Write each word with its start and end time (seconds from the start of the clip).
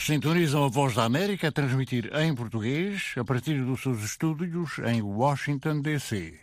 Sintonizam 0.00 0.64
a 0.64 0.68
Voz 0.68 0.94
da 0.94 1.04
América 1.04 1.48
a 1.48 1.52
transmitir 1.52 2.10
em 2.16 2.34
português 2.34 3.12
a 3.16 3.22
partir 3.22 3.62
dos 3.62 3.82
seus 3.82 4.02
estúdios 4.02 4.78
em 4.86 5.02
Washington, 5.02 5.82
D.C. 5.82 6.40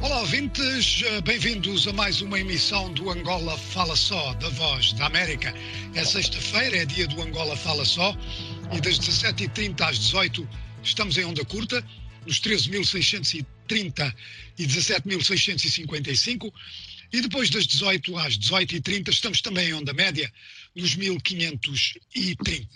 Olá, 0.00 0.20
ouvintes, 0.20 1.02
bem-vindos 1.24 1.88
a 1.88 1.92
mais 1.92 2.22
uma 2.22 2.38
emissão 2.38 2.92
do 2.92 3.10
Angola 3.10 3.58
Fala 3.58 3.96
Só, 3.96 4.34
da 4.34 4.50
Voz 4.50 4.92
da 4.92 5.06
América. 5.06 5.52
É 5.94 6.04
sexta-feira, 6.04 6.76
é 6.76 6.86
dia 6.86 7.08
do 7.08 7.20
Angola 7.20 7.56
Fala 7.56 7.84
Só, 7.84 8.16
e 8.70 8.80
das 8.80 9.00
17h30 9.00 9.80
às 9.80 9.98
18 9.98 10.48
estamos 10.84 11.18
em 11.18 11.24
onda 11.24 11.44
curta, 11.44 11.84
nos 12.26 12.40
13.630 12.40 14.14
e 14.58 14.66
17.655, 14.66 16.52
e 17.12 17.20
depois 17.20 17.50
das 17.50 17.66
18 17.66 18.16
às 18.18 18.38
18h30 18.38 19.08
estamos 19.10 19.40
também 19.40 19.68
em 19.68 19.74
onda 19.74 19.92
média, 19.92 20.32
nos 20.74 20.96
1.530. 20.96 22.68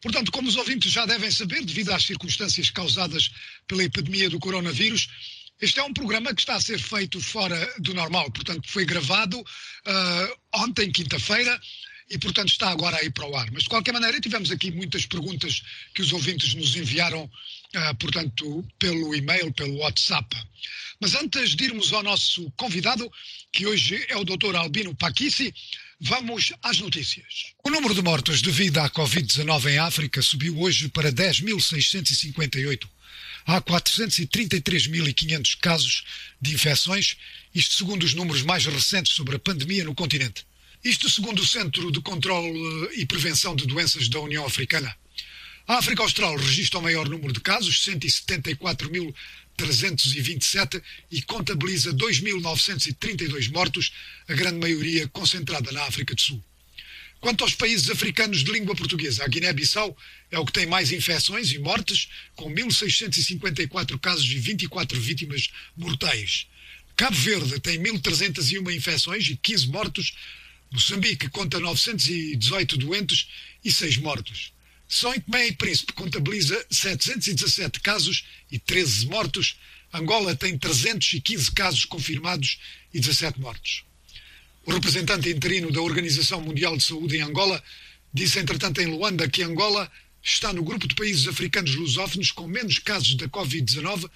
Portanto, 0.00 0.30
como 0.30 0.48
os 0.48 0.56
ouvintes 0.56 0.92
já 0.92 1.04
devem 1.04 1.30
saber, 1.30 1.64
devido 1.64 1.90
às 1.90 2.04
circunstâncias 2.04 2.70
causadas 2.70 3.30
pela 3.66 3.82
epidemia 3.82 4.30
do 4.30 4.38
coronavírus, 4.38 5.08
este 5.60 5.80
é 5.80 5.82
um 5.82 5.92
programa 5.92 6.34
que 6.34 6.42
está 6.42 6.54
a 6.54 6.60
ser 6.60 6.78
feito 6.78 7.20
fora 7.20 7.74
do 7.78 7.94
normal. 7.94 8.30
Portanto, 8.30 8.68
foi 8.68 8.84
gravado 8.84 9.40
uh, 9.40 10.36
ontem, 10.52 10.92
quinta-feira, 10.92 11.58
e, 12.08 12.18
portanto, 12.18 12.50
está 12.50 12.70
agora 12.70 12.96
aí 12.98 13.10
para 13.10 13.26
o 13.26 13.36
ar. 13.36 13.50
Mas, 13.50 13.64
de 13.64 13.68
qualquer 13.68 13.92
maneira, 13.92 14.20
tivemos 14.20 14.50
aqui 14.50 14.70
muitas 14.70 15.06
perguntas 15.06 15.62
que 15.92 16.02
os 16.02 16.12
ouvintes 16.12 16.54
nos 16.54 16.76
enviaram, 16.76 17.28
portanto, 17.98 18.64
pelo 18.78 19.14
e-mail, 19.14 19.52
pelo 19.52 19.76
WhatsApp. 19.78 20.36
Mas 21.00 21.14
antes 21.14 21.54
de 21.54 21.64
irmos 21.64 21.92
ao 21.92 22.02
nosso 22.02 22.50
convidado, 22.56 23.10
que 23.52 23.66
hoje 23.66 24.04
é 24.08 24.16
o 24.16 24.24
Dr. 24.24 24.56
Albino 24.56 24.94
Paquissi, 24.94 25.54
vamos 26.00 26.52
às 26.62 26.78
notícias. 26.78 27.52
O 27.64 27.70
número 27.70 27.94
de 27.94 28.02
mortos 28.02 28.40
devido 28.40 28.78
à 28.78 28.88
Covid-19 28.88 29.72
em 29.72 29.78
África 29.78 30.22
subiu 30.22 30.58
hoje 30.58 30.88
para 30.88 31.12
10.658. 31.12 32.88
Há 33.46 33.60
433.500 33.60 35.56
casos 35.60 36.04
de 36.40 36.54
infecções, 36.54 37.16
isto 37.54 37.74
segundo 37.74 38.02
os 38.02 38.14
números 38.14 38.42
mais 38.42 38.64
recentes 38.66 39.12
sobre 39.12 39.36
a 39.36 39.38
pandemia 39.38 39.84
no 39.84 39.94
continente. 39.94 40.46
Isto 40.82 41.08
segundo 41.10 41.40
o 41.40 41.46
Centro 41.46 41.92
de 41.92 42.00
Controlo 42.00 42.92
e 42.92 43.06
Prevenção 43.06 43.54
de 43.54 43.66
Doenças 43.66 44.08
da 44.08 44.20
União 44.20 44.44
Africana. 44.46 44.96
A 45.68 45.78
África 45.78 46.00
Austral 46.00 46.36
registra 46.36 46.78
o 46.78 46.82
maior 46.82 47.08
número 47.08 47.32
de 47.32 47.40
casos, 47.40 47.84
174.327, 47.84 50.80
e 51.10 51.20
contabiliza 51.22 51.92
2.932 51.92 53.50
mortos, 53.50 53.90
a 54.28 54.34
grande 54.34 54.60
maioria 54.60 55.08
concentrada 55.08 55.72
na 55.72 55.82
África 55.82 56.14
do 56.14 56.20
Sul. 56.20 56.40
Quanto 57.20 57.42
aos 57.42 57.56
países 57.56 57.90
africanos 57.90 58.44
de 58.44 58.52
língua 58.52 58.76
portuguesa, 58.76 59.24
a 59.24 59.26
Guiné-Bissau 59.26 59.96
é 60.30 60.38
o 60.38 60.46
que 60.46 60.52
tem 60.52 60.66
mais 60.66 60.92
infecções 60.92 61.50
e 61.50 61.58
mortes, 61.58 62.06
com 62.36 62.48
1.654 62.48 63.98
casos 63.98 64.26
e 64.26 64.38
24 64.38 65.00
vítimas 65.00 65.50
mortais. 65.76 66.46
Cabo 66.94 67.16
Verde 67.16 67.58
tem 67.58 67.76
1.301 67.82 68.72
infecções 68.72 69.28
e 69.28 69.36
15 69.36 69.66
mortos. 69.66 70.14
Moçambique 70.70 71.28
conta 71.28 71.58
918 71.58 72.76
doentes 72.76 73.26
e 73.64 73.72
6 73.72 73.96
mortos. 73.96 74.54
São 74.88 75.12
Tomé 75.20 75.48
e 75.48 75.52
Príncipe 75.52 75.92
contabiliza 75.92 76.64
717 76.70 77.80
casos 77.80 78.24
e 78.50 78.58
13 78.58 79.06
mortos. 79.06 79.56
Angola 79.92 80.34
tem 80.34 80.56
315 80.56 81.50
casos 81.52 81.84
confirmados 81.84 82.58
e 82.92 83.00
17 83.00 83.40
mortos. 83.40 83.84
O 84.64 84.72
representante 84.72 85.28
interino 85.28 85.70
da 85.70 85.80
Organização 85.80 86.40
Mundial 86.40 86.76
de 86.76 86.84
Saúde 86.84 87.16
em 87.16 87.22
Angola 87.22 87.62
disse, 88.12 88.38
entretanto, 88.38 88.80
em 88.80 88.86
Luanda 88.86 89.28
que 89.28 89.42
Angola 89.42 89.90
está 90.22 90.52
no 90.52 90.62
grupo 90.62 90.88
de 90.88 90.94
países 90.94 91.28
africanos 91.28 91.74
lusófonos 91.74 92.32
com 92.32 92.46
menos 92.46 92.78
casos 92.78 93.14
da 93.14 93.28
Covid-19, 93.28 94.10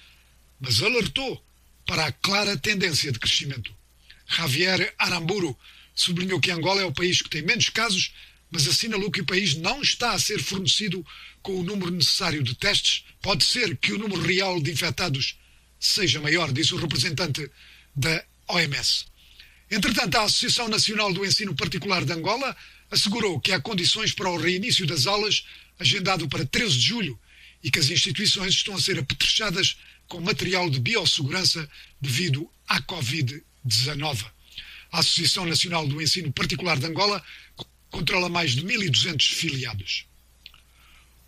mas 0.59 0.81
alertou 0.81 1.41
para 1.85 2.05
a 2.05 2.11
clara 2.11 2.57
tendência 2.57 3.11
de 3.11 3.19
crescimento. 3.19 3.73
Javier 4.27 4.93
Aramburu 4.97 5.57
sublinhou 5.95 6.39
que 6.39 6.51
Angola 6.51 6.81
é 6.81 6.85
o 6.85 6.93
país 6.93 7.21
que 7.21 7.29
tem 7.29 7.41
menos 7.41 7.69
casos, 7.69 8.13
mas 8.51 8.67
assinalou 8.67 9.09
que 9.09 9.21
o 9.21 9.25
país 9.25 9.55
não 9.55 9.81
está 9.81 10.11
a 10.11 10.19
ser 10.19 10.43
fornecido 10.43 11.05
com 11.41 11.59
o 11.59 11.63
número 11.63 11.89
necessário 11.89 12.43
de 12.43 12.53
testes. 12.53 13.05
Pode 13.21 13.45
ser 13.45 13.77
que 13.77 13.93
o 13.93 13.97
número 13.97 14.21
real 14.21 14.61
de 14.61 14.71
infectados 14.71 15.39
seja 15.79 16.19
maior, 16.19 16.51
disse 16.51 16.75
o 16.75 16.77
representante 16.77 17.49
da 17.95 18.23
OMS. 18.47 19.05
Entretanto, 19.69 20.15
a 20.17 20.23
Associação 20.23 20.67
Nacional 20.67 21.13
do 21.13 21.25
Ensino 21.25 21.55
Particular 21.55 22.03
de 22.03 22.11
Angola 22.11 22.55
assegurou 22.91 23.39
que 23.39 23.53
há 23.53 23.61
condições 23.61 24.11
para 24.11 24.29
o 24.29 24.37
reinício 24.37 24.85
das 24.85 25.07
aulas, 25.07 25.45
agendado 25.79 26.27
para 26.27 26.45
13 26.45 26.77
de 26.77 26.81
julho, 26.81 27.19
e 27.63 27.71
que 27.71 27.79
as 27.79 27.89
instituições 27.89 28.53
estão 28.53 28.75
a 28.75 28.81
ser 28.81 28.99
apetrechadas 28.99 29.77
com 30.07 30.19
material 30.19 30.69
de 30.69 30.79
biossegurança 30.79 31.69
devido 32.01 32.51
à 32.67 32.81
Covid-19. 32.81 34.25
A 34.91 34.99
Associação 34.99 35.45
Nacional 35.45 35.87
do 35.87 36.01
Ensino 36.01 36.33
Particular 36.33 36.77
de 36.77 36.85
Angola 36.85 37.23
controla 37.91 38.29
mais 38.29 38.51
de 38.51 38.63
1.200 38.63 39.33
filiados. 39.33 40.05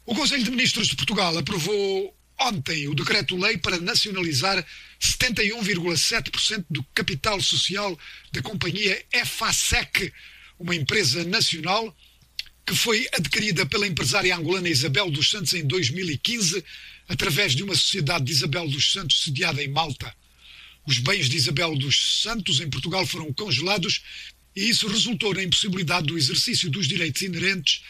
O 0.06 0.16
Conselho 0.16 0.44
de 0.44 0.50
Ministros 0.50 0.88
de 0.88 0.96
Portugal 0.96 1.38
aprovou 1.38 2.16
ontem 2.40 2.88
o 2.88 2.96
decreto-lei 2.96 3.57
para 3.57 3.79
nacionalizar 3.79 4.66
71,7% 5.00 6.66
do 6.69 6.84
capital 6.96 7.40
social 7.41 7.97
da 8.31 8.41
companhia 8.41 9.06
EFASEC, 9.12 10.12
uma 10.59 10.75
empresa 10.75 11.24
nacional 11.24 11.96
que 12.66 12.75
foi 12.75 13.07
adquirida 13.13 13.66
pela 13.66 13.85
empresária 13.85 14.35
angolana 14.35 14.69
Isabel 14.69 15.12
dos 15.12 15.30
Santos 15.30 15.53
em 15.53 15.66
2015, 15.66 16.63
através 17.07 17.53
de 17.53 17.63
uma 17.63 17.75
sociedade 17.75 18.25
de 18.25 18.31
Isabel 18.31 18.68
dos 18.69 18.91
Santos 18.91 19.22
sediada 19.24 19.62
em 19.62 19.68
Malta. 19.68 20.13
Os 20.85 20.97
bens 20.97 21.30
de 21.30 21.38
Isabel 21.38 21.75
dos 21.78 22.22
Santos 22.22 22.59
em 22.59 22.69
Portugal 22.69 23.06
foram 23.06 23.31
congelados 23.34 24.01
e 24.56 24.69
isso 24.69 24.88
resultou 24.88 25.34
na 25.34 25.44
impossibilidade 25.44 26.08
do 26.08 26.18
exercício 26.18 26.69
dos 26.69 26.88
direitos 26.88 27.22
inerentes 27.22 27.84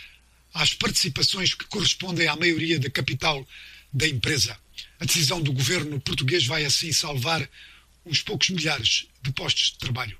às 0.53 0.73
participações 0.73 1.53
que 1.53 1.65
correspondem 1.65 2.27
à 2.27 2.35
maioria 2.35 2.79
da 2.79 2.89
capital 2.89 3.47
da 3.91 4.07
empresa. 4.07 4.57
A 4.99 5.05
decisão 5.05 5.41
do 5.41 5.51
governo 5.51 5.99
português 5.99 6.45
vai 6.45 6.65
assim 6.65 6.91
salvar 6.91 7.47
uns 8.05 8.21
poucos 8.21 8.49
milhares 8.49 9.07
de 9.21 9.31
postos 9.31 9.71
de 9.71 9.77
trabalho. 9.77 10.17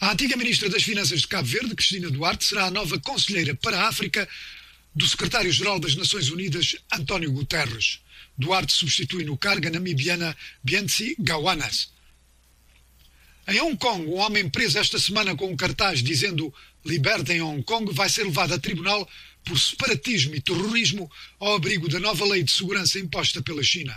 A 0.00 0.12
antiga 0.12 0.36
ministra 0.36 0.68
das 0.68 0.82
Finanças 0.82 1.20
de 1.20 1.28
Cabo 1.28 1.48
Verde, 1.48 1.74
Cristina 1.74 2.10
Duarte, 2.10 2.44
será 2.44 2.66
a 2.66 2.70
nova 2.70 2.98
conselheira 2.98 3.54
para 3.54 3.78
a 3.78 3.88
África 3.88 4.28
do 4.94 5.06
secretário-geral 5.06 5.78
das 5.80 5.94
Nações 5.94 6.28
Unidas, 6.30 6.76
António 6.92 7.32
Guterres. 7.32 8.00
Duarte 8.36 8.72
substitui 8.72 9.24
no 9.24 9.36
cargo 9.36 9.66
a 9.66 9.70
namibiana 9.70 10.36
Bianci 10.62 11.16
Gawanas. 11.18 11.92
Em 13.46 13.60
Hong 13.60 13.76
Kong, 13.76 14.06
um 14.06 14.14
homem 14.14 14.48
preso 14.48 14.78
esta 14.78 14.98
semana 14.98 15.36
com 15.36 15.50
um 15.50 15.56
cartaz 15.56 16.02
dizendo 16.02 16.52
Libertem 16.82 17.42
Hong 17.42 17.62
Kong 17.62 17.92
vai 17.92 18.08
ser 18.08 18.24
levado 18.24 18.54
a 18.54 18.58
tribunal 18.58 19.06
por 19.44 19.58
separatismo 19.58 20.34
e 20.34 20.40
terrorismo 20.40 21.10
ao 21.38 21.54
abrigo 21.54 21.86
da 21.86 22.00
nova 22.00 22.24
lei 22.24 22.42
de 22.42 22.50
segurança 22.50 22.98
imposta 22.98 23.42
pela 23.42 23.62
China. 23.62 23.94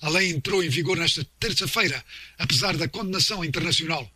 A 0.00 0.08
lei 0.08 0.30
entrou 0.30 0.64
em 0.64 0.68
vigor 0.68 0.96
nesta 0.96 1.24
terça-feira, 1.38 2.04
apesar 2.36 2.76
da 2.76 2.88
condenação 2.88 3.44
internacional. 3.44 4.10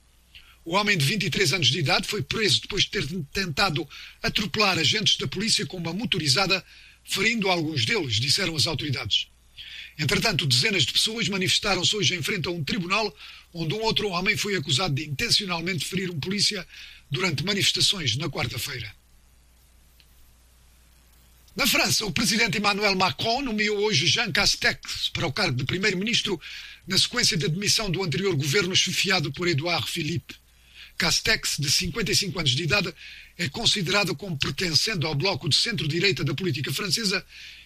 O 0.65 0.75
homem 0.75 0.99
de 0.99 1.05
23 1.05 1.53
anos 1.53 1.69
de 1.69 1.79
idade 1.79 2.09
foi 2.09 2.23
preso 2.23 2.63
depois 2.63 2.83
de 2.83 2.91
ter 2.91 3.07
tentado 3.33 3.89
atropelar 4.25 4.77
agentes 4.77 5.17
da 5.19 5.29
polícia 5.29 5.65
com 5.67 5.77
uma 5.77 5.93
motorizada, 5.93 6.65
ferindo 7.05 7.49
alguns 7.49 7.85
deles, 7.85 8.17
disseram 8.17 8.57
as 8.57 8.67
autoridades. 8.67 9.29
Entretanto, 9.99 10.47
dezenas 10.47 10.85
de 10.85 10.93
pessoas 10.93 11.29
manifestaram-se 11.29 11.95
hoje 11.95 12.15
em 12.15 12.23
frente 12.23 12.49
a 12.49 12.51
um 12.51 12.65
tribunal 12.65 13.15
onde 13.53 13.75
um 13.75 13.83
outro 13.83 14.09
homem 14.09 14.37
foi 14.37 14.57
acusado 14.57 14.95
de 14.95 15.05
intencionalmente 15.05 15.85
ferir 15.85 16.11
um 16.11 16.19
polícia 16.19 16.67
durante 17.11 17.45
manifestações 17.45 18.17
na 18.17 18.29
quarta-feira. 18.29 18.93
Na 21.55 21.69
França, 21.69 22.05
o 22.05 22.11
presidente 22.11 22.59
Emmanuel 22.59 22.97
Macron 22.97 23.43
nomeou 23.43 23.79
hoje 23.79 24.09
Jean 24.09 24.33
Castex 24.33 25.09
para 25.11 25.27
o 25.27 25.33
cargo 25.33 25.57
de 25.57 25.65
primeiro-ministro 25.65 26.41
na 26.85 26.99
sequência 26.99 27.37
da 27.37 27.47
demissão 27.47 27.89
do 27.89 28.03
anterior 28.03 28.35
governo 28.35 28.75
chefiado 28.75 29.33
por 29.33 29.47
Edouard 29.47 29.89
Philippe. 29.89 30.35
Castex, 30.99 31.57
de 31.59 31.71
55 31.71 32.39
anos 32.41 32.51
de 32.51 32.63
idade, 32.65 32.93
é 33.39 33.49
considerado 33.49 34.17
como 34.17 34.37
pertencendo 34.37 35.07
ao 35.07 35.15
bloco 35.15 35.49
de 35.49 35.55
centro-direita 35.55 36.25
da 36.25 36.35
política 36.35 36.73
francesa 36.73 37.25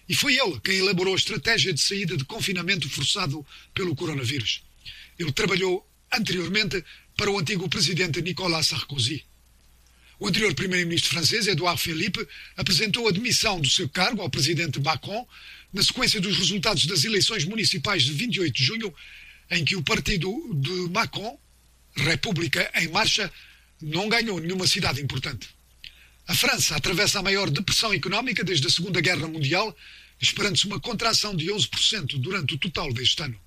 e 0.09 0.15
foi 0.15 0.37
ele 0.37 0.59
quem 0.61 0.79
elaborou 0.79 1.15
a 1.15 1.17
estratégia 1.17 1.73
de 1.73 1.81
saída 1.81 2.17
de 2.17 2.25
confinamento 2.25 2.89
forçado 2.89 3.45
pelo 3.75 3.95
coronavírus. 3.95 4.63
Ele 5.19 5.33
trabalhou 5.33 5.87
anteriormente 6.13 6.83
para 7.17 7.31
o 7.31 7.39
antigo 7.39 7.69
presidente 7.69 8.23
Nicolas 8.23 8.69
Sarkozy. 8.69 9.25
O 10.19 10.27
anterior 10.27 10.53
primeiro-ministro 10.55 11.11
francês, 11.11 11.47
Edouard 11.47 11.81
Philippe, 11.81 12.27
apresentou 12.57 13.07
a 13.07 13.13
demissão 13.13 13.61
do 13.61 13.69
seu 13.69 13.89
cargo 13.89 14.23
ao 14.23 14.31
presidente 14.31 14.81
Macron 14.81 15.27
na 15.73 15.83
sequência 15.83 16.21
dos 16.21 16.37
resultados 16.37 16.87
das 16.87 17.05
eleições 17.05 17.45
municipais 17.45 18.03
de 18.03 18.13
28 18.13 18.53
de 18.53 18.65
junho, 18.65 18.95
em 19.51 19.65
que 19.65 19.77
o 19.77 19.83
partido 19.83 20.33
de 20.55 20.91
Macron, 20.91 21.39
República 21.95 22.71
em 22.75 22.89
Marcha, 22.89 23.31
não 23.81 24.09
ganhou 24.09 24.41
nenhuma 24.41 24.67
cidade 24.67 25.01
importante. 25.01 25.49
A 26.29 26.35
França 26.35 26.77
atravessa 26.77 27.21
a 27.21 27.23
maior 27.23 27.49
depressão 27.49 27.91
económica 27.95 28.45
desde 28.45 28.67
a 28.67 28.71
Segunda 28.71 29.01
Guerra 29.01 29.27
Mundial, 29.27 29.75
esperando-se 30.21 30.67
uma 30.67 30.79
contração 30.79 31.35
de 31.35 31.47
11% 31.51 32.21
durante 32.21 32.55
o 32.55 32.59
total 32.59 32.93
deste 32.93 33.23
ano. 33.23 33.41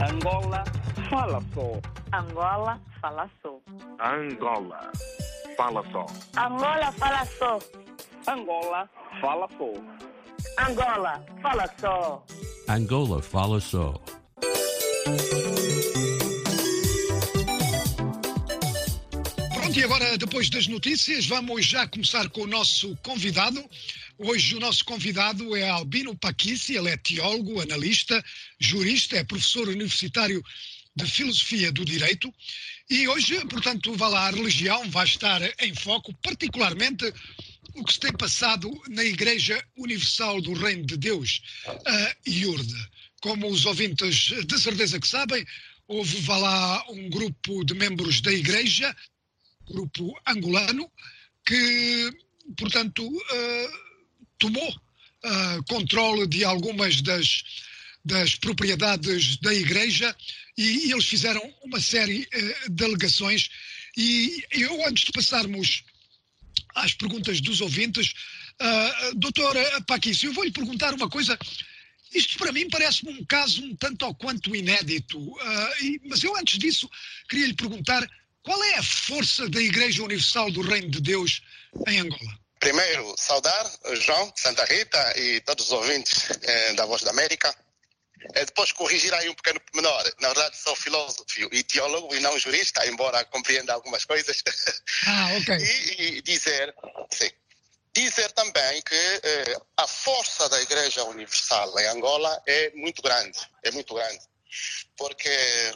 Angola 0.00 0.62
fala 1.10 1.42
só. 1.52 1.80
Angola 2.12 2.80
fala 3.00 3.30
só. 3.42 3.60
Angola 3.98 4.92
fala 5.56 5.82
só. 5.90 6.06
Angola 6.38 6.92
fala 6.92 7.26
só. 7.26 7.58
Angola 8.28 8.90
fala 9.20 9.48
só. 9.58 9.74
Angola 10.58 11.26
fala 11.42 11.74
só. 11.80 12.24
Angola 12.68 13.20
fala 13.20 13.60
só. 13.60 14.00
E 19.80 19.82
agora, 19.82 20.18
depois 20.18 20.50
das 20.50 20.66
notícias, 20.66 21.24
vamos 21.24 21.64
já 21.64 21.86
começar 21.86 22.28
com 22.28 22.42
o 22.42 22.46
nosso 22.46 22.94
convidado. 22.96 23.64
Hoje 24.18 24.54
o 24.54 24.60
nosso 24.60 24.84
convidado 24.84 25.56
é 25.56 25.70
Albino 25.70 26.14
Paquissi, 26.14 26.76
ele 26.76 26.90
é 26.90 26.98
teólogo, 26.98 27.62
analista, 27.62 28.22
jurista, 28.58 29.16
é 29.16 29.24
professor 29.24 29.68
universitário 29.68 30.44
de 30.94 31.06
Filosofia 31.06 31.72
do 31.72 31.82
Direito 31.82 32.30
e 32.90 33.08
hoje, 33.08 33.42
portanto, 33.46 33.94
vai 33.94 34.10
lá, 34.10 34.26
a 34.26 34.30
religião 34.32 34.90
vai 34.90 35.06
estar 35.06 35.40
em 35.58 35.74
foco, 35.74 36.12
particularmente 36.22 37.10
o 37.74 37.82
que 37.82 37.94
se 37.94 38.00
tem 38.00 38.12
passado 38.12 38.70
na 38.90 39.02
Igreja 39.02 39.64
Universal 39.78 40.42
do 40.42 40.52
Reino 40.52 40.84
de 40.84 40.98
Deus, 40.98 41.40
a 41.86 42.16
IURD. 42.26 42.70
Como 43.22 43.48
os 43.48 43.64
ouvintes 43.64 44.30
de 44.44 44.60
certeza 44.60 45.00
que 45.00 45.08
sabem, 45.08 45.42
houve, 45.88 46.20
vá 46.20 46.36
lá, 46.36 46.84
um 46.90 47.08
grupo 47.08 47.64
de 47.64 47.74
membros 47.74 48.20
da 48.20 48.32
Igreja, 48.32 48.94
grupo 49.70 50.14
angolano, 50.26 50.90
que, 51.46 52.12
portanto, 52.56 53.06
uh, 53.06 53.70
tomou 54.38 54.68
uh, 54.70 55.64
controle 55.68 56.26
de 56.26 56.44
algumas 56.44 57.00
das, 57.02 57.42
das 58.04 58.34
propriedades 58.34 59.36
da 59.38 59.54
Igreja 59.54 60.14
e, 60.56 60.88
e 60.88 60.92
eles 60.92 61.06
fizeram 61.06 61.42
uma 61.62 61.80
série 61.80 62.28
uh, 62.34 62.70
de 62.70 62.84
alegações. 62.84 63.48
E 63.96 64.44
eu, 64.52 64.86
antes 64.86 65.04
de 65.04 65.12
passarmos 65.12 65.84
às 66.74 66.94
perguntas 66.94 67.40
dos 67.40 67.60
ouvintes, 67.60 68.12
uh, 68.60 69.14
doutora 69.16 69.80
Paquício, 69.82 70.28
eu 70.28 70.32
vou-lhe 70.32 70.52
perguntar 70.52 70.94
uma 70.94 71.08
coisa. 71.08 71.38
Isto 72.12 72.38
para 72.38 72.52
mim 72.52 72.68
parece-me 72.68 73.12
um 73.12 73.24
caso 73.24 73.62
um 73.62 73.74
tanto 73.76 74.04
ou 74.04 74.14
quanto 74.14 74.54
inédito, 74.54 75.18
uh, 75.18 75.84
e, 75.84 76.00
mas 76.06 76.22
eu 76.24 76.36
antes 76.36 76.58
disso 76.58 76.90
queria 77.28 77.46
lhe 77.46 77.54
perguntar 77.54 78.08
qual 78.42 78.62
é 78.64 78.74
a 78.76 78.82
força 78.82 79.48
da 79.48 79.60
Igreja 79.60 80.02
Universal 80.02 80.50
do 80.50 80.62
Reino 80.62 80.90
de 80.90 81.00
Deus 81.00 81.42
em 81.86 82.00
Angola? 82.00 82.38
Primeiro, 82.58 83.14
saudar 83.16 83.70
João, 83.94 84.32
Santa 84.36 84.64
Rita 84.64 85.18
e 85.18 85.40
todos 85.40 85.66
os 85.66 85.72
ouvintes 85.72 86.28
eh, 86.42 86.74
da 86.74 86.84
Voz 86.84 87.02
da 87.02 87.10
América. 87.10 87.54
Eh, 88.34 88.44
depois, 88.44 88.70
corrigir 88.72 89.12
aí 89.14 89.30
um 89.30 89.34
pequeno 89.34 89.60
menor. 89.74 90.04
Na 90.20 90.28
verdade, 90.28 90.56
sou 90.58 90.76
filósofo 90.76 91.24
e 91.50 91.62
teólogo 91.62 92.14
e 92.14 92.20
não 92.20 92.38
jurista, 92.38 92.86
embora 92.86 93.24
compreenda 93.24 93.72
algumas 93.72 94.04
coisas. 94.04 94.42
Ah, 95.06 95.30
ok. 95.40 95.56
e, 95.56 96.18
e 96.18 96.22
dizer, 96.22 96.74
sim, 97.10 97.30
dizer 97.94 98.30
também 98.32 98.82
que 98.82 98.94
eh, 98.94 99.56
a 99.78 99.86
força 99.86 100.48
da 100.50 100.60
Igreja 100.60 101.02
Universal 101.04 101.78
em 101.78 101.86
Angola 101.88 102.42
é 102.46 102.70
muito 102.74 103.00
grande, 103.00 103.38
é 103.64 103.70
muito 103.70 103.94
grande. 103.94 104.20
Porque, 104.96 105.30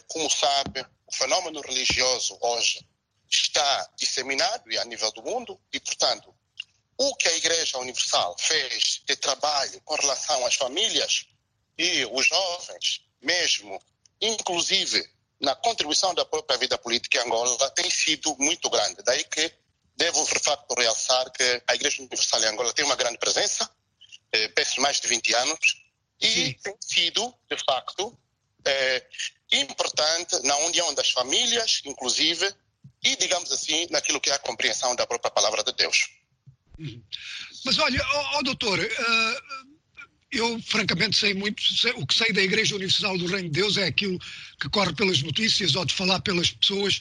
como 0.09 0.29
sabe, 0.31 0.85
o 1.07 1.15
fenômeno 1.15 1.61
religioso 1.61 2.37
hoje 2.41 2.87
está 3.31 3.91
disseminado 3.97 4.71
e 4.71 4.79
a 4.79 4.85
nível 4.85 5.11
do 5.13 5.23
mundo 5.23 5.61
e, 5.73 5.81
portanto, 5.81 6.35
o 6.97 7.15
que 7.17 7.29
a 7.29 7.37
Igreja 7.37 7.79
Universal 7.79 8.37
fez 8.39 9.03
de 9.07 9.17
trabalho 9.17 9.81
com 9.83 9.95
relação 9.95 10.47
às 10.47 10.55
famílias 10.55 11.27
e 11.77 12.05
os 12.07 12.27
jovens, 12.27 13.03
mesmo, 13.21 13.83
inclusive 14.21 15.05
na 15.41 15.55
contribuição 15.57 16.15
da 16.15 16.25
própria 16.25 16.57
vida 16.57 16.79
política 16.79 17.19
em 17.19 17.27
Angola, 17.27 17.71
tem 17.71 17.91
sido 17.91 18.37
muito 18.39 18.71
grande. 18.71 19.03
Daí 19.03 19.25
que 19.25 19.53
devo, 19.97 20.25
de 20.25 20.39
facto, 20.39 20.75
realçar 20.75 21.31
que 21.31 21.63
a 21.67 21.75
Igreja 21.75 22.01
Universal 22.01 22.43
em 22.43 22.47
Angola 22.47 22.73
tem 22.73 22.85
uma 22.85 22.97
grande 22.97 23.19
presença, 23.19 23.69
eh, 24.33 24.49
penso 24.49 24.81
mais 24.81 25.01
de 25.01 25.09
20 25.09 25.35
anos, 25.35 25.85
e 26.21 26.29
Sim. 26.29 26.53
tem 26.63 26.77
sido, 26.81 27.35
de 27.51 27.57
facto, 27.65 28.17
eh, 28.67 29.07
importante 29.53 30.39
na 30.45 30.57
união 30.59 30.93
das 30.95 31.11
famílias, 31.11 31.81
inclusive, 31.85 32.49
e, 33.03 33.17
digamos 33.17 33.51
assim, 33.53 33.87
naquilo 33.91 34.21
que 34.21 34.31
é 34.31 34.35
a 34.35 34.39
compreensão 34.39 34.95
da 34.97 35.07
própria 35.07 35.31
palavra 35.31 35.63
de 35.63 35.73
Deus. 35.73 36.09
Mas 37.65 37.79
olha, 37.79 38.03
ó, 38.35 38.43
doutor, 38.43 38.79
eh, 38.81 39.41
eu 40.33 40.61
francamente 40.63 41.17
sei 41.17 41.33
muito, 41.35 41.63
sei- 41.63 41.93
o 41.93 42.07
que 42.07 42.15
sei 42.15 42.33
da 42.33 42.43
Igreja 42.43 42.75
Universal 42.75 43.17
do 43.19 43.27
Reino 43.27 43.49
de 43.51 43.61
Deus 43.61 43.77
é 43.77 43.85
aquilo 43.87 44.19
que 44.61 44.69
corre 44.71 44.93
pelas 44.95 45.23
notícias 45.23 45.75
ou 45.77 45.85
de 45.85 45.95
falar 45.95 46.21
pelas 46.21 46.51
pessoas. 46.51 46.99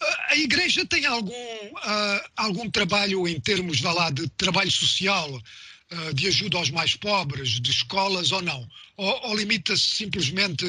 Eh, 0.00 0.16
a 0.30 0.36
Igreja 0.36 0.86
tem 0.86 1.04
algum, 1.04 1.34
ah, 1.82 2.30
algum 2.36 2.70
trabalho 2.70 3.28
em 3.28 3.38
termos, 3.40 3.80
vá 3.80 3.92
lá, 3.92 4.10
de 4.10 4.28
trabalho 4.30 4.70
social, 4.70 5.40
de 6.14 6.28
ajuda 6.28 6.58
aos 6.58 6.70
mais 6.70 6.96
pobres, 6.96 7.60
de 7.60 7.70
escolas 7.70 8.32
ou 8.32 8.42
não? 8.42 8.68
Ou, 8.96 9.28
ou 9.28 9.36
limita-se 9.36 9.90
simplesmente, 9.90 10.64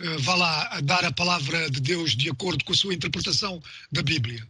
ah, 0.00 0.16
vá 0.20 0.34
lá, 0.34 0.68
a 0.68 0.80
dar 0.80 1.04
a 1.04 1.12
palavra 1.12 1.70
de 1.70 1.80
Deus 1.80 2.16
de 2.16 2.30
acordo 2.30 2.64
com 2.64 2.72
a 2.72 2.76
sua 2.76 2.94
interpretação 2.94 3.62
da 3.92 4.02
Bíblia? 4.02 4.46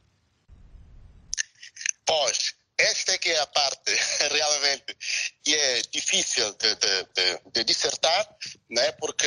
Pois, 2.07 2.55
esta 2.79 3.13
é 3.13 3.19
que 3.19 3.31
é 3.31 3.41
a 3.41 3.47
parte 3.47 3.93
realmente 4.31 4.97
que 5.43 5.55
é 5.55 5.83
difícil 5.93 6.53
de, 6.55 6.75
de, 6.75 7.05
de, 7.15 7.51
de 7.53 7.65
dissertar, 7.65 8.29
né? 8.71 8.93
porque 8.93 9.27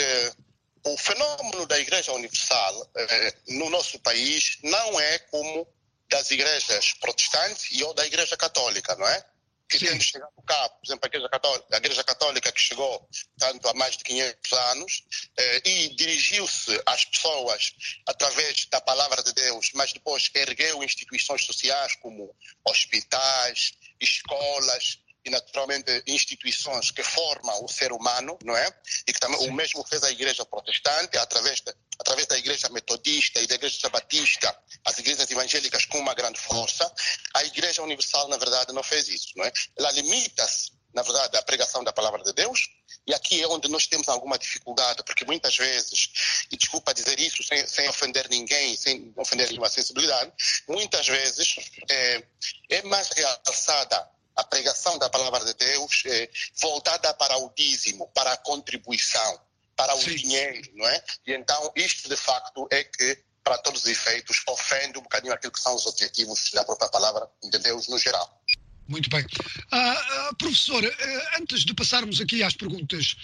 o 0.83 0.97
fenômeno 0.97 1.65
da 1.65 1.79
Igreja 1.79 2.13
Universal 2.13 2.91
eh, 2.95 3.33
no 3.49 3.69
nosso 3.69 3.99
país 3.99 4.57
não 4.63 4.99
é 4.99 5.19
como 5.19 5.67
das 6.09 6.31
igrejas 6.31 6.93
protestantes 6.93 7.67
e 7.71 7.83
ou 7.83 7.93
da 7.93 8.05
Igreja 8.05 8.37
Católica, 8.37 8.95
não 8.95 9.07
é? 9.07 9.25
Que 9.69 9.79
Sim. 9.79 9.87
tendo 9.87 10.03
chegado 10.03 10.31
cá, 10.45 10.69
por 10.69 10.85
exemplo, 10.85 11.01
a 11.03 11.07
Igreja 11.07 11.29
Católica, 11.29 11.67
a 11.71 11.77
Igreja 11.77 12.03
Católica 12.03 12.51
que 12.51 12.59
chegou 12.59 13.09
tanto 13.37 13.67
há 13.67 13.73
mais 13.73 13.97
de 13.97 14.03
500 14.03 14.51
anos 14.53 15.03
eh, 15.37 15.61
e 15.65 15.95
dirigiu-se 15.95 16.81
às 16.85 17.05
pessoas 17.05 17.73
através 18.07 18.65
da 18.67 18.79
palavra 18.79 19.21
de 19.23 19.33
Deus, 19.33 19.71
mas 19.73 19.91
depois 19.91 20.29
ergueu 20.33 20.83
instituições 20.83 21.45
sociais 21.45 21.95
como 21.97 22.33
hospitais, 22.65 23.73
escolas 23.99 24.99
e 25.27 25.29
naturalmente 25.29 26.03
instituições 26.07 26.89
que 26.89 27.03
formam 27.03 27.63
o 27.63 27.67
ser 27.67 27.91
humano, 27.91 28.37
não 28.43 28.55
é? 28.55 28.73
E 29.05 29.13
que 29.13 29.19
também 29.19 29.37
o 29.47 29.53
mesmo 29.53 29.85
fez 29.85 30.01
a 30.03 30.09
Igreja 30.09 30.45
Protestante 30.45 31.17
através 31.17 31.59
da, 31.61 31.73
através 31.99 32.27
da 32.27 32.37
Igreja 32.37 32.69
Metodista 32.69 33.39
e 33.41 33.47
da 33.47 33.55
Igreja 33.55 33.89
Batista, 33.89 34.57
as 34.85 34.97
igrejas 34.97 35.29
evangélicas 35.29 35.85
com 35.85 35.99
uma 35.99 36.13
grande 36.13 36.39
força. 36.39 36.89
A 37.33 37.43
Igreja 37.43 37.83
Universal, 37.83 38.29
na 38.29 38.37
verdade, 38.37 38.71
não 38.71 38.83
fez 38.83 39.09
isso, 39.09 39.33
não 39.35 39.43
é? 39.43 39.51
Ela 39.77 39.91
limita-se, 39.91 40.71
na 40.93 41.01
verdade, 41.01 41.35
à 41.35 41.41
pregação 41.41 41.83
da 41.83 41.91
palavra 41.91 42.23
de 42.23 42.31
Deus. 42.31 42.69
E 43.05 43.13
aqui 43.13 43.41
é 43.41 43.47
onde 43.47 43.69
nós 43.69 43.85
temos 43.85 44.07
alguma 44.07 44.37
dificuldade, 44.37 45.03
porque 45.03 45.25
muitas 45.25 45.57
vezes, 45.57 46.45
e 46.49 46.57
desculpa 46.57 46.93
dizer 46.93 47.19
isso 47.19 47.43
sem, 47.43 47.67
sem 47.67 47.87
ofender 47.89 48.29
ninguém, 48.29 48.75
sem 48.77 49.13
ofender 49.17 49.49
nenhuma 49.49 49.69
sensibilidade, 49.69 50.31
muitas 50.67 51.07
vezes 51.07 51.55
é, 51.89 52.23
é 52.69 52.81
mais 52.83 53.09
realçada 53.09 54.09
a 54.37 54.43
pregação 54.43 54.97
da 54.99 55.09
palavra 55.09 55.43
de 55.43 55.53
Deus 55.55 56.03
é, 56.05 56.29
voltada 56.61 57.11
para 57.15 57.37
o 57.37 57.51
dízimo, 57.57 58.07
para 58.13 58.33
a 58.33 58.37
contribuição, 58.37 59.41
para 59.75 59.95
o 59.95 60.01
Sim. 60.01 60.15
dinheiro, 60.15 60.69
não 60.75 60.87
é? 60.87 61.03
E 61.25 61.33
então 61.33 61.71
isto 61.75 62.07
de 62.07 62.15
facto 62.15 62.67
é 62.71 62.83
que, 62.83 63.19
para 63.43 63.57
todos 63.57 63.81
os 63.81 63.87
efeitos, 63.87 64.43
ofende 64.47 64.99
um 64.99 65.01
bocadinho 65.01 65.33
aquilo 65.33 65.51
que 65.51 65.59
são 65.59 65.75
os 65.75 65.85
objetivos 65.87 66.51
da 66.51 66.63
própria 66.63 66.89
palavra 66.89 67.27
de 67.43 67.57
Deus 67.57 67.87
no 67.87 67.97
geral. 67.97 68.41
Muito 68.87 69.09
bem. 69.09 69.25
Ah, 69.71 70.31
professor, 70.37 70.83
ah, 70.85 71.37
antes 71.39 71.65
de 71.65 71.73
passarmos 71.73 72.21
aqui 72.21 72.43
às 72.43 72.53
perguntas 72.55 73.15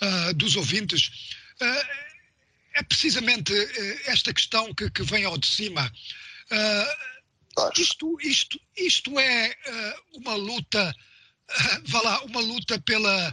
ah, 0.00 0.32
dos 0.34 0.54
ouvintes, 0.54 1.36
é 2.74 2.82
precisamente 2.84 3.52
ah, 3.52 4.12
esta 4.12 4.32
questão 4.32 4.72
que, 4.74 4.90
que 4.90 5.02
vem 5.02 5.24
ao 5.24 5.38
de 5.38 5.46
cima. 5.46 5.90
Pois. 6.48 7.08
Isto, 7.76 8.18
isto, 8.20 8.60
isto 8.76 9.18
é 9.18 9.54
ah, 9.66 9.96
uma 10.14 10.34
luta, 10.34 10.94
ah, 11.48 11.80
vá 11.86 12.02
lá, 12.02 12.22
uma 12.24 12.40
luta 12.40 12.80
pela, 12.80 13.32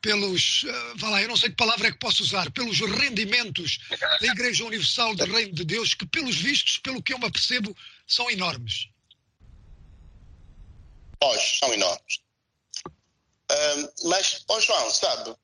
pelos, 0.00 0.64
eh, 0.66 0.92
vá 0.96 1.10
lá, 1.10 1.22
eu 1.22 1.28
não 1.28 1.36
sei 1.36 1.50
que 1.50 1.56
palavra 1.56 1.88
é 1.88 1.92
que 1.92 1.98
posso 1.98 2.22
usar, 2.22 2.50
pelos 2.52 2.80
rendimentos 2.80 3.78
da 4.20 4.26
Igreja 4.26 4.64
Universal 4.64 5.14
do 5.14 5.24
Reino 5.24 5.54
de 5.54 5.64
Deus, 5.64 5.94
que 5.94 6.06
pelos 6.06 6.36
vistos, 6.36 6.78
pelo 6.78 7.02
que 7.02 7.12
eu 7.12 7.18
me 7.18 7.26
apercebo, 7.26 7.76
são 8.06 8.30
enormes. 8.30 8.88
Pois, 11.18 11.58
são 11.58 11.72
enormes. 11.72 12.20
Mas, 14.04 14.44
ó 14.48 14.60
João, 14.60 14.90
sabe, 14.90 15.34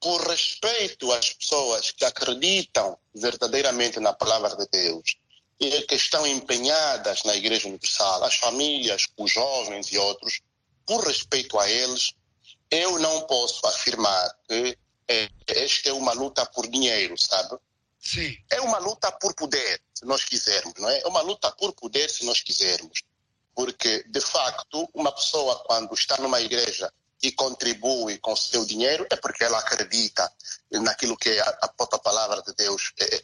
por 0.00 0.26
respeito 0.28 1.12
às 1.12 1.32
pessoas 1.34 1.90
que 1.90 2.04
acreditam 2.04 2.98
verdadeiramente 3.14 4.00
na 4.00 4.12
palavra 4.12 4.56
de 4.56 4.66
Deus 4.70 5.19
que 5.60 5.94
estão 5.94 6.26
empenhadas 6.26 7.22
na 7.24 7.36
Igreja 7.36 7.68
Universal, 7.68 8.24
as 8.24 8.36
famílias, 8.36 9.06
os 9.18 9.30
jovens 9.30 9.92
e 9.92 9.98
outros, 9.98 10.40
por 10.86 11.06
respeito 11.06 11.58
a 11.58 11.70
eles, 11.70 12.14
eu 12.70 12.98
não 12.98 13.22
posso 13.26 13.66
afirmar 13.66 14.34
que 14.48 14.78
eh, 15.08 15.28
esta 15.46 15.90
é 15.90 15.92
uma 15.92 16.12
luta 16.12 16.46
por 16.46 16.66
dinheiro, 16.66 17.14
sabe? 17.18 17.58
Sim. 18.00 18.34
É 18.50 18.60
uma 18.62 18.78
luta 18.78 19.12
por 19.12 19.34
poder, 19.34 19.82
se 19.92 20.06
nós 20.06 20.24
quisermos, 20.24 20.72
não 20.78 20.88
é? 20.88 21.00
É 21.00 21.06
uma 21.06 21.20
luta 21.20 21.52
por 21.52 21.72
poder, 21.74 22.08
se 22.08 22.24
nós 22.24 22.40
quisermos. 22.40 23.02
Porque, 23.54 24.02
de 24.08 24.20
facto, 24.20 24.88
uma 24.94 25.12
pessoa, 25.12 25.62
quando 25.66 25.92
está 25.92 26.16
numa 26.16 26.40
igreja 26.40 26.90
e 27.22 27.30
contribui 27.32 28.18
com 28.18 28.32
o 28.32 28.36
seu 28.36 28.64
dinheiro, 28.64 29.06
é 29.10 29.16
porque 29.16 29.44
ela 29.44 29.58
acredita 29.58 30.32
naquilo 30.70 31.18
que 31.18 31.28
é 31.28 31.40
a, 31.40 31.58
a 31.62 31.68
própria 31.68 31.98
palavra 31.98 32.40
de 32.42 32.54
Deus, 32.54 32.92
é, 32.98 33.16
é, 33.16 33.22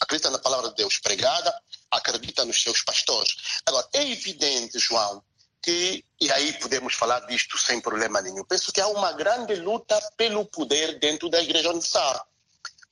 acredita 0.00 0.30
na 0.30 0.38
palavra 0.38 0.70
de 0.70 0.76
Deus 0.76 0.98
pregada, 0.98 1.54
acredita 1.90 2.44
nos 2.44 2.62
seus 2.62 2.82
pastores. 2.82 3.36
Agora, 3.66 3.88
é 3.92 4.10
evidente, 4.10 4.78
João, 4.78 5.22
que, 5.62 6.04
e 6.20 6.30
aí 6.32 6.52
podemos 6.54 6.94
falar 6.94 7.20
disto 7.20 7.56
sem 7.56 7.80
problema 7.80 8.20
nenhum, 8.20 8.44
penso 8.44 8.72
que 8.72 8.80
há 8.80 8.88
uma 8.88 9.12
grande 9.12 9.54
luta 9.56 9.98
pelo 10.16 10.44
poder 10.44 10.98
dentro 10.98 11.28
da 11.30 11.42
Igreja 11.42 11.70
Universal. 11.70 12.26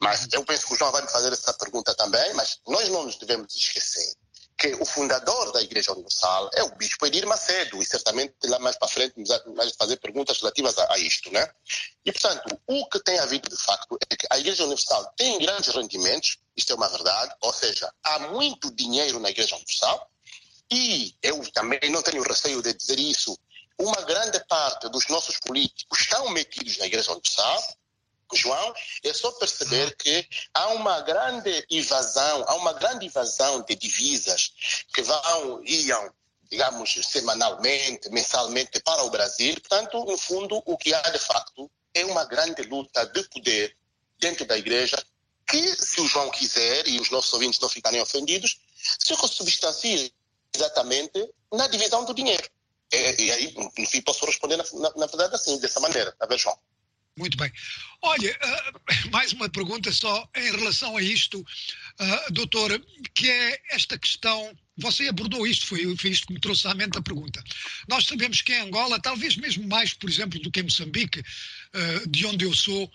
Mas 0.00 0.26
eu 0.32 0.44
penso 0.44 0.66
que 0.66 0.74
o 0.74 0.76
João 0.76 0.90
vai 0.90 1.02
me 1.02 1.08
fazer 1.08 1.32
essa 1.32 1.52
pergunta 1.54 1.94
também, 1.94 2.34
mas 2.34 2.60
nós 2.66 2.88
não 2.88 3.04
nos 3.04 3.16
devemos 3.16 3.54
esquecer 3.54 4.16
que 4.62 4.74
o 4.76 4.84
fundador 4.84 5.50
da 5.52 5.60
Igreja 5.60 5.92
Universal 5.92 6.50
é 6.54 6.62
o 6.62 6.74
Bispo 6.76 7.04
Edir 7.04 7.26
Macedo, 7.26 7.82
e 7.82 7.84
certamente 7.84 8.34
lá 8.44 8.60
mais 8.60 8.76
para 8.76 8.86
frente 8.86 9.14
vai 9.56 9.72
fazer 9.76 9.96
perguntas 9.96 10.38
relativas 10.38 10.78
a, 10.78 10.92
a 10.92 10.98
isto, 10.98 11.32
né? 11.32 11.50
E, 12.04 12.12
portanto, 12.12 12.60
o 12.66 12.88
que 12.88 13.00
tem 13.00 13.18
havido 13.18 13.48
de 13.48 13.56
facto 13.56 13.98
é 14.08 14.16
que 14.16 14.26
a 14.30 14.38
Igreja 14.38 14.62
Universal 14.62 15.12
tem 15.16 15.38
grandes 15.40 15.74
rendimentos, 15.74 16.38
isto 16.56 16.72
é 16.72 16.76
uma 16.76 16.88
verdade, 16.88 17.34
ou 17.40 17.52
seja, 17.52 17.92
há 18.02 18.18
muito 18.30 18.70
dinheiro 18.74 19.18
na 19.18 19.30
Igreja 19.30 19.56
Universal, 19.56 20.10
e 20.70 21.14
eu 21.22 21.40
também 21.52 21.90
não 21.90 22.02
tenho 22.02 22.22
receio 22.22 22.62
de 22.62 22.72
dizer 22.74 22.98
isso, 22.98 23.38
uma 23.78 24.00
grande 24.02 24.42
parte 24.46 24.88
dos 24.88 25.06
nossos 25.08 25.38
políticos 25.38 26.00
estão 26.00 26.28
metidos 26.30 26.78
na 26.78 26.86
Igreja 26.86 27.12
Universal, 27.12 27.62
João, 28.34 28.74
é 29.02 29.12
só 29.12 29.30
perceber 29.32 29.94
que 29.96 30.26
há 30.54 30.68
uma 30.68 31.00
grande 31.00 31.64
invasão, 31.70 32.44
há 32.48 32.54
uma 32.54 32.72
grande 32.72 33.06
invasão 33.06 33.62
de 33.62 33.74
divisas 33.74 34.52
que 34.94 35.02
vão, 35.02 35.62
iam, 35.64 36.12
digamos, 36.50 36.92
semanalmente, 37.02 38.08
mensalmente 38.10 38.80
para 38.80 39.02
o 39.02 39.10
Brasil. 39.10 39.54
Portanto, 39.54 40.04
no 40.04 40.16
fundo, 40.16 40.62
o 40.64 40.76
que 40.76 40.94
há 40.94 41.02
de 41.10 41.18
facto 41.18 41.70
é 41.94 42.04
uma 42.04 42.24
grande 42.24 42.62
luta 42.62 43.06
de 43.06 43.22
poder 43.28 43.76
dentro 44.18 44.46
da 44.46 44.56
igreja 44.56 44.96
que, 45.46 45.74
se 45.76 46.00
o 46.00 46.06
João 46.06 46.30
quiser 46.30 46.86
e 46.88 47.00
os 47.00 47.10
nossos 47.10 47.32
ouvintes 47.32 47.60
não 47.60 47.68
ficarem 47.68 48.00
ofendidos, 48.00 48.58
se 48.98 49.14
substancia 49.14 50.10
exatamente 50.54 51.28
na 51.52 51.66
divisão 51.68 52.04
do 52.04 52.14
dinheiro. 52.14 52.48
É, 52.92 53.22
e 53.22 53.32
aí, 53.32 53.54
fim, 53.86 54.02
posso 54.02 54.26
responder, 54.26 54.56
na, 54.56 54.64
na, 54.74 54.92
na 54.96 55.06
verdade, 55.06 55.34
assim, 55.34 55.58
dessa 55.58 55.80
maneira. 55.80 56.12
Tá 56.12 56.26
bem, 56.26 56.38
João? 56.38 56.58
Muito 57.16 57.36
bem. 57.36 57.52
Olha, 58.02 58.38
uh, 58.42 59.10
mais 59.10 59.32
uma 59.32 59.48
pergunta 59.48 59.92
só 59.92 60.28
em 60.34 60.50
relação 60.50 60.96
a 60.96 61.02
isto, 61.02 61.40
uh, 61.40 62.32
doutor, 62.32 62.80
que 63.14 63.30
é 63.30 63.60
esta 63.70 63.98
questão. 63.98 64.56
Você 64.78 65.08
abordou 65.08 65.46
isto, 65.46 65.66
foi, 65.66 65.96
foi 65.96 66.10
isto 66.10 66.26
que 66.26 66.32
me 66.32 66.40
trouxe 66.40 66.66
à 66.66 66.74
mente 66.74 66.96
a 66.96 67.02
pergunta. 67.02 67.42
Nós 67.86 68.06
sabemos 68.06 68.40
que 68.40 68.52
em 68.52 68.60
Angola, 68.60 69.00
talvez 69.00 69.36
mesmo 69.36 69.66
mais, 69.68 69.92
por 69.92 70.08
exemplo, 70.08 70.40
do 70.40 70.50
que 70.50 70.60
em 70.60 70.64
Moçambique, 70.64 71.20
uh, 71.20 72.08
de 72.08 72.26
onde 72.26 72.46
eu 72.46 72.54
sou, 72.54 72.84
a 72.84 72.90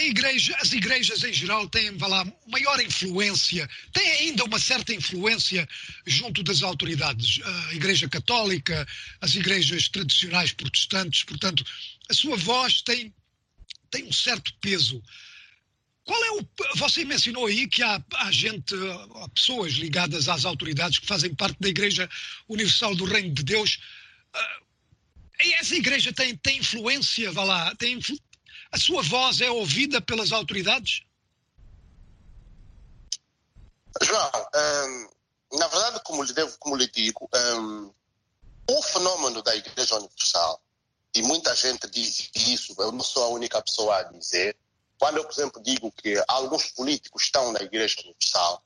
igreja, 0.00 0.56
as 0.60 0.72
igrejas 0.72 1.22
em 1.24 1.32
geral 1.32 1.68
têm 1.68 1.90
lá, 1.98 2.24
maior 2.46 2.80
influência, 2.80 3.68
têm 3.92 4.10
ainda 4.12 4.44
uma 4.44 4.58
certa 4.58 4.94
influência 4.94 5.68
junto 6.06 6.42
das 6.42 6.62
autoridades. 6.62 7.40
A 7.68 7.74
Igreja 7.74 8.08
Católica, 8.08 8.86
as 9.20 9.34
igrejas 9.34 9.88
tradicionais 9.88 10.52
protestantes, 10.52 11.22
portanto, 11.24 11.64
a 12.08 12.14
sua 12.14 12.36
voz 12.36 12.80
tem 12.82 13.12
tem 13.90 14.04
um 14.04 14.12
certo 14.12 14.52
peso. 14.60 15.02
Qual 16.04 16.24
é 16.24 16.30
o. 16.32 16.48
Você 16.76 17.04
mencionou 17.04 17.46
aí 17.46 17.66
que 17.66 17.82
há, 17.82 18.02
há 18.14 18.32
gente, 18.32 18.74
há 19.22 19.28
pessoas 19.28 19.74
ligadas 19.74 20.28
às 20.28 20.44
autoridades 20.44 20.98
que 20.98 21.06
fazem 21.06 21.34
parte 21.34 21.58
da 21.60 21.68
Igreja 21.68 22.08
Universal 22.48 22.94
do 22.94 23.04
Reino 23.04 23.34
de 23.34 23.42
Deus. 23.42 23.78
Uh, 24.34 24.64
essa 25.60 25.76
igreja 25.76 26.12
tem, 26.12 26.34
tem 26.36 26.58
influência, 26.58 27.30
vá 27.30 27.44
lá, 27.44 27.74
tem. 27.76 27.98
A 28.70 28.78
sua 28.78 29.02
voz 29.02 29.40
é 29.40 29.50
ouvida 29.50 30.00
pelas 30.00 30.32
autoridades? 30.32 31.02
João, 34.02 34.30
um, 34.54 35.58
na 35.58 35.66
verdade, 35.66 36.00
como 36.04 36.22
lhe, 36.22 36.32
devo, 36.32 36.56
como 36.58 36.76
lhe 36.76 36.88
digo, 36.88 37.28
um, 37.34 37.92
o 38.70 38.82
fenômeno 38.82 39.42
da 39.42 39.56
Igreja 39.56 39.96
Universal 39.96 40.62
e 41.14 41.22
muita 41.22 41.54
gente 41.54 41.88
diz 41.88 42.30
isso, 42.34 42.74
eu 42.78 42.92
não 42.92 43.02
sou 43.02 43.24
a 43.24 43.28
única 43.28 43.60
pessoa 43.62 43.96
a 43.96 44.02
dizer. 44.04 44.56
Quando 44.98 45.16
eu, 45.16 45.24
por 45.24 45.32
exemplo, 45.32 45.62
digo 45.62 45.90
que 45.92 46.22
alguns 46.28 46.66
políticos 46.72 47.24
estão 47.24 47.50
na 47.52 47.60
Igreja 47.62 47.96
Universal, 48.00 48.62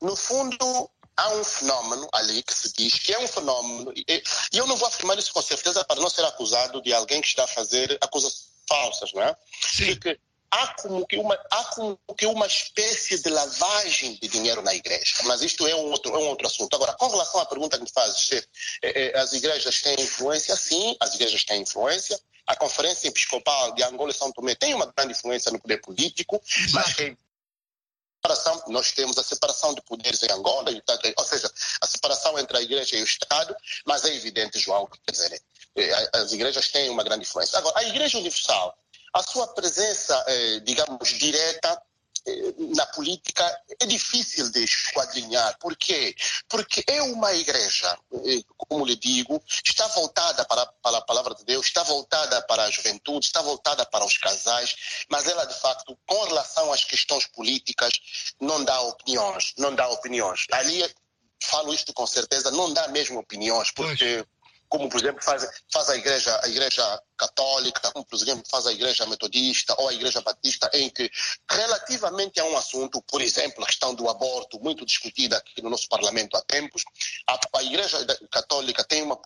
no 0.00 0.14
fundo 0.14 0.90
há 1.16 1.30
um 1.30 1.42
fenômeno 1.42 2.08
ali 2.12 2.42
que 2.42 2.52
se 2.52 2.72
diz 2.74 2.94
que 2.94 3.14
é 3.14 3.18
um 3.18 3.26
fenômeno, 3.26 3.92
e 3.96 4.22
eu 4.52 4.66
não 4.66 4.76
vou 4.76 4.86
afirmar 4.86 5.18
isso 5.18 5.32
com 5.32 5.40
certeza 5.40 5.84
para 5.84 6.00
não 6.00 6.10
ser 6.10 6.24
acusado 6.26 6.82
de 6.82 6.92
alguém 6.92 7.22
que 7.22 7.28
está 7.28 7.44
a 7.44 7.48
fazer 7.48 7.96
acusações 8.00 8.55
falsas, 8.68 9.12
não 9.12 9.22
é? 9.22 9.36
Sim. 9.60 9.94
Porque 9.94 10.18
há 10.50 10.74
como, 10.74 11.06
que 11.06 11.16
uma, 11.16 11.34
há 11.50 11.64
como 11.74 11.98
que 12.16 12.26
uma 12.26 12.46
espécie 12.46 13.22
de 13.22 13.28
lavagem 13.28 14.14
de 14.14 14.28
dinheiro 14.28 14.62
na 14.62 14.74
igreja. 14.74 15.16
Mas 15.24 15.42
isto 15.42 15.66
é 15.66 15.74
um 15.74 15.90
outro, 15.90 16.14
é 16.14 16.18
um 16.18 16.28
outro 16.28 16.46
assunto. 16.46 16.74
Agora, 16.74 16.94
com 16.94 17.08
relação 17.08 17.40
à 17.40 17.46
pergunta 17.46 17.76
que 17.76 17.84
me 17.84 17.90
fazes, 17.90 18.26
se 18.26 18.36
eh, 18.36 19.12
eh, 19.12 19.18
as 19.18 19.32
igrejas 19.32 19.82
têm 19.82 20.00
influência, 20.00 20.56
sim, 20.56 20.96
as 21.00 21.14
igrejas 21.14 21.44
têm 21.44 21.62
influência. 21.62 22.18
A 22.46 22.54
Conferência 22.54 23.08
Episcopal 23.08 23.72
de 23.74 23.82
Angola 23.82 24.12
e 24.12 24.14
São 24.14 24.30
Tomé 24.30 24.54
tem 24.54 24.72
uma 24.72 24.86
grande 24.96 25.12
influência 25.12 25.50
no 25.50 25.58
poder 25.58 25.78
político, 25.78 26.40
mas 26.72 26.96
é 27.00 27.16
separação, 28.26 28.62
nós 28.68 28.92
temos 28.92 29.18
a 29.18 29.22
separação 29.22 29.74
de 29.74 29.82
poderes 29.82 30.22
em 30.22 30.32
Angola, 30.32 30.70
ou 31.16 31.24
seja, 31.24 31.50
a 31.80 31.86
separação 31.86 32.38
entre 32.38 32.56
a 32.56 32.60
igreja 32.60 32.96
e 32.96 33.02
o 33.02 33.04
Estado, 33.04 33.54
mas 33.84 34.04
é 34.04 34.14
evidente, 34.14 34.58
João, 34.58 34.88
quer 35.04 35.12
dizer, 35.12 35.40
as 36.12 36.32
igrejas 36.32 36.68
têm 36.68 36.90
uma 36.90 37.04
grande 37.04 37.22
influência. 37.22 37.58
Agora, 37.58 37.78
a 37.78 37.84
Igreja 37.84 38.18
Universal, 38.18 38.76
a 39.12 39.22
sua 39.22 39.46
presença, 39.48 40.24
eh, 40.26 40.60
digamos, 40.60 41.08
direta 41.10 41.82
eh, 42.26 42.54
na 42.74 42.84
política 42.86 43.44
é 43.80 43.86
difícil 43.86 44.50
de 44.50 44.64
esquadrinhar. 44.64 45.56
Por 45.58 45.76
quê? 45.76 46.14
Porque 46.48 46.82
é 46.86 47.02
uma 47.02 47.32
igreja, 47.34 47.98
como 48.56 48.84
lhe 48.84 48.96
digo, 48.96 49.42
está 49.64 49.86
voltada 49.88 50.44
para, 50.44 50.66
para 50.66 50.98
a 50.98 51.02
palavra 51.02 51.34
de 51.34 51.44
Deus, 51.44 51.66
está 51.66 51.82
voltada 51.84 52.42
para 52.42 52.64
a 52.64 52.70
juventude, 52.70 53.26
está 53.26 53.42
voltada 53.42 53.86
para 53.86 54.04
os 54.04 54.18
casais, 54.18 54.74
mas 55.08 55.26
ela, 55.26 55.44
de 55.44 55.54
facto, 55.60 55.96
com 56.06 56.24
relação 56.24 56.72
às 56.72 56.84
questões 56.84 57.26
políticas, 57.28 57.92
não 58.40 58.64
dá 58.64 58.80
opiniões, 58.80 59.52
não 59.56 59.74
dá 59.74 59.88
opiniões. 59.88 60.46
Ali, 60.52 60.82
falo 61.42 61.72
isto 61.72 61.92
com 61.92 62.06
certeza, 62.06 62.50
não 62.50 62.72
dá 62.72 62.88
mesmo 62.88 63.18
opiniões, 63.18 63.70
porque... 63.70 64.24
Pois 64.24 64.35
como 64.68 64.88
por 64.88 65.00
exemplo 65.00 65.22
faz, 65.22 65.46
faz 65.72 65.90
a 65.90 65.96
igreja 65.96 66.40
a 66.42 66.48
igreja 66.48 67.02
católica, 67.16 67.90
como 67.92 68.04
por 68.04 68.16
exemplo 68.16 68.44
faz 68.50 68.66
a 68.66 68.72
igreja 68.72 69.06
metodista 69.06 69.74
ou 69.78 69.88
a 69.88 69.94
igreja 69.94 70.20
batista, 70.20 70.70
em 70.74 70.90
que 70.90 71.10
relativamente 71.50 72.40
a 72.40 72.44
um 72.44 72.56
assunto, 72.56 73.02
por 73.02 73.20
exemplo 73.20 73.62
a 73.62 73.66
questão 73.66 73.94
do 73.94 74.08
aborto 74.08 74.60
muito 74.60 74.84
discutida 74.84 75.36
aqui 75.36 75.62
no 75.62 75.70
nosso 75.70 75.88
parlamento 75.88 76.36
há 76.36 76.42
tempos, 76.42 76.84
a, 77.26 77.38
a 77.58 77.62
igreja 77.62 78.04
católica 78.30 78.84
tem 78.84 79.02
uma 79.02 79.18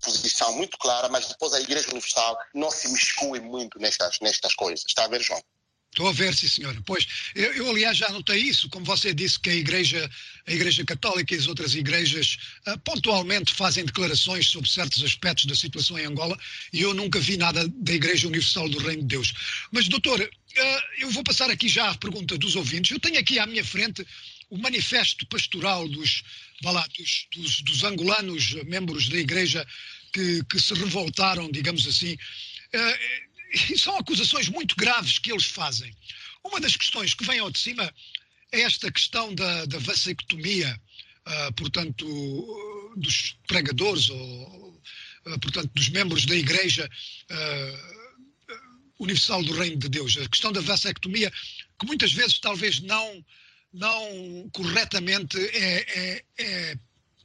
posição 0.00 0.52
muito 0.52 0.78
clara, 0.78 1.08
mas 1.08 1.26
depois 1.26 1.52
a 1.52 1.60
igreja 1.60 1.90
universal 1.90 2.38
não 2.54 2.70
se 2.70 2.88
miscui 2.88 3.40
muito 3.40 3.78
nestas 3.78 4.18
nestas 4.20 4.54
coisas, 4.54 4.84
está 4.86 5.04
a 5.04 5.08
ver 5.08 5.20
João? 5.20 5.42
Estou 5.90 6.08
a 6.08 6.12
ver, 6.12 6.34
sim, 6.34 6.46
senhora. 6.46 6.80
Pois, 6.86 7.06
eu, 7.34 7.52
eu, 7.54 7.70
aliás, 7.70 7.96
já 7.96 8.08
notei 8.10 8.40
isso, 8.40 8.68
como 8.68 8.84
você 8.84 9.12
disse 9.12 9.38
que 9.40 9.50
a 9.50 9.54
Igreja, 9.54 10.08
a 10.46 10.52
igreja 10.52 10.84
Católica 10.84 11.34
e 11.34 11.38
as 11.38 11.46
outras 11.46 11.74
igrejas 11.74 12.36
uh, 12.68 12.78
pontualmente 12.80 13.52
fazem 13.52 13.84
declarações 13.84 14.46
sobre 14.46 14.70
certos 14.70 15.02
aspectos 15.02 15.46
da 15.46 15.56
situação 15.56 15.98
em 15.98 16.04
Angola 16.04 16.38
e 16.72 16.82
eu 16.82 16.94
nunca 16.94 17.18
vi 17.18 17.36
nada 17.36 17.66
da 17.68 17.92
Igreja 17.92 18.28
Universal 18.28 18.68
do 18.68 18.78
Reino 18.78 19.02
de 19.02 19.08
Deus. 19.08 19.34
Mas, 19.72 19.88
doutor, 19.88 20.20
uh, 20.20 20.82
eu 20.98 21.10
vou 21.10 21.24
passar 21.24 21.50
aqui 21.50 21.68
já 21.68 21.90
à 21.90 21.94
pergunta 21.96 22.38
dos 22.38 22.54
ouvintes. 22.54 22.92
Eu 22.92 23.00
tenho 23.00 23.18
aqui 23.18 23.38
à 23.38 23.46
minha 23.46 23.64
frente 23.64 24.06
o 24.50 24.58
manifesto 24.58 25.26
pastoral 25.26 25.88
dos, 25.88 26.22
lá, 26.62 26.86
dos, 26.96 27.26
dos, 27.34 27.62
dos 27.62 27.84
angolanos, 27.84 28.52
membros 28.64 29.08
da 29.08 29.18
Igreja, 29.18 29.66
que, 30.12 30.44
que, 30.44 30.60
se 30.60 30.74
revoltaram, 30.74 31.50
digamos 31.50 31.86
assim. 31.86 32.14
Uh, 32.74 33.27
e 33.70 33.78
são 33.78 33.96
acusações 33.96 34.48
muito 34.48 34.74
graves 34.76 35.18
que 35.18 35.32
eles 35.32 35.46
fazem. 35.46 35.94
Uma 36.44 36.60
das 36.60 36.76
questões 36.76 37.14
que 37.14 37.24
vem 37.24 37.38
ao 37.38 37.50
de 37.50 37.58
cima 37.58 37.92
é 38.52 38.60
esta 38.62 38.90
questão 38.90 39.34
da, 39.34 39.64
da 39.66 39.78
vasectomia, 39.78 40.80
uh, 41.26 41.52
portanto, 41.54 42.94
dos 42.96 43.36
pregadores 43.46 44.08
ou, 44.08 44.80
uh, 45.26 45.38
portanto, 45.40 45.70
dos 45.74 45.88
membros 45.90 46.24
da 46.26 46.34
Igreja 46.34 46.88
uh, 47.30 47.98
Universal 48.98 49.42
do 49.44 49.52
Reino 49.52 49.76
de 49.76 49.88
Deus. 49.88 50.16
A 50.16 50.28
questão 50.28 50.52
da 50.52 50.60
vasectomia, 50.60 51.30
que 51.78 51.86
muitas 51.86 52.12
vezes 52.12 52.38
talvez 52.38 52.80
não, 52.80 53.24
não 53.72 54.50
corretamente 54.52 55.38
é, 55.38 55.86
é, 55.98 56.24
é 56.38 56.78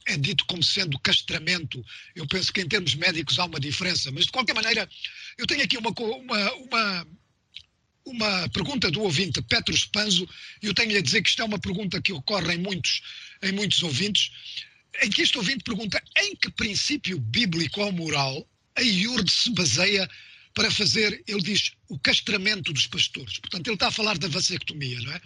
é 0.06 0.16
dito 0.16 0.44
como 0.46 0.62
sendo 0.62 0.98
castramento. 0.98 1.84
Eu 2.14 2.26
penso 2.26 2.52
que 2.52 2.60
em 2.60 2.68
termos 2.68 2.94
médicos 2.94 3.38
há 3.38 3.44
uma 3.44 3.60
diferença, 3.60 4.10
mas 4.10 4.26
de 4.26 4.32
qualquer 4.32 4.54
maneira, 4.54 4.88
eu 5.38 5.46
tenho 5.46 5.62
aqui 5.62 5.76
uma, 5.76 5.90
uma, 5.90 6.52
uma, 6.54 7.06
uma 8.04 8.48
pergunta 8.50 8.90
do 8.90 9.02
ouvinte 9.02 9.40
Petros 9.42 9.86
Panzo, 9.86 10.28
e 10.62 10.66
eu 10.66 10.74
tenho-lhe 10.74 10.98
a 10.98 11.02
dizer 11.02 11.22
que 11.22 11.30
isto 11.30 11.42
é 11.42 11.44
uma 11.44 11.58
pergunta 11.58 12.00
que 12.02 12.12
ocorre 12.12 12.54
em 12.54 12.58
muitos, 12.58 13.02
em 13.42 13.52
muitos 13.52 13.82
ouvintes, 13.82 14.30
em 15.02 15.10
que 15.10 15.22
este 15.22 15.38
ouvinte 15.38 15.64
pergunta 15.64 16.02
em 16.18 16.36
que 16.36 16.50
princípio 16.50 17.18
bíblico 17.18 17.80
ou 17.80 17.92
moral 17.92 18.48
a 18.76 18.82
IURD 18.82 19.30
se 19.30 19.50
baseia 19.50 20.08
para 20.54 20.70
fazer, 20.70 21.22
ele 21.26 21.42
diz, 21.42 21.72
o 21.88 21.98
castramento 21.98 22.72
dos 22.72 22.86
pastores. 22.86 23.38
Portanto, 23.38 23.66
ele 23.66 23.74
está 23.74 23.88
a 23.88 23.92
falar 23.92 24.16
da 24.16 24.28
vasectomia, 24.28 25.00
não 25.00 25.12
é? 25.12 25.20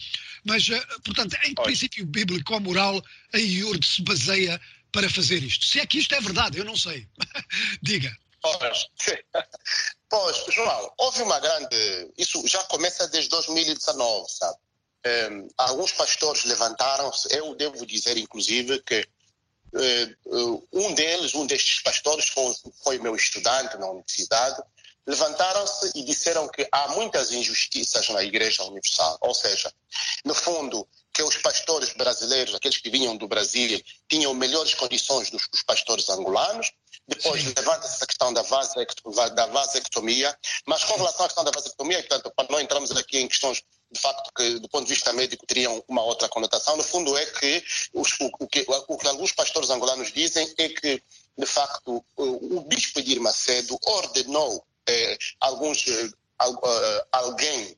Mas, 0.44 0.68
eh, 0.70 0.87
portanto, 1.04 1.37
em 1.44 1.54
que 1.54 1.62
princípio 1.62 2.06
bíblico 2.06 2.54
ou 2.54 2.61
moral 2.61 3.02
a 3.35 3.38
IURD 3.38 3.87
se 3.87 4.02
baseia 4.02 4.58
para 4.90 5.08
fazer 5.11 5.42
isto? 5.42 5.66
Se 5.66 5.80
é 5.80 5.87
que 5.87 5.99
isto 5.99 6.14
é 6.14 6.20
verdade, 6.20 6.58
eu 6.58 6.64
não 6.64 6.76
sei. 6.76 7.06
Diga. 7.82 8.16
Pois, 10.11 10.42
João, 10.54 10.94
houve 10.97 11.20
uma 11.20 11.38
grande. 11.38 12.11
Isso 12.16 12.42
já 12.49 12.64
começa 12.64 13.06
desde 13.08 13.28
2019, 13.28 14.30
sabe? 14.30 14.56
Um, 15.04 15.11
ehm, 15.11 15.49
alguns 15.58 15.92
pastores 15.92 16.44
levantaram-se, 16.44 17.28
eu 17.37 17.54
devo 17.54 17.85
dizer, 17.85 18.16
inclusive, 18.16 18.82
que 18.85 19.06
uh, 19.75 20.68
um 20.73 20.94
deles, 20.94 21.35
um 21.35 21.47
destes 21.47 21.82
pastores, 21.82 22.28
foi, 22.28 22.54
foi 22.82 22.99
meu 22.99 23.14
estudante 23.14 23.76
na 23.76 23.90
universidade, 23.90 24.62
levantaram-se 25.08 25.90
e 25.94 26.04
disseram 26.04 26.46
que 26.46 26.68
há 26.70 26.88
muitas 26.88 27.32
injustiças 27.32 28.08
na 28.10 28.22
Igreja 28.22 28.62
Universal. 28.64 29.16
Ou 29.22 29.34
seja, 29.34 29.72
no 30.22 30.34
fundo, 30.34 30.86
que 31.14 31.22
os 31.22 31.38
pastores 31.38 31.94
brasileiros, 31.94 32.54
aqueles 32.54 32.76
que 32.76 32.90
vinham 32.90 33.16
do 33.16 33.26
Brasil, 33.26 33.82
tinham 34.06 34.34
melhores 34.34 34.74
condições 34.74 35.30
do 35.30 35.38
que 35.38 35.48
os 35.54 35.62
pastores 35.62 36.10
angolanos. 36.10 36.70
Depois 37.08 37.42
levanta-se 37.56 37.94
essa 37.94 38.06
questão 38.06 38.34
da, 38.34 38.42
vasectomia. 39.46 40.38
Mas 40.66 40.84
com 40.84 40.96
relação 40.96 41.24
à 41.24 41.28
questão 41.28 41.44
da 41.44 41.52
vasectomia, 41.52 42.00
portanto, 42.00 42.30
para 42.36 42.48
não 42.50 42.60
entrarmos 42.60 42.90
aqui 42.92 43.18
em 43.18 43.26
questões 43.26 43.64
de 43.90 43.98
facto 43.98 44.30
que 44.36 44.58
do 44.58 44.68
ponto 44.68 44.86
de 44.86 44.92
vista 44.92 45.14
médico 45.14 45.46
teriam 45.46 45.82
uma 45.88 46.02
outra 46.02 46.28
conotação, 46.28 46.76
no 46.76 46.84
fundo 46.84 47.16
é 47.16 47.24
que 47.24 47.64
os, 47.94 48.12
o, 48.20 48.30
o, 48.40 48.46
que, 48.46 48.66
o 48.68 48.98
que 48.98 49.08
alguns 49.08 49.32
pastores 49.32 49.70
angolanos 49.70 50.12
dizem 50.12 50.54
é 50.58 50.68
que, 50.68 51.02
de 51.38 51.46
facto, 51.46 52.04
o, 52.14 52.58
o 52.58 52.60
bispo 52.60 53.00
Edir 53.00 53.18
Macedo 53.18 53.78
ordenou 53.86 54.62
eh, 54.88 55.18
alguns, 55.40 55.87
eh, 55.87 56.11
eh 56.40 57.07
alguém 57.12 57.76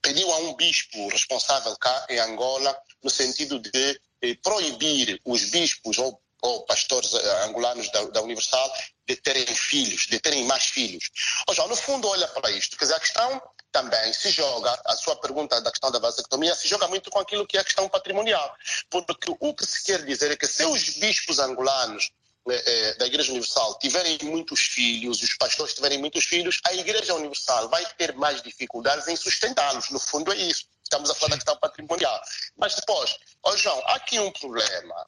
pediu 0.00 0.30
a 0.32 0.38
um 0.38 0.54
bispo 0.54 1.08
responsável 1.08 1.76
cá 1.76 2.06
em 2.08 2.18
Angola 2.18 2.76
no 3.02 3.10
sentido 3.10 3.58
de 3.58 4.00
eh, 4.22 4.34
proibir 4.42 5.20
os 5.24 5.50
bispos 5.50 5.98
ou, 5.98 6.20
ou 6.42 6.64
pastores 6.64 7.12
angolanos 7.44 7.90
da, 7.90 8.04
da, 8.04 8.22
Universal 8.22 8.72
de 9.08 9.16
terem 9.16 9.46
filhos, 9.46 10.06
de 10.06 10.18
terem 10.20 10.44
mais 10.44 10.66
filhos. 10.66 11.10
Ou 11.46 11.68
no 11.68 11.76
fundo, 11.76 12.08
olha 12.08 12.26
para 12.28 12.50
isto. 12.50 12.76
Quer 12.76 12.86
dizer, 12.86 12.96
a 12.96 13.00
questão 13.00 13.42
também 13.72 14.12
se 14.12 14.30
joga, 14.30 14.80
a 14.86 14.96
sua 14.96 15.16
pergunta 15.16 15.60
da 15.60 15.70
questão 15.70 15.90
da 15.90 15.98
vasectomia 15.98 16.54
se 16.54 16.66
joga 16.66 16.88
muito 16.88 17.10
com 17.10 17.18
aquilo 17.18 17.46
que 17.46 17.56
é 17.56 17.60
a 17.60 17.64
questão 17.64 17.88
patrimonial. 17.88 18.54
Porque 18.90 19.36
o 19.38 19.54
que 19.54 19.66
se 19.66 19.84
quer 19.84 20.04
dizer 20.04 20.30
é 20.30 20.36
que 20.36 20.46
se 20.46 20.64
os 20.64 20.88
bispos 20.98 21.38
angolanos 21.38 22.10
é, 22.48 22.94
da 22.94 23.06
Igreja 23.06 23.30
Universal 23.30 23.78
tiverem 23.78 24.18
muitos 24.22 24.60
filhos 24.60 25.20
e 25.20 25.24
os 25.24 25.34
pastores 25.34 25.74
tiverem 25.74 25.98
muitos 25.98 26.24
filhos, 26.24 26.60
a 26.64 26.74
Igreja 26.74 27.14
Universal 27.14 27.68
vai 27.68 27.84
ter 27.94 28.14
mais 28.14 28.42
dificuldades 28.42 29.08
em 29.08 29.16
sustentá-los. 29.16 29.90
No 29.90 29.98
fundo, 29.98 30.32
é 30.32 30.36
isso. 30.36 30.66
Estamos 30.82 31.10
a 31.10 31.14
falar 31.14 31.30
da 31.30 31.36
questão 31.36 31.56
patrimonial. 31.56 32.20
Mas 32.56 32.74
depois, 32.74 33.16
ó 33.42 33.56
João, 33.56 33.80
há 33.86 33.94
aqui 33.96 34.18
um 34.20 34.30
problema 34.30 35.06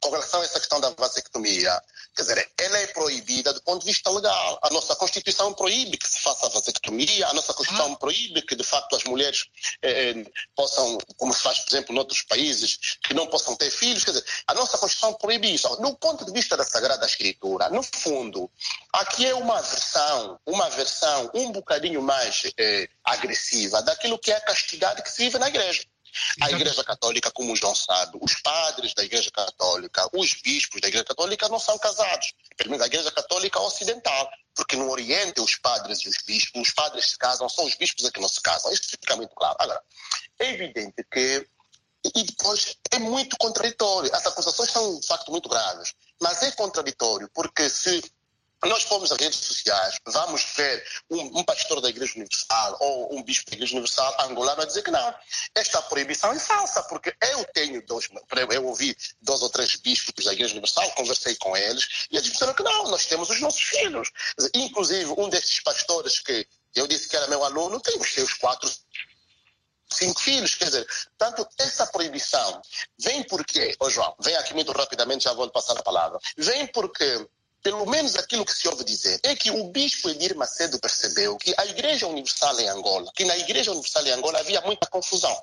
com 0.00 0.10
relação 0.10 0.40
a 0.40 0.44
essa 0.44 0.58
questão 0.58 0.80
da 0.80 0.90
vasectomia, 0.90 1.80
quer 2.14 2.22
dizer, 2.22 2.52
ela 2.58 2.78
é 2.78 2.86
proibida 2.88 3.52
do 3.52 3.62
ponto 3.62 3.80
de 3.80 3.86
vista 3.86 4.10
legal. 4.10 4.58
A 4.62 4.70
nossa 4.70 4.94
Constituição 4.96 5.52
proíbe 5.52 5.96
que 5.96 6.08
se 6.08 6.20
faça 6.20 6.46
a 6.46 6.48
vasectomia, 6.50 7.26
a 7.28 7.34
nossa 7.34 7.52
Constituição 7.54 7.92
ah. 7.92 7.96
proíbe 7.96 8.42
que, 8.42 8.54
de 8.54 8.64
facto, 8.64 8.96
as 8.96 9.04
mulheres 9.04 9.46
eh, 9.82 10.10
eh, 10.10 10.24
possam, 10.54 10.98
como 11.16 11.32
se 11.32 11.42
faz, 11.42 11.60
por 11.60 11.70
exemplo, 11.70 11.94
em 11.94 11.98
outros 11.98 12.22
países, 12.22 12.78
que 13.02 13.14
não 13.14 13.26
possam 13.26 13.56
ter 13.56 13.70
filhos. 13.70 14.04
Quer 14.04 14.12
dizer, 14.12 14.26
a 14.46 14.54
nossa 14.54 14.78
Constituição 14.78 15.14
proíbe 15.14 15.52
isso. 15.52 15.68
Do 15.76 15.96
ponto 15.96 16.24
de 16.24 16.32
vista 16.32 16.56
da 16.56 16.64
Sagrada 16.64 17.06
Escritura, 17.06 17.68
no 17.70 17.82
fundo, 17.82 18.50
aqui 18.92 19.26
é 19.26 19.34
uma 19.34 19.60
versão, 19.60 20.38
uma 20.46 20.68
versão 20.70 21.30
um 21.34 21.52
bocadinho 21.52 22.02
mais 22.02 22.42
eh, 22.58 22.88
agressiva 23.04 23.82
daquilo 23.82 24.18
que 24.18 24.32
é 24.32 24.36
a 24.36 24.40
castidade 24.40 25.02
que 25.02 25.10
se 25.10 25.24
vive 25.24 25.38
na 25.38 25.48
igreja. 25.48 25.82
A 26.40 26.50
Igreja 26.50 26.84
Católica, 26.84 27.30
como 27.30 27.52
o 27.52 27.56
João 27.56 27.74
sabe, 27.74 28.18
os 28.20 28.34
padres 28.40 28.94
da 28.94 29.04
Igreja 29.04 29.30
Católica, 29.30 30.08
os 30.12 30.34
bispos 30.42 30.80
da 30.80 30.88
Igreja 30.88 31.04
Católica 31.04 31.48
não 31.48 31.58
são 31.58 31.78
casados, 31.78 32.32
pelo 32.56 32.70
menos 32.70 32.84
a 32.84 32.86
Igreja 32.86 33.10
Católica 33.10 33.60
Ocidental, 33.60 34.28
porque 34.54 34.76
no 34.76 34.90
Oriente 34.90 35.40
os 35.40 35.56
padres 35.56 36.00
e 36.00 36.08
os 36.08 36.16
bispos, 36.26 36.62
os 36.62 36.74
padres 36.74 37.10
se 37.10 37.18
casam, 37.18 37.48
são 37.48 37.64
os 37.64 37.74
bispos 37.74 38.04
é 38.04 38.10
que 38.10 38.20
não 38.20 38.28
se 38.28 38.40
casam. 38.40 38.72
Isso 38.72 38.90
fica 38.90 39.16
muito 39.16 39.34
claro. 39.34 39.56
Agora, 39.58 39.82
é 40.40 40.50
evidente 40.52 41.04
que 41.12 41.46
e 42.14 42.22
depois 42.22 42.76
é 42.92 42.98
muito 42.98 43.36
contraditório. 43.38 44.14
As 44.14 44.26
acusações 44.26 44.70
são, 44.70 45.00
de 45.00 45.06
facto, 45.06 45.30
muito 45.30 45.48
graves. 45.48 45.94
Mas 46.20 46.42
é 46.42 46.50
contraditório, 46.52 47.28
porque 47.34 47.68
se 47.68 48.02
nós 48.64 48.84
fomos 48.84 49.12
às 49.12 49.18
redes 49.18 49.38
sociais, 49.38 49.96
vamos 50.06 50.42
ver 50.56 50.84
um, 51.10 51.40
um, 51.40 51.44
pastor 51.44 51.80
da 51.80 51.88
Igreja 51.88 52.14
Universal 52.16 52.76
ou 52.80 53.14
um 53.14 53.22
bispo 53.22 53.50
da 53.50 53.56
Igreja 53.56 53.72
Universal 53.74 54.16
angolano 54.20 54.62
a 54.62 54.64
dizer 54.64 54.82
que 54.82 54.90
não, 54.90 55.14
esta 55.54 55.82
proibição 55.82 56.32
é 56.32 56.38
falsa, 56.38 56.82
porque 56.84 57.14
eu 57.20 57.44
tenho 57.52 57.84
dois, 57.86 58.08
eu 58.52 58.66
ouvi 58.66 58.96
dois 59.20 59.42
ou 59.42 59.50
três 59.50 59.76
bispos 59.76 60.24
da 60.24 60.32
Igreja 60.32 60.52
Universal, 60.52 60.90
conversei 60.92 61.36
com 61.36 61.56
eles 61.56 62.06
e 62.10 62.16
eles 62.16 62.30
disseram 62.30 62.54
que 62.54 62.62
não, 62.62 62.90
nós 62.90 63.04
temos 63.06 63.28
os 63.28 63.40
nossos 63.40 63.62
filhos. 63.62 64.10
Inclusive, 64.54 65.14
um 65.18 65.28
desses 65.28 65.60
pastores 65.60 66.18
que 66.20 66.46
eu 66.74 66.86
disse 66.86 67.08
que 67.08 67.16
era 67.16 67.28
meu 67.28 67.44
aluno 67.44 67.80
tem 67.80 67.98
os 67.98 68.12
seus 68.12 68.32
quatro 68.34 68.70
cinco 69.92 70.20
filhos, 70.20 70.54
quer 70.54 70.66
dizer, 70.66 70.86
tanto 71.16 71.46
essa 71.58 71.86
proibição 71.86 72.60
vem 72.98 73.22
porque, 73.22 73.76
ô 73.80 73.88
João, 73.88 74.14
vem 74.20 74.34
aqui 74.36 74.52
muito 74.52 74.72
rapidamente, 74.72 75.24
já 75.24 75.32
vou 75.32 75.48
passar 75.50 75.78
a 75.78 75.82
palavra, 75.82 76.18
vem 76.36 76.66
porque 76.66 77.26
pelo 77.66 77.84
menos 77.84 78.14
aquilo 78.14 78.44
que 78.44 78.54
se 78.54 78.68
ouve 78.68 78.84
dizer, 78.84 79.18
é 79.24 79.34
que 79.34 79.50
o 79.50 79.64
bispo 79.72 80.08
Edir 80.08 80.36
Macedo 80.36 80.78
percebeu 80.78 81.36
que 81.36 81.52
a 81.58 81.66
Igreja 81.66 82.06
Universal 82.06 82.60
em 82.60 82.68
Angola, 82.68 83.10
que 83.12 83.24
na 83.24 83.36
Igreja 83.36 83.72
Universal 83.72 84.06
em 84.06 84.12
Angola 84.12 84.38
havia 84.38 84.60
muita 84.60 84.86
confusão. 84.86 85.36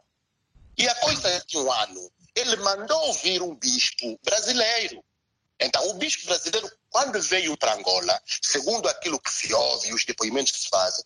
E 0.78 0.88
a 0.88 0.96
coisa 0.96 1.44
de 1.46 1.58
um 1.58 1.70
ano, 1.70 2.12
ele 2.34 2.56
mandou 2.56 3.14
vir 3.16 3.42
um 3.42 3.54
bispo 3.54 4.18
brasileiro. 4.24 5.04
Então, 5.60 5.86
o 5.90 5.96
bispo 5.96 6.26
brasileiro, 6.28 6.72
quando 6.90 7.22
veio 7.22 7.58
para 7.58 7.76
Angola, 7.76 8.18
segundo 8.42 8.88
aquilo 8.88 9.20
que 9.20 9.30
se 9.30 9.54
ouve 9.54 9.90
e 9.90 9.94
os 9.94 10.06
depoimentos 10.06 10.54
que 10.54 10.60
se 10.60 10.70
fazem, 10.70 11.04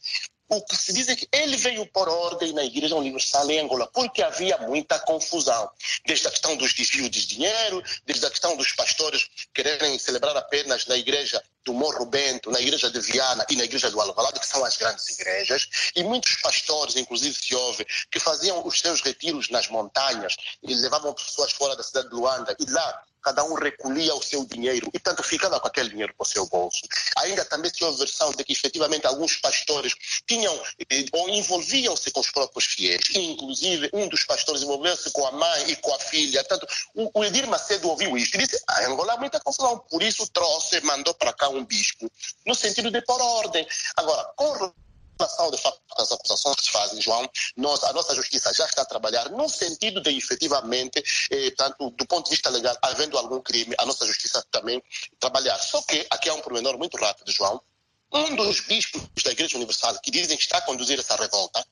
o 0.49 0.61
que 0.61 0.75
se 0.75 0.93
diz 0.93 1.09
é 1.09 1.15
que 1.15 1.27
ele 1.31 1.57
veio 1.57 1.85
por 1.87 2.07
ordem 2.07 2.53
na 2.53 2.63
Igreja 2.63 2.95
Universal 2.95 3.49
em 3.51 3.59
Angola, 3.59 3.87
porque 3.87 4.23
havia 4.23 4.57
muita 4.59 4.97
confusão. 4.99 5.69
Desde 6.05 6.27
a 6.27 6.31
questão 6.31 6.55
dos 6.55 6.73
desvios 6.73 7.09
de 7.09 7.25
dinheiro, 7.25 7.83
desde 8.05 8.25
a 8.25 8.29
questão 8.29 8.55
dos 8.55 8.71
pastores 8.71 9.27
quererem 9.53 9.99
celebrar 9.99 10.35
apenas 10.37 10.85
na 10.85 10.97
Igreja 10.97 11.41
do 11.65 11.73
Morro 11.73 12.05
Bento, 12.05 12.49
na 12.49 12.61
Igreja 12.61 12.89
de 12.89 13.01
Viana 13.01 13.45
e 13.49 13.57
na 13.57 13.65
Igreja 13.65 13.91
do 13.91 13.99
Alvalade, 13.99 14.39
que 14.39 14.47
são 14.47 14.63
as 14.63 14.77
grandes 14.77 15.09
igrejas. 15.09 15.67
E 15.95 16.03
muitos 16.03 16.35
pastores, 16.41 16.95
inclusive 16.95 17.37
se 17.37 17.53
ouve, 17.53 17.85
que 18.09 18.19
faziam 18.19 18.65
os 18.65 18.79
seus 18.79 19.01
retiros 19.01 19.49
nas 19.49 19.67
montanhas 19.67 20.35
e 20.63 20.73
levavam 20.75 21.13
pessoas 21.13 21.51
fora 21.51 21.75
da 21.75 21.83
cidade 21.83 22.07
de 22.07 22.15
Luanda 22.15 22.55
e 22.57 22.65
lá 22.71 23.03
cada 23.23 23.43
um 23.43 23.53
recolhia 23.53 24.13
o 24.15 24.21
seu 24.21 24.45
dinheiro 24.45 24.89
e, 24.93 24.99
tanto 24.99 25.23
ficava 25.23 25.59
com 25.59 25.67
aquele 25.67 25.89
dinheiro 25.89 26.13
para 26.15 26.23
o 26.23 26.27
seu 26.27 26.45
bolso. 26.47 26.81
Ainda 27.17 27.43
também 27.45 27.71
tinha 27.71 27.89
a 27.89 27.93
versão 27.93 28.31
de 28.31 28.43
que, 28.43 28.53
efetivamente, 28.53 29.05
alguns 29.05 29.37
pastores 29.37 29.93
tinham 30.27 30.53
eh, 30.89 31.05
ou 31.11 31.29
envolviam-se 31.29 32.11
com 32.11 32.19
os 32.19 32.31
próprios 32.31 32.65
fiéis. 32.65 33.03
Inclusive, 33.13 33.89
um 33.93 34.07
dos 34.07 34.23
pastores 34.23 34.61
envolveu-se 34.61 35.11
com 35.11 35.25
a 35.25 35.31
mãe 35.31 35.71
e 35.71 35.75
com 35.77 35.93
a 35.93 35.99
filha. 35.99 36.43
Tanto, 36.43 36.67
o, 36.95 37.19
o 37.19 37.23
Edir 37.23 37.47
Macedo 37.47 37.89
ouviu 37.89 38.17
isto 38.17 38.35
e 38.35 38.39
disse: 38.39 38.61
ah, 38.67 38.85
Angola 38.85 39.13
há 39.13 39.17
muita 39.17 39.39
confusão. 39.39 39.79
Por 39.89 40.01
isso 40.01 40.27
trouxe, 40.27 40.81
mandou 40.81 41.13
para 41.13 41.33
cá 41.33 41.49
um 41.49 41.65
bispo, 41.65 42.09
no 42.45 42.55
sentido 42.55 42.91
de 42.91 43.01
pôr 43.01 43.21
ordem. 43.21 43.67
Agora, 43.95 44.23
com 44.35 44.73
relação, 45.17 45.51
de 45.51 45.57
facto, 45.57 45.81
às 45.97 46.11
acusações 46.11 46.55
que 46.55 46.63
se 46.65 46.71
fazem, 46.71 47.01
João, 47.01 47.29
nós, 47.55 47.83
a 47.83 47.93
nossa 47.93 48.15
justiça 48.15 48.53
já 48.53 48.65
está 48.65 48.83
a 48.83 48.85
trabalhar 48.85 49.29
no 49.29 49.49
sentido 49.49 50.01
de, 50.01 50.15
efetivamente, 50.15 51.03
eh, 51.31 51.51
tanto 51.51 51.89
do 51.91 52.05
ponto 52.05 52.25
de 52.25 52.31
vista 52.31 52.49
legal, 52.49 52.77
havendo 52.81 53.17
algum 53.17 53.41
crime, 53.41 53.75
a 53.77 53.85
nossa 53.85 54.05
justiça 54.05 54.45
também 54.51 54.81
trabalhar. 55.19 55.57
Só 55.59 55.81
que 55.81 56.05
aqui 56.09 56.29
há 56.29 56.33
um 56.33 56.41
pormenor 56.41 56.77
muito 56.77 56.97
rápido, 56.97 57.31
João, 57.31 57.61
um 58.11 58.35
dos 58.35 58.61
bispos 58.61 59.23
da 59.23 59.31
Igreja 59.31 59.57
Universal 59.57 59.99
que 59.99 60.11
dizem 60.11 60.37
que 60.37 60.43
está 60.43 60.59
a 60.59 60.61
conduzir 60.61 60.97
essa 60.97 61.15
revolta, 61.15 61.65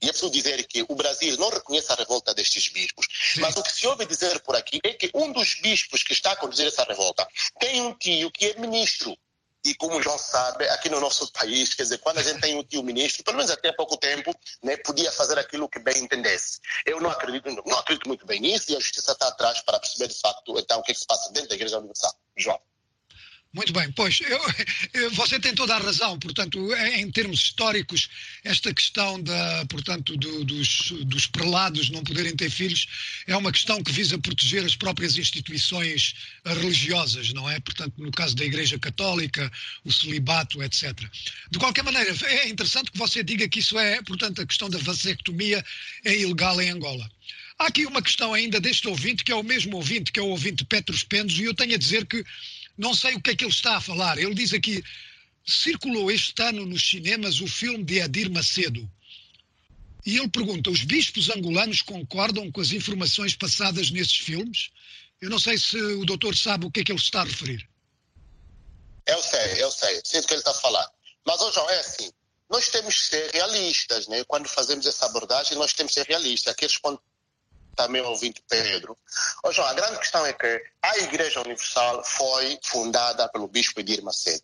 e 0.00 0.06
é 0.06 0.08
preciso 0.08 0.30
dizer 0.32 0.66
que 0.66 0.84
o 0.88 0.94
Brasil 0.94 1.36
não 1.36 1.50
reconhece 1.50 1.92
a 1.92 1.94
revolta 1.94 2.34
destes 2.34 2.68
bispos, 2.68 3.06
mas 3.38 3.56
o 3.56 3.62
que 3.62 3.72
se 3.72 3.86
ouve 3.86 4.06
dizer 4.06 4.40
por 4.40 4.56
aqui 4.56 4.80
é 4.84 4.94
que 4.94 5.10
um 5.14 5.30
dos 5.32 5.54
bispos 5.60 6.02
que 6.02 6.12
está 6.12 6.32
a 6.32 6.36
conduzir 6.36 6.66
essa 6.66 6.84
revolta 6.84 7.26
tem 7.60 7.80
um 7.82 7.94
tio 7.94 8.30
que 8.30 8.46
é 8.46 8.58
ministro. 8.58 9.16
E 9.64 9.74
como 9.74 10.02
João 10.02 10.18
sabe, 10.18 10.68
aqui 10.70 10.88
no 10.88 11.00
nosso 11.00 11.30
país, 11.32 11.72
quer 11.74 11.84
dizer, 11.84 11.98
quando 11.98 12.18
a 12.18 12.22
gente 12.22 12.40
tem 12.40 12.58
um 12.58 12.64
tio 12.64 12.82
ministro, 12.82 13.22
pelo 13.22 13.36
menos 13.36 13.50
até 13.50 13.68
há 13.68 13.74
pouco 13.74 13.96
tempo, 13.96 14.34
né, 14.62 14.76
podia 14.78 15.12
fazer 15.12 15.38
aquilo 15.38 15.68
que 15.68 15.78
bem 15.78 15.98
entendesse. 15.98 16.60
Eu 16.84 17.00
não 17.00 17.10
acredito, 17.10 17.48
não 17.64 17.78
acredito 17.78 18.08
muito 18.08 18.26
bem 18.26 18.40
nisso 18.40 18.72
e 18.72 18.76
a 18.76 18.80
justiça 18.80 19.12
está 19.12 19.28
atrás 19.28 19.60
para 19.60 19.78
perceber 19.78 20.08
de 20.08 20.18
facto 20.20 20.58
então 20.58 20.80
o 20.80 20.82
que, 20.82 20.90
é 20.90 20.94
que 20.94 21.00
se 21.00 21.06
passa 21.06 21.32
dentro 21.32 21.50
da 21.50 21.54
Igreja 21.54 21.78
Universal. 21.78 22.12
João. 22.36 22.60
Muito 23.54 23.70
bem, 23.70 23.92
pois 23.92 24.18
eu, 24.94 25.10
você 25.10 25.38
tem 25.38 25.54
toda 25.54 25.74
a 25.74 25.78
razão. 25.78 26.18
Portanto, 26.18 26.58
em 26.74 27.10
termos 27.10 27.40
históricos, 27.40 28.08
esta 28.42 28.72
questão 28.72 29.20
da, 29.22 29.66
portanto, 29.66 30.16
do, 30.16 30.44
dos, 30.44 30.92
dos 31.04 31.26
prelados 31.26 31.90
não 31.90 32.02
poderem 32.02 32.34
ter 32.34 32.48
filhos 32.50 32.86
é 33.26 33.36
uma 33.36 33.52
questão 33.52 33.82
que 33.82 33.92
visa 33.92 34.18
proteger 34.18 34.64
as 34.64 34.74
próprias 34.74 35.18
instituições 35.18 36.14
religiosas, 36.46 37.32
não 37.34 37.48
é? 37.48 37.60
Portanto, 37.60 37.92
no 37.98 38.10
caso 38.10 38.34
da 38.34 38.44
Igreja 38.44 38.78
Católica, 38.78 39.52
o 39.84 39.92
celibato, 39.92 40.62
etc. 40.62 40.98
De 41.50 41.58
qualquer 41.58 41.84
maneira, 41.84 42.10
é 42.24 42.48
interessante 42.48 42.90
que 42.90 42.98
você 42.98 43.22
diga 43.22 43.46
que 43.46 43.58
isso 43.58 43.78
é, 43.78 44.00
portanto, 44.02 44.40
a 44.40 44.46
questão 44.46 44.70
da 44.70 44.78
vasectomia 44.78 45.62
é 46.04 46.16
ilegal 46.16 46.58
em 46.60 46.70
Angola. 46.70 47.06
Há 47.58 47.66
aqui 47.66 47.84
uma 47.84 48.02
questão 48.02 48.32
ainda 48.32 48.58
deste 48.58 48.88
ouvinte, 48.88 49.22
que 49.22 49.30
é 49.30 49.34
o 49.34 49.42
mesmo 49.42 49.76
ouvinte, 49.76 50.10
que 50.10 50.18
é 50.18 50.22
o 50.22 50.28
ouvinte 50.28 50.64
Petros 50.64 51.04
Pendos, 51.04 51.38
e 51.38 51.44
eu 51.44 51.54
tenho 51.54 51.74
a 51.74 51.78
dizer 51.78 52.06
que 52.06 52.24
não 52.82 52.94
sei 52.94 53.14
o 53.14 53.20
que 53.22 53.30
é 53.30 53.36
que 53.36 53.44
ele 53.44 53.52
está 53.52 53.76
a 53.76 53.80
falar. 53.80 54.18
Ele 54.18 54.34
diz 54.34 54.52
aqui: 54.52 54.82
circulou 55.46 56.10
este 56.10 56.42
ano 56.42 56.66
nos 56.66 56.90
cinemas 56.90 57.40
o 57.40 57.46
filme 57.46 57.84
de 57.84 58.00
Adir 58.00 58.28
Macedo. 58.28 58.90
E 60.04 60.18
ele 60.18 60.28
pergunta: 60.28 60.68
os 60.68 60.82
bispos 60.82 61.30
angolanos 61.30 61.80
concordam 61.80 62.50
com 62.50 62.60
as 62.60 62.72
informações 62.72 63.36
passadas 63.36 63.92
nesses 63.92 64.18
filmes? 64.18 64.70
Eu 65.20 65.30
não 65.30 65.38
sei 65.38 65.56
se 65.56 65.76
o 65.76 66.04
doutor 66.04 66.36
sabe 66.36 66.66
o 66.66 66.70
que 66.72 66.80
é 66.80 66.84
que 66.84 66.90
ele 66.90 66.98
está 66.98 67.20
a 67.20 67.24
referir. 67.24 67.68
Eu 69.06 69.22
sei, 69.22 69.62
eu 69.62 69.70
sei, 69.70 70.00
sei 70.04 70.20
do 70.20 70.26
que 70.26 70.34
ele 70.34 70.40
está 70.40 70.50
a 70.50 70.54
falar. 70.54 70.88
Mas, 71.24 71.40
ô 71.40 71.52
João, 71.52 71.70
é 71.70 71.78
assim: 71.78 72.10
nós 72.50 72.68
temos 72.68 72.96
que 72.96 73.06
ser 73.10 73.30
realistas, 73.30 74.08
né? 74.08 74.24
Quando 74.24 74.48
fazemos 74.48 74.86
essa 74.86 75.06
abordagem, 75.06 75.56
nós 75.56 75.72
temos 75.72 75.94
que 75.94 76.00
ser 76.00 76.08
realistas. 76.08 76.52
Aqueles 76.52 76.76
pontos 76.78 77.04
também 77.74 78.02
ouvinte 78.02 78.42
Pedro. 78.48 78.96
Oh, 79.42 79.52
João, 79.52 79.68
a 79.68 79.74
grande 79.74 79.98
questão 79.98 80.24
é 80.26 80.32
que 80.32 80.64
a 80.82 80.98
Igreja 80.98 81.40
Universal 81.40 82.04
foi 82.04 82.58
fundada 82.62 83.28
pelo 83.28 83.48
Bispo 83.48 83.80
Edir 83.80 84.02
Macedo. 84.02 84.42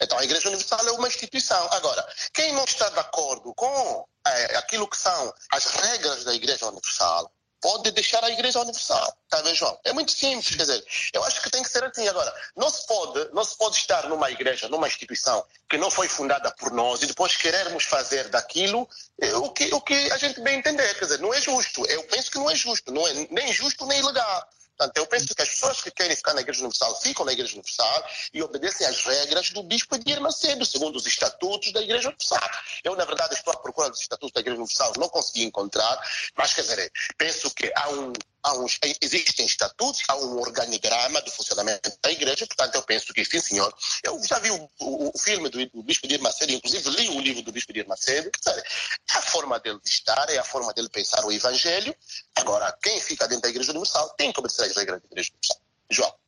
Então, 0.00 0.18
a 0.18 0.24
Igreja 0.24 0.48
Universal 0.48 0.86
é 0.88 0.92
uma 0.92 1.08
instituição. 1.08 1.68
Agora, 1.72 2.06
quem 2.32 2.52
não 2.52 2.64
está 2.64 2.88
de 2.88 2.98
acordo 2.98 3.54
com 3.54 4.06
é, 4.26 4.56
aquilo 4.56 4.88
que 4.88 4.96
são 4.96 5.34
as 5.52 5.66
regras 5.66 6.24
da 6.24 6.34
Igreja 6.34 6.66
Universal, 6.66 7.30
pode 7.66 7.90
deixar 7.90 8.22
a 8.22 8.30
Igreja 8.30 8.60
Universal. 8.60 9.12
Tá 9.28 9.42
vendo, 9.42 9.56
João? 9.56 9.76
É 9.82 9.92
muito 9.92 10.12
simples, 10.12 10.54
quer 10.54 10.62
dizer, 10.62 10.84
eu 11.12 11.24
acho 11.24 11.42
que 11.42 11.50
tem 11.50 11.64
que 11.64 11.68
ser 11.68 11.82
assim. 11.82 12.06
Agora, 12.06 12.32
não 12.56 12.70
se 12.70 12.86
pode, 12.86 13.28
não 13.34 13.44
se 13.44 13.58
pode 13.58 13.74
estar 13.74 14.08
numa 14.08 14.30
igreja, 14.30 14.68
numa 14.68 14.86
instituição 14.86 15.44
que 15.68 15.76
não 15.76 15.90
foi 15.90 16.06
fundada 16.08 16.48
por 16.52 16.70
nós 16.70 17.02
e 17.02 17.06
depois 17.06 17.36
querermos 17.36 17.82
fazer 17.82 18.28
daquilo 18.28 18.88
eh, 19.20 19.34
o 19.34 19.50
que, 19.50 19.74
o 19.74 19.80
que 19.80 20.12
a 20.12 20.16
gente 20.16 20.40
bem 20.42 20.60
entender. 20.60 20.94
Quer 20.94 21.06
dizer, 21.06 21.18
não 21.18 21.34
é 21.34 21.40
justo. 21.40 21.84
Eu 21.86 22.04
penso 22.04 22.30
que 22.30 22.38
não 22.38 22.48
é 22.48 22.54
justo. 22.54 22.92
Não 22.92 23.04
é 23.04 23.26
nem 23.32 23.52
justo 23.52 23.84
nem 23.84 23.98
ilegal. 23.98 24.48
Portanto, 24.76 24.96
eu 24.98 25.06
penso 25.06 25.34
que 25.34 25.42
as 25.42 25.48
pessoas 25.48 25.80
que 25.80 25.90
querem 25.90 26.14
ficar 26.14 26.34
na 26.34 26.42
Igreja 26.42 26.60
Universal 26.60 27.00
ficam 27.00 27.24
na 27.24 27.32
Igreja 27.32 27.54
Universal 27.54 28.04
e 28.34 28.42
obedecem 28.42 28.86
às 28.86 29.04
regras 29.04 29.50
do 29.50 29.62
Bispo 29.62 29.94
Edir 29.96 30.20
Macedo, 30.20 30.66
segundo 30.66 30.96
os 30.96 31.06
estatutos 31.06 31.72
da 31.72 31.80
Igreja 31.80 32.08
Universal. 32.08 32.50
Eu, 32.84 32.94
na 32.94 33.04
verdade, 33.04 33.34
estou 33.34 33.52
à 33.54 33.56
procura 33.56 33.88
dos 33.88 34.00
estatutos 34.00 34.32
da 34.32 34.40
Igreja 34.40 34.58
Universal, 34.58 34.92
não 34.98 35.08
consegui 35.08 35.44
encontrar, 35.44 35.98
mas, 36.36 36.52
quer 36.52 36.60
dizer, 36.60 36.92
penso 37.16 37.50
que 37.50 37.72
há 37.74 37.88
um, 37.88 38.12
uns, 38.54 38.78
existem 39.00 39.46
estatutos, 39.46 40.02
há 40.08 40.16
um 40.16 40.38
organigrama 40.38 41.20
do 41.22 41.30
funcionamento 41.30 41.92
da 42.02 42.10
igreja, 42.10 42.46
portanto 42.46 42.74
eu 42.74 42.82
penso 42.82 43.12
que 43.12 43.24
sim, 43.24 43.40
senhor. 43.40 43.74
Eu 44.02 44.22
já 44.24 44.38
vi 44.38 44.50
o, 44.50 44.70
o, 44.80 45.10
o 45.14 45.18
filme 45.18 45.48
do, 45.48 45.64
do 45.70 45.82
Bispo 45.82 46.06
Dir 46.06 46.20
Macedo, 46.20 46.52
inclusive 46.52 46.90
li 46.90 47.08
o 47.08 47.20
livro 47.20 47.42
do 47.42 47.52
Bispo 47.52 47.72
Dir 47.72 47.86
Macedo, 47.86 48.30
é 48.48 49.18
a 49.18 49.22
forma 49.22 49.58
dele 49.58 49.80
de 49.82 49.90
estar, 49.90 50.28
é 50.30 50.38
a 50.38 50.44
forma 50.44 50.72
dele 50.72 50.88
pensar 50.88 51.24
o 51.24 51.32
evangelho. 51.32 51.94
Agora, 52.36 52.76
quem 52.82 53.00
fica 53.00 53.26
dentro 53.26 53.42
da 53.42 53.48
igreja 53.48 53.70
universal 53.70 54.10
tem 54.10 54.32
que 54.32 54.38
obedecer 54.38 54.72
da 54.74 54.82
igreja 54.82 55.02
universal. 55.10 55.60
João. 55.90 56.25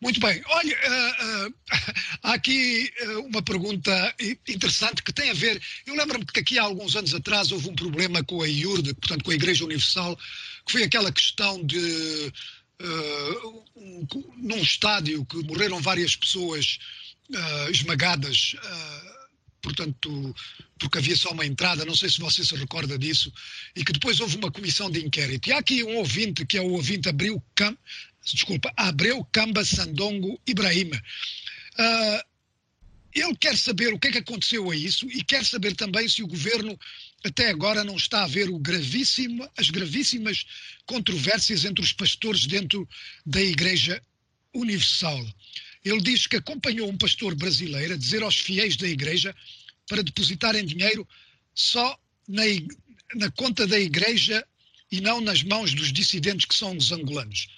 Muito 0.00 0.20
bem. 0.20 0.42
Olha, 0.46 0.76
uh, 0.76 1.48
uh, 1.48 1.54
há 2.22 2.34
aqui 2.34 2.90
uh, 3.02 3.20
uma 3.20 3.42
pergunta 3.42 4.14
interessante 4.46 5.02
que 5.02 5.12
tem 5.12 5.30
a 5.30 5.34
ver. 5.34 5.60
Eu 5.86 5.94
lembro-me 5.94 6.24
que 6.26 6.40
aqui 6.40 6.58
há 6.58 6.62
alguns 6.62 6.96
anos 6.96 7.14
atrás 7.14 7.50
houve 7.50 7.68
um 7.68 7.74
problema 7.74 8.22
com 8.22 8.42
a 8.42 8.46
IURD, 8.46 8.94
portanto 8.94 9.24
com 9.24 9.30
a 9.30 9.34
Igreja 9.34 9.64
Universal, 9.64 10.16
que 10.66 10.72
foi 10.72 10.82
aquela 10.82 11.10
questão 11.10 11.64
de. 11.64 12.32
Um, 12.78 13.64
num 14.36 14.58
estádio 14.58 15.24
que 15.24 15.42
morreram 15.44 15.80
várias 15.80 16.14
pessoas 16.14 16.78
esmagadas 17.70 18.54
portanto, 19.66 20.34
porque 20.78 20.98
havia 20.98 21.16
só 21.16 21.30
uma 21.30 21.44
entrada, 21.44 21.84
não 21.84 21.94
sei 21.94 22.08
se 22.08 22.20
você 22.20 22.44
se 22.44 22.54
recorda 22.54 22.96
disso, 22.96 23.32
e 23.74 23.84
que 23.84 23.92
depois 23.92 24.20
houve 24.20 24.36
uma 24.36 24.50
comissão 24.50 24.88
de 24.88 25.04
inquérito. 25.04 25.48
E 25.48 25.52
há 25.52 25.58
aqui 25.58 25.82
um 25.82 25.96
ouvinte, 25.96 26.46
que 26.46 26.56
é 26.56 26.60
o 26.60 26.72
ouvinte 26.72 27.08
Abreu, 27.08 27.42
Cam, 27.54 27.76
desculpa, 28.34 28.72
Abreu 28.76 29.24
Camba 29.32 29.64
Sandongo 29.64 30.40
Ibrahim. 30.46 30.90
Uh, 31.78 32.36
ele 33.14 33.34
quer 33.36 33.56
saber 33.56 33.94
o 33.94 33.98
que 33.98 34.08
é 34.08 34.12
que 34.12 34.18
aconteceu 34.18 34.70
a 34.70 34.76
isso 34.76 35.06
e 35.10 35.24
quer 35.24 35.44
saber 35.44 35.74
também 35.74 36.06
se 36.08 36.22
o 36.22 36.26
governo 36.26 36.78
até 37.24 37.48
agora 37.48 37.82
não 37.82 37.96
está 37.96 38.24
a 38.24 38.26
ver 38.26 38.50
gravíssimo, 38.58 39.48
as 39.56 39.70
gravíssimas 39.70 40.44
controvérsias 40.84 41.64
entre 41.64 41.82
os 41.82 41.92
pastores 41.92 42.46
dentro 42.46 42.86
da 43.24 43.40
Igreja 43.40 44.02
Universal. 44.54 45.26
Ele 45.84 46.00
diz 46.00 46.26
que 46.26 46.36
acompanhou 46.36 46.90
um 46.90 46.98
pastor 46.98 47.34
brasileiro 47.34 47.94
a 47.94 47.96
dizer 47.96 48.22
aos 48.22 48.38
fiéis 48.38 48.76
da 48.76 48.88
igreja 48.88 49.34
para 49.88 50.02
depositarem 50.02 50.66
dinheiro 50.66 51.08
só 51.54 51.98
na, 52.28 52.42
na 53.14 53.30
conta 53.30 53.66
da 53.66 53.78
igreja 53.78 54.44
e 54.90 55.00
não 55.00 55.20
nas 55.20 55.42
mãos 55.42 55.72
dos 55.74 55.92
dissidentes 55.92 56.44
que 56.44 56.54
são 56.54 56.76
os 56.76 56.92
angolanos. 56.92 57.48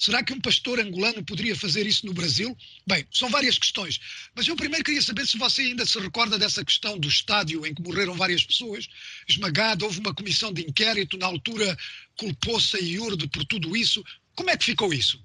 Será 0.00 0.24
que 0.24 0.32
um 0.32 0.40
pastor 0.40 0.80
angolano 0.80 1.22
poderia 1.22 1.54
fazer 1.54 1.86
isso 1.86 2.06
no 2.06 2.14
Brasil? 2.14 2.56
Bem, 2.86 3.06
são 3.12 3.28
várias 3.28 3.58
questões. 3.58 4.00
Mas 4.34 4.48
eu 4.48 4.56
primeiro 4.56 4.82
queria 4.82 5.02
saber 5.02 5.26
se 5.26 5.36
você 5.36 5.60
ainda 5.60 5.84
se 5.84 6.00
recorda 6.00 6.38
dessa 6.38 6.64
questão 6.64 6.98
do 6.98 7.06
estádio 7.06 7.66
em 7.66 7.74
que 7.74 7.82
morreram 7.82 8.14
várias 8.14 8.42
pessoas, 8.42 8.88
esmagado, 9.28 9.84
houve 9.84 10.00
uma 10.00 10.14
comissão 10.14 10.54
de 10.54 10.62
inquérito, 10.62 11.18
na 11.18 11.26
altura 11.26 11.76
culpou-se 12.16 12.78
a 12.78 12.80
IURD 12.80 13.28
por 13.28 13.44
tudo 13.44 13.76
isso. 13.76 14.02
Como 14.34 14.48
é 14.48 14.56
que 14.56 14.64
ficou 14.64 14.90
isso? 14.90 15.22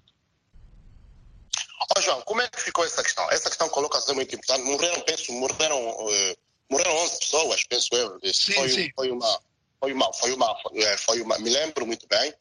Ó, 1.96 2.02
João, 2.02 2.22
como 2.24 2.42
é 2.42 2.50
que 2.50 2.60
ficou 2.60 2.84
essa 2.84 3.02
questão? 3.02 3.32
Essa 3.32 3.48
questão 3.48 3.70
coloca-se 3.70 4.12
muito 4.14 4.36
importante. 4.36 4.66
Morreram, 4.66 5.00
penso, 5.04 5.32
morreram, 5.32 5.90
uh, 5.90 6.38
morreram 6.70 6.98
11 6.98 7.20
pessoas, 7.20 7.64
penso 7.64 7.96
eu. 7.96 8.20
Sim, 8.34 8.54
foi, 8.54 8.70
sim. 8.70 8.92
foi 8.94 9.10
uma, 9.10 9.40
foi 9.80 9.94
uma, 9.94 10.14
foi 10.14 10.34
uma, 10.34 10.58
foi, 10.62 10.98
foi 10.98 11.22
uma, 11.22 11.40
me 11.40 11.50
lembro 11.50 11.88
muito 11.88 12.06
bem. 12.10 12.34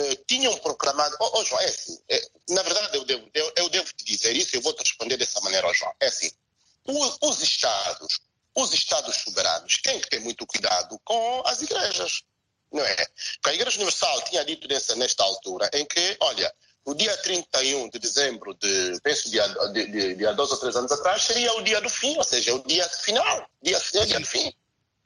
Uh, 0.00 0.24
tinham 0.28 0.56
proclamado, 0.58 1.16
oh, 1.20 1.30
oh, 1.34 1.44
João, 1.44 1.60
é 1.60 1.64
assim, 1.64 1.98
é, 2.08 2.22
na 2.50 2.62
verdade 2.62 2.96
eu 2.96 3.04
devo, 3.04 3.28
eu, 3.34 3.52
eu, 3.56 3.68
devo 3.68 3.92
te 3.92 4.04
dizer 4.04 4.36
isso, 4.36 4.54
eu 4.54 4.60
vou 4.60 4.72
te 4.72 4.80
responder 4.80 5.16
dessa 5.16 5.40
maneira, 5.40 5.66
ó, 5.66 5.72
João. 5.72 5.92
É 5.98 6.06
assim, 6.06 6.30
os, 6.84 7.18
os 7.20 7.42
Estados, 7.42 8.20
os 8.54 8.72
Estados 8.72 9.16
soberanos 9.16 9.78
têm 9.82 10.00
que 10.00 10.08
ter 10.08 10.20
muito 10.20 10.46
cuidado 10.46 11.00
com 11.04 11.42
as 11.46 11.62
igrejas, 11.62 12.22
não 12.72 12.84
é? 12.84 12.94
Porque 12.94 13.50
a 13.50 13.54
Igreja 13.54 13.76
Universal 13.76 14.22
tinha 14.22 14.44
dito 14.44 14.68
nessa, 14.68 14.94
nesta 14.94 15.24
altura 15.24 15.68
em 15.74 15.84
que, 15.84 16.16
olha, 16.20 16.54
o 16.84 16.94
dia 16.94 17.14
31 17.18 17.90
de 17.90 17.98
dezembro 17.98 18.54
de, 18.54 19.00
penso, 19.02 19.28
de, 19.30 19.38
de, 19.72 19.86
de, 19.90 20.14
de 20.14 20.26
há 20.26 20.32
dois 20.32 20.50
ou 20.50 20.58
três 20.58 20.74
anos 20.76 20.90
atrás, 20.90 21.22
seria 21.22 21.52
o 21.54 21.62
dia 21.62 21.80
do 21.80 21.90
fim, 21.90 22.16
ou 22.16 22.24
seja, 22.24 22.54
o 22.54 22.62
dia 22.66 22.88
final, 22.88 23.46
dia, 23.62 23.78
dia 24.06 24.20
do 24.20 24.26
fim. 24.26 24.52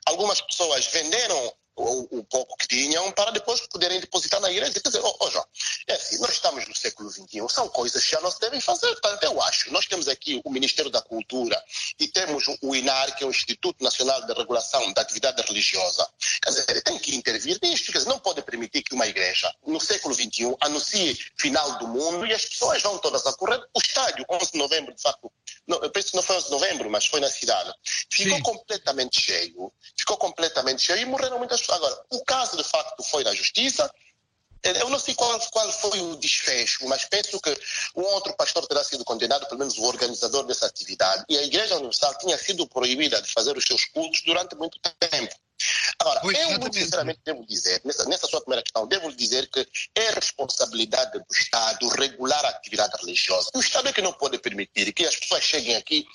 Algumas 0.07 0.40
pessoas 0.40 0.87
venderam 0.87 1.55
o, 1.76 2.18
o, 2.18 2.24
pouco 2.24 2.56
que 2.56 2.68
tinham 2.68 3.11
para 3.12 3.30
depois 3.30 3.61
poderem 3.68 4.00
depositar 4.00 4.40
na 4.40 4.50
igreja. 4.50 4.72
Dizer, 4.72 5.00
oh, 5.02 5.16
oh 5.20 5.30
João, 5.30 5.44
é 5.87 5.94
assim, 5.94 6.18
nós 6.18 6.32
estamos 6.32 6.66
no 6.66 6.74
século 6.74 7.11
XXI, 7.11 7.48
são 7.48 7.68
coisas 7.68 8.04
que 8.04 8.11
já 8.11 8.20
não 8.20 8.30
se 8.30 8.40
devem 8.40 8.61
fazer. 8.61 8.94
Eu 9.22 9.40
acho, 9.42 9.72
nós 9.72 9.87
temos 9.87 10.08
aqui 10.08 10.40
o 10.44 10.50
Ministério 10.50 10.90
da 10.90 11.00
Cultura 11.00 11.62
e 12.02 12.08
temos 12.08 12.44
o 12.60 12.74
INAR, 12.74 13.14
que 13.16 13.22
é 13.22 13.26
o 13.26 13.30
Instituto 13.30 13.82
Nacional 13.82 14.26
de 14.26 14.32
Regulação 14.32 14.92
da 14.92 15.02
Atividade 15.02 15.40
Religiosa. 15.42 16.08
Quer 16.42 16.50
dizer, 16.50 16.64
ele 16.68 16.80
tem 16.80 16.98
que 16.98 17.14
intervir 17.14 17.58
nisto, 17.62 17.92
quer 17.92 17.98
dizer, 17.98 18.10
não 18.10 18.18
pode 18.18 18.42
permitir 18.42 18.82
que 18.82 18.94
uma 18.94 19.06
igreja, 19.06 19.52
no 19.64 19.80
século 19.80 20.14
XXI, 20.14 20.56
anuncie 20.60 21.16
final 21.38 21.78
do 21.78 21.86
mundo 21.86 22.26
e 22.26 22.32
as 22.32 22.44
pessoas 22.44 22.82
vão 22.82 22.98
todas 22.98 23.24
a 23.26 23.32
correr. 23.34 23.60
O 23.72 23.78
estádio, 23.78 24.24
11 24.28 24.52
de 24.52 24.58
novembro, 24.58 24.94
de 24.94 25.00
facto, 25.00 25.30
não, 25.66 25.78
eu 25.78 25.90
penso 25.90 26.10
que 26.10 26.16
não 26.16 26.22
foi 26.22 26.36
11 26.36 26.46
de 26.46 26.50
novembro, 26.50 26.90
mas 26.90 27.06
foi 27.06 27.20
na 27.20 27.30
cidade, 27.30 27.72
ficou 28.10 28.36
Sim. 28.36 28.42
completamente 28.42 29.20
cheio, 29.20 29.72
ficou 29.96 30.16
completamente 30.16 30.82
cheio 30.82 30.98
e 30.98 31.04
morreram 31.04 31.38
muitas 31.38 31.60
pessoas. 31.60 31.78
Agora, 31.78 32.04
o 32.10 32.24
caso 32.24 32.56
de 32.56 32.64
facto 32.64 33.02
foi 33.04 33.22
na 33.22 33.32
justiça, 33.32 33.88
Eu 34.64 34.88
não 34.88 34.98
sei 34.98 35.14
qual, 35.14 35.38
qual 35.51 35.72
foi 35.72 36.01
o 36.01 36.16
desfecho, 36.16 36.87
mas 36.87 37.05
penso 37.05 37.40
que 37.40 37.51
um 37.96 38.03
outro 38.03 38.33
pastor 38.35 38.66
terá 38.66 38.85
sido 38.85 39.05
condenado, 39.05 39.46
pelo 39.46 39.59
menos 39.59 39.77
o 39.77 39.83
organizador 39.83 40.44
dessa 40.44 40.66
atividade, 40.66 41.25
e 41.29 41.37
a 41.37 41.42
Igreja 41.42 41.77
Universal 41.77 42.16
tinha 42.18 42.38
sido 42.38 42.66
proibida 42.68 43.20
de 43.20 43.33
fazer 43.33 43.57
os 43.57 43.64
seus 43.64 43.85
cultos 43.87 44.22
durante 44.22 44.55
muito 44.55 44.79
tempo. 45.01 45.35
Agora, 45.98 46.20
Pois, 46.20 46.38
eu 46.38 46.59
muito 46.59 46.77
sinceramente 46.77 47.20
devo 47.25 47.46
dizer, 47.46 47.81
nessa, 47.85 48.05
nessa 48.07 48.27
sua 48.27 48.40
primeira 48.40 48.62
questão, 48.62 48.87
devo 48.87 49.12
dizer 49.12 49.48
que 49.48 49.66
é 49.94 50.11
responsabilidade 50.11 51.12
do 51.12 51.25
Estado 51.33 51.88
regular 51.88 52.44
a 52.44 52.48
atividade 52.48 52.92
religiosa. 53.01 53.51
O 53.55 53.61
Estado 53.61 53.88
é 53.88 53.92
que 53.92 54.03
não 54.03 54.12
pode 54.12 54.38
permitir 54.38 54.92
que 54.92 55.05
as 55.05 55.16
pessoas 55.16 55.44
cheguem 55.44 55.77
aqui, 55.77 56.07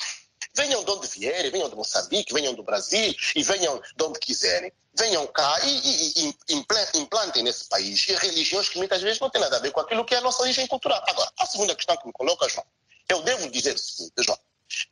venham 0.58 0.84
de 0.84 0.92
onde 0.92 1.08
vierem, 1.08 1.52
venham 1.52 1.70
de 1.70 1.76
Moçambique, 1.76 2.34
venham 2.34 2.54
do 2.54 2.64
Brasil 2.64 3.16
e 3.36 3.44
venham 3.44 3.80
de 3.96 4.04
onde 4.04 4.20
quiserem. 4.20 4.74
Venham 4.94 5.26
cá 5.28 5.60
e, 5.64 5.70
e- 5.70 6.34
e 6.50 6.54
impla- 6.56 6.90
implantem 6.96 7.44
nesse 7.44 7.66
país 7.70 8.04
religiões 8.06 8.68
que 8.68 8.78
muitas 8.80 9.02
vezes 9.02 9.20
não 9.20 9.30
têm 9.30 9.40
nada 9.40 9.58
a 9.58 9.60
ver 9.60 9.72
com 9.72 9.80
aquilo 9.80 10.04
que 10.04 10.16
é 10.16 10.18
a 10.18 10.22
nossa 10.22 10.42
origem 10.42 10.66
cultural. 10.68 11.02
Agora, 11.08 11.32
a 11.40 11.46
segunda 11.46 11.76
questão 11.76 11.96
que 11.98 12.08
me 12.08 12.12
coloca, 12.14 12.50
João, 12.50 12.66
eu 13.08 13.22
devo 13.22 13.48
dizer 13.50 13.76
o 13.76 13.78
seguinte, 13.78 14.14
João. 14.20 14.40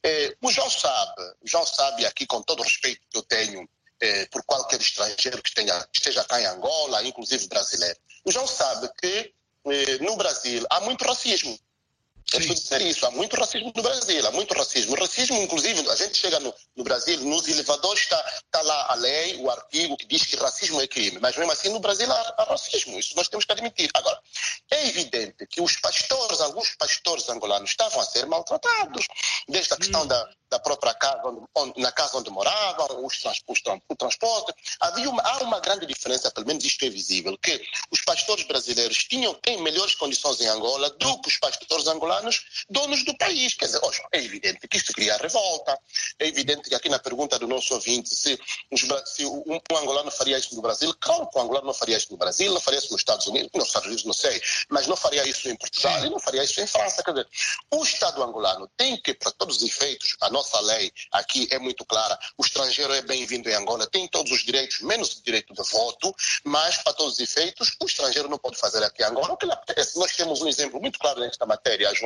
Eh, 0.04 0.36
o 0.42 0.52
João 0.52 0.70
sabe, 0.70 1.22
o 1.42 1.48
João 1.48 1.66
sabe 1.66 2.06
aqui 2.06 2.26
com 2.28 2.42
todo 2.44 2.60
o 2.60 2.64
respeito 2.64 3.02
que 3.10 3.18
eu 3.18 3.24
tenho 3.24 3.68
eh, 4.00 4.26
por 4.28 4.44
qualquer 4.46 4.80
estrangeiro 4.80 5.42
que, 5.42 5.54
tenha, 5.54 5.86
esteja 5.94 6.24
cá 6.24 6.40
em 6.40 6.46
Angola, 6.46 7.04
inclusive 7.04 7.48
brasileiro. 7.48 7.98
O 8.24 8.32
João 8.32 8.48
sabe 8.48 8.88
que 9.02 9.34
eh, 9.68 9.98
no 10.02 10.16
Brasil 10.16 10.64
há 10.70 10.80
muito 10.82 11.04
racismo. 11.04 11.58
Eu 12.34 12.42
Sim. 12.42 12.52
a 12.52 12.54
dizer 12.56 12.82
isso, 12.82 13.06
há 13.06 13.12
muito 13.12 13.36
racismo 13.36 13.72
no 13.76 13.84
Brasil, 13.84 14.26
há 14.28 14.32
muito 14.32 14.54
racismo. 14.56 14.94
O 14.96 15.00
racismo, 15.00 15.38
inclusive, 15.42 15.88
a 15.90 15.96
gente 15.96 16.18
chega 16.18 16.40
no, 16.40 16.54
no 16.76 16.84
Brasil, 16.84 17.20
nos 17.22 17.48
elevadores 17.48 18.02
está 18.04 18.20
está 18.46 18.62
lá 18.64 18.92
a 18.92 18.96
lei, 18.96 19.36
o 19.38 19.50
artigo 19.50 19.96
que 19.96 20.06
diz 20.08 20.24
que 20.26 20.36
racismo 20.38 20.82
é 20.82 20.88
crime, 20.88 21.20
mas 21.22 21.36
mesmo 21.38 21.52
assim 21.52 21.70
no 21.70 21.80
Brasil 21.80 22.12
há, 22.12 22.34
há 22.38 22.44
racismo, 22.46 22.98
isso 22.98 23.16
nós 23.16 23.28
temos 23.28 23.46
que 23.46 23.52
admitir. 23.52 23.90
Agora, 23.94 24.20
é 24.72 24.88
evidente 24.88 25.46
que 25.48 25.62
os 25.62 25.76
pastores, 25.78 26.42
alguns 26.42 26.70
pastores 26.76 27.30
angolanos 27.30 27.70
estavam 27.70 28.00
a 28.00 28.06
ser 28.06 28.26
maltratados, 28.26 29.06
desde 29.48 29.74
a 29.74 29.78
questão 29.78 30.08
da, 30.08 30.30
da 30.50 30.60
própria 30.60 30.94
casa, 30.96 31.22
onde, 31.28 31.46
onde- 31.56 31.82
na 31.82 31.92
casa 31.92 32.18
onde 32.18 32.30
moravam, 32.32 33.06
os, 33.06 33.20
trans, 33.20 33.38
os 33.48 33.62
tran- 33.62 33.80
o 33.88 33.96
transporte. 33.96 34.54
Havia 34.80 35.10
uma, 35.10 35.22
há 35.22 35.44
uma 35.44 35.60
grande 35.60 35.86
diferença, 35.86 36.32
pelo 36.32 36.48
menos 36.48 36.64
isto 36.64 36.84
é 36.86 36.90
visível, 36.90 37.38
que 37.38 37.62
os 37.92 38.02
pastores 38.02 38.46
brasileiros 38.46 38.98
tinham, 39.04 39.34
têm 39.36 39.62
melhores 39.62 39.94
condições 39.96 40.40
em 40.42 40.48
Angola 40.48 40.90
do 40.92 41.22
que 41.22 41.28
os 41.28 41.38
pastores 41.38 41.86
angolanos, 41.88 42.15
donos 42.70 43.04
do 43.04 43.18
país. 43.18 43.54
Quer 43.54 43.66
dizer, 43.66 43.82
é 44.12 44.20
evidente 44.20 44.68
que 44.68 44.78
isto 44.78 44.94
cria 44.94 45.18
revolta, 45.18 45.78
é 46.20 46.28
evidente 46.28 46.70
que 46.70 46.76
aqui 46.76 46.90
na 46.90 47.00
pergunta 47.00 47.38
do 47.40 47.48
nosso 47.48 47.74
ouvinte, 47.74 48.14
se, 48.16 48.40
se 49.06 49.26
um, 49.26 49.60
um 49.72 49.78
angolano 49.78 50.12
faria 50.12 50.38
isso 50.38 50.56
no 50.56 50.62
Brasil, 50.62 50.94
claro 51.00 51.28
que 51.30 51.38
o 51.38 51.42
angolano 51.42 51.68
não 51.68 51.74
faria 51.74 51.98
isso 51.98 52.08
no 52.12 52.18
Brasil, 52.18 52.54
não 52.54 52.62
faria 52.62 52.80
isso 52.80 52.92
nos 52.92 53.02
Estados 53.02 53.28
Unidos, 53.28 53.50
nos 53.54 53.68
Estados 53.68 53.88
Unidos 53.88 54.06
não 54.06 54.14
sei, 54.14 54.42
mas 54.70 54.88
não 54.88 54.96
faria 54.96 55.28
isso 55.28 55.50
em 55.50 55.56
Portugal 55.56 56.06
e 56.06 56.10
não 56.10 56.20
faria 56.20 56.44
isso 56.44 56.60
em 56.62 56.68
França. 56.68 57.04
Quer 57.04 57.12
dizer, 57.12 57.28
o 57.72 57.84
Estado 57.84 58.24
angolano 58.24 58.70
tem 58.78 58.98
que, 59.02 59.14
para 59.14 59.32
todos 59.32 59.58
os 59.58 59.64
efeitos, 59.64 60.16
a 60.22 60.30
nossa 60.30 60.60
lei 60.62 60.92
aqui 61.12 61.48
é 61.52 61.60
muito 61.60 61.86
clara, 61.86 62.18
o 62.38 62.46
estrangeiro 62.46 62.94
é 62.94 63.02
bem-vindo 63.02 63.50
em 63.50 63.54
Angola, 63.54 63.88
tem 63.88 64.08
todos 64.08 64.32
os 64.32 64.44
direitos, 64.44 64.82
menos 64.82 65.14
o 65.14 65.24
direito 65.24 65.54
de 65.54 65.64
voto, 65.72 66.16
mas 66.44 66.78
para 66.78 66.94
todos 66.94 67.14
os 67.14 67.20
efeitos, 67.20 67.76
o 67.82 67.86
estrangeiro 67.86 68.30
não 68.30 68.38
pode 68.38 68.58
fazer 68.58 68.84
aqui 68.84 69.04
em 69.04 69.06
Angola 69.06 69.34
o 69.34 69.38
que 69.38 69.46
lhe 69.46 69.52
apetece. 69.52 69.98
Nós 69.98 70.16
temos 70.16 70.42
um 70.42 70.48
exemplo 70.48 70.80
muito 70.80 71.00
claro 71.00 71.20
nesta 71.20 71.46
matéria, 71.46 71.94
João. 71.94 72.05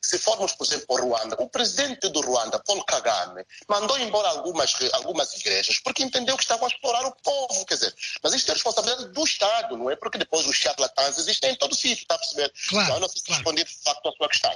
Se 0.00 0.18
formos, 0.18 0.52
por 0.52 0.66
exemplo, 0.66 0.86
para 0.86 1.04
o 1.04 1.08
Ruanda, 1.08 1.36
o 1.38 1.48
presidente 1.48 2.08
do 2.08 2.20
Ruanda, 2.20 2.62
Paul 2.64 2.84
Kagame, 2.84 3.44
mandou 3.68 3.98
embora 3.98 4.28
algumas, 4.28 4.74
algumas 4.92 5.32
igrejas 5.34 5.78
porque 5.78 6.02
entendeu 6.02 6.36
que 6.36 6.42
estavam 6.42 6.66
a 6.66 6.68
explorar 6.68 7.04
o 7.06 7.14
povo, 7.22 7.64
quer 7.66 7.74
dizer, 7.74 7.94
mas 8.22 8.34
isto 8.34 8.50
é 8.50 8.54
responsabilidade 8.54 9.08
do 9.08 9.24
Estado, 9.24 9.76
não 9.76 9.90
é? 9.90 9.96
Porque 9.96 10.18
depois 10.18 10.46
os 10.46 10.56
charlatãs 10.56 11.18
existem 11.18 11.52
em 11.52 11.56
todo 11.56 11.74
sítio, 11.74 12.02
está 12.02 12.14
a 12.14 12.18
perceber? 12.18 12.52
Claro, 12.68 12.84
Então, 12.84 12.96
eu 12.96 13.00
não 13.00 13.08
sei 13.08 13.18
se 13.18 13.26
claro. 13.26 13.38
responder 13.38 13.64
de 13.64 13.82
facto 13.82 14.08
à 14.08 14.12
sua 14.12 14.28
questão. 14.28 14.52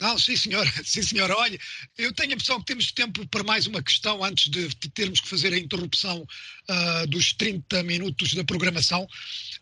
Não, 0.00 0.18
sim, 0.18 0.34
senhora. 0.34 0.70
Sim, 0.82 1.02
senhora. 1.02 1.36
Olha, 1.36 1.58
eu 1.98 2.12
tenho 2.14 2.30
a 2.30 2.34
impressão 2.34 2.58
que 2.58 2.66
temos 2.66 2.90
tempo 2.90 3.26
para 3.28 3.44
mais 3.44 3.66
uma 3.66 3.82
questão 3.82 4.24
antes 4.24 4.50
de, 4.50 4.68
termos 4.94 5.20
que 5.20 5.28
fazer 5.28 5.52
a 5.52 5.58
interrupção 5.58 6.26
ah, 6.68 7.04
dos 7.06 7.34
30 7.34 7.82
minutos 7.82 8.32
da 8.32 8.42
programação. 8.42 9.06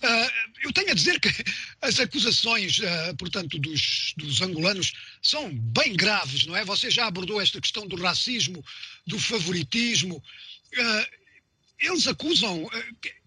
Ah, 0.01 0.31
eu 0.62 0.72
tenho 0.72 0.92
a 0.92 0.94
dizer 0.94 1.18
que 1.18 1.29
as 1.83 1.98
acusações, 1.98 2.81
ah, 2.81 3.14
portanto, 3.18 3.59
dos, 3.59 4.14
dos 4.16 4.40
angolanos 4.40 4.92
são 5.20 5.53
bem 5.53 5.94
graves, 5.94 6.46
não 6.46 6.57
é? 6.57 6.64
Você 6.64 6.88
já 6.88 7.07
abordou 7.07 7.40
esta 7.40 7.61
questão 7.61 7.87
do 7.88 7.96
racismo, 7.96 8.64
do 9.07 9.18
favoritismo. 9.18 10.22
Eles 11.81 12.07
acusam, 12.07 12.68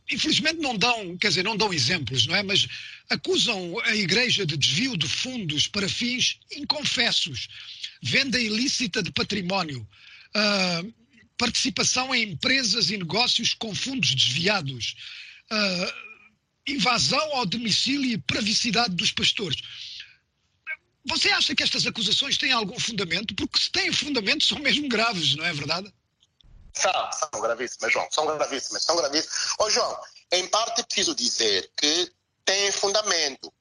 infelizmente 0.10 0.60
não 0.60 0.78
dão, 0.78 1.18
quer 1.18 1.30
dizer, 1.30 1.44
não 1.44 1.58
dão 1.58 1.74
exemplos, 1.74 2.26
não 2.28 2.36
é? 2.36 2.44
Mas 2.44 2.68
acusam 3.10 3.80
a 3.82 3.96
Igreja 3.96 4.46
de 4.46 4.58
desvio 4.58 4.98
de 4.98 5.08
fundos 5.08 5.68
para 5.68 5.88
fins 5.88 6.40
inconfessos, 6.52 7.48
venda 8.02 8.40
ilícita 8.40 9.04
de 9.04 9.12
património, 9.12 9.88
ah, 10.34 10.84
participação 11.38 12.14
em 12.14 12.32
empresas 12.32 12.90
e 12.90 12.98
negócios 12.98 13.54
com 13.54 13.74
fundos 13.74 14.14
desviados, 14.16 14.96
ah, 15.50 15.94
invasão 16.68 17.36
ao 17.36 17.46
domicílio 17.46 18.12
e 18.12 18.18
privacidade 18.18 18.96
dos 18.96 19.12
pastores. 19.12 19.62
Você 21.06 21.30
acha 21.32 21.56
que 21.56 21.64
estas 21.64 21.88
acusações 21.88 22.38
têm 22.38 22.52
algum 22.52 22.80
fundamento? 22.80 23.34
Porque 23.34 23.60
se 23.60 23.72
têm 23.72 23.92
fundamento, 23.92 24.46
são 24.46 24.60
mesmo 24.60 24.88
graves, 24.88 25.36
não 25.36 25.46
é 25.46 25.54
verdade? 25.54 25.92
São, 26.74 27.12
são 27.12 27.42
gravíssimas, 27.42 27.94
João, 27.94 28.08
são 28.12 28.26
gravíssimas, 28.26 28.84
são 28.84 28.96
gravíssimas. 28.96 29.56
Ô, 29.60 29.70
João, 29.70 30.00
em 30.32 30.48
parte 30.48 30.84
preciso 30.84 31.14
dizer 31.16 31.70
que 31.76 32.12
tem 32.46 32.72
fundamento. 32.72 33.54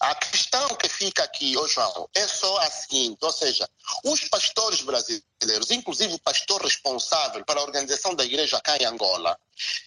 A 0.00 0.14
questão 0.14 0.68
que 0.76 0.88
fica 0.88 1.24
aqui, 1.24 1.56
ô 1.56 1.66
João, 1.66 2.08
é 2.14 2.28
só 2.28 2.58
a 2.58 2.70
seguinte, 2.70 3.18
ou 3.20 3.32
seja, 3.32 3.68
os 4.04 4.28
pastores 4.28 4.80
brasileiros, 4.82 5.72
inclusive 5.72 6.14
o 6.14 6.20
pastor 6.20 6.62
responsável 6.62 7.44
para 7.44 7.58
a 7.58 7.64
organização 7.64 8.14
da 8.14 8.24
igreja 8.24 8.60
cá 8.60 8.76
em 8.76 8.84
Angola, 8.84 9.36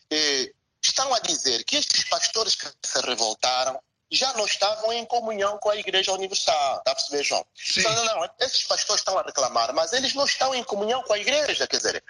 eh, 0.10 0.52
estão 0.84 1.13
a 1.13 1.20
dizer 1.20 1.63
que 1.63 1.78
estes 1.78 2.04
pastores 2.10 2.56
que 2.56 2.67
se 2.84 3.02
revoltaram 3.02 3.82
já 4.12 4.34
não 4.34 4.45
estavam 4.45 4.91
em 4.91 5.06
comunhão 5.06 5.58
com 5.60 5.69
a 5.69 5.78
Igreja 5.78 6.12
Universal. 6.12 6.80
Está 6.80 6.91
a 6.91 6.95
perceber, 6.95 7.24
João? 7.24 7.45
Sim. 7.56 7.84
Não. 7.84 8.30
Esses 8.39 8.63
pastores 8.63 9.02
estão 9.02 9.17
a 9.17 9.24
reclamar, 9.24 9.74
mas 9.74 9.93
eles 9.93 10.13
não 10.13 10.26
estão 10.26 10.54
em 10.54 10.63
comunhão 10.63 11.02
com 11.04 11.13
a 11.13 11.19
Igreja. 11.19 11.65
Quer 11.65 11.78
dizer, 11.78 12.04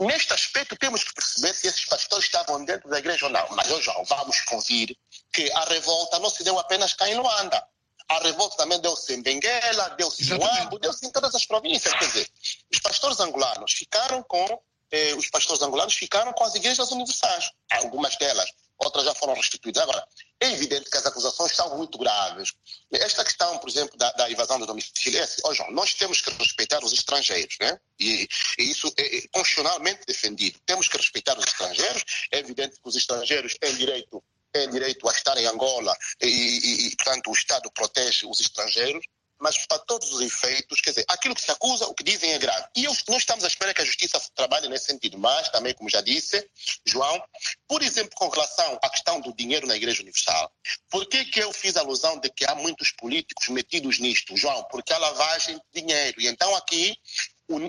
neste 0.00 0.32
aspecto 0.32 0.76
temos 0.76 1.04
que 1.04 1.14
perceber 1.14 1.54
se 1.54 1.68
esses 1.68 1.84
pastores 1.84 2.24
estavam 2.24 2.64
dentro 2.64 2.88
da 2.88 2.98
Igreja 2.98 3.26
ou 3.26 3.30
não. 3.30 3.46
Mas, 3.50 3.68
João, 3.82 4.02
vamos 4.04 4.40
convir 4.42 4.96
que 5.32 5.52
a 5.52 5.64
revolta 5.64 6.18
não 6.18 6.30
se 6.30 6.42
deu 6.42 6.58
apenas 6.58 6.94
cá 6.94 7.08
em 7.08 7.14
Luanda. 7.14 7.62
A 8.08 8.18
revolta 8.18 8.56
também 8.56 8.80
deu-se 8.80 9.14
em 9.14 9.22
Benguela, 9.22 9.90
deu-se 9.90 10.22
em 10.22 10.26
Exatamente. 10.26 10.60
Uambo, 10.60 10.78
deu-se 10.78 11.06
em 11.06 11.10
todas 11.10 11.34
as 11.34 11.44
províncias. 11.44 11.92
Quer 11.94 12.06
dizer, 12.06 12.28
os 12.72 12.78
pastores 12.80 13.20
angolanos 13.20 13.72
ficaram 13.72 14.22
com 14.22 14.60
eh, 14.92 15.14
os 15.14 15.28
pastores 15.30 15.62
angolanos 15.62 15.94
ficaram 15.94 16.32
com 16.34 16.44
as 16.44 16.54
igrejas 16.54 16.90
universais, 16.90 17.50
algumas 17.70 18.14
delas, 18.16 18.52
outras 18.78 19.04
já 19.04 19.14
foram 19.14 19.34
restituídas. 19.34 19.82
Agora, 19.82 20.06
é 20.40 20.52
evidente 20.52 20.90
que 20.90 20.96
as 20.96 21.06
acusações 21.06 21.54
são 21.54 21.76
muito 21.76 21.98
graves. 21.98 22.52
Esta 22.92 23.24
questão, 23.24 23.58
por 23.58 23.68
exemplo, 23.68 23.96
da, 23.96 24.10
da 24.12 24.30
invasão 24.30 24.58
do 24.58 24.66
domicílio, 24.66 25.18
é 25.18 25.22
assim, 25.22 25.40
ó, 25.44 25.54
João, 25.54 25.70
nós 25.70 25.94
temos 25.94 26.20
que 26.20 26.30
respeitar 26.30 26.84
os 26.84 26.92
estrangeiros, 26.92 27.56
né? 27.60 27.78
E, 27.98 28.28
e 28.58 28.70
isso 28.70 28.92
é, 28.96 29.18
é 29.18 29.28
constitucionalmente 29.28 30.02
defendido. 30.06 30.58
Temos 30.66 30.88
que 30.88 30.96
respeitar 30.96 31.38
os 31.38 31.44
estrangeiros. 31.44 32.04
É 32.32 32.38
evidente 32.38 32.76
que 32.80 32.88
os 32.88 32.96
estrangeiros 32.96 33.56
têm 33.58 33.74
direito 33.76 34.22
têm 34.52 34.68
direito 34.68 35.08
a 35.08 35.12
estar 35.12 35.38
em 35.38 35.46
Angola 35.46 35.96
e, 36.20 36.26
e, 36.26 36.86
e, 36.88 36.96
portanto, 36.96 37.30
o 37.30 37.32
Estado 37.32 37.70
protege 37.72 38.26
os 38.26 38.38
estrangeiros 38.38 39.02
mas 39.42 39.58
para 39.66 39.78
todos 39.80 40.12
os 40.12 40.20
efeitos, 40.20 40.80
quer 40.80 40.90
dizer, 40.90 41.04
aquilo 41.08 41.34
que 41.34 41.42
se 41.42 41.50
acusa, 41.50 41.86
o 41.86 41.94
que 41.94 42.04
dizem 42.04 42.32
é 42.32 42.38
grave. 42.38 42.64
E 42.76 42.84
eu, 42.84 42.92
nós 43.08 43.18
estamos 43.18 43.42
à 43.44 43.48
espera 43.48 43.74
que 43.74 43.82
a 43.82 43.84
justiça 43.84 44.20
trabalhe 44.34 44.68
nesse 44.68 44.86
sentido. 44.86 45.18
Mas, 45.18 45.48
também, 45.48 45.74
como 45.74 45.90
já 45.90 46.00
disse, 46.00 46.48
João, 46.86 47.20
por 47.66 47.82
exemplo, 47.82 48.12
com 48.14 48.28
relação 48.28 48.78
à 48.82 48.88
questão 48.88 49.20
do 49.20 49.34
dinheiro 49.34 49.66
na 49.66 49.76
Igreja 49.76 50.00
Universal, 50.02 50.50
por 50.88 51.06
que, 51.06 51.24
que 51.24 51.40
eu 51.40 51.52
fiz 51.52 51.76
alusão 51.76 52.18
de 52.20 52.30
que 52.30 52.44
há 52.44 52.54
muitos 52.54 52.92
políticos 52.92 53.48
metidos 53.48 53.98
nisto, 53.98 54.36
João? 54.36 54.62
Porque 54.70 54.92
há 54.92 54.98
lavagem 54.98 55.56
de 55.72 55.80
dinheiro. 55.82 56.20
E 56.20 56.28
então 56.28 56.54
aqui 56.54 56.96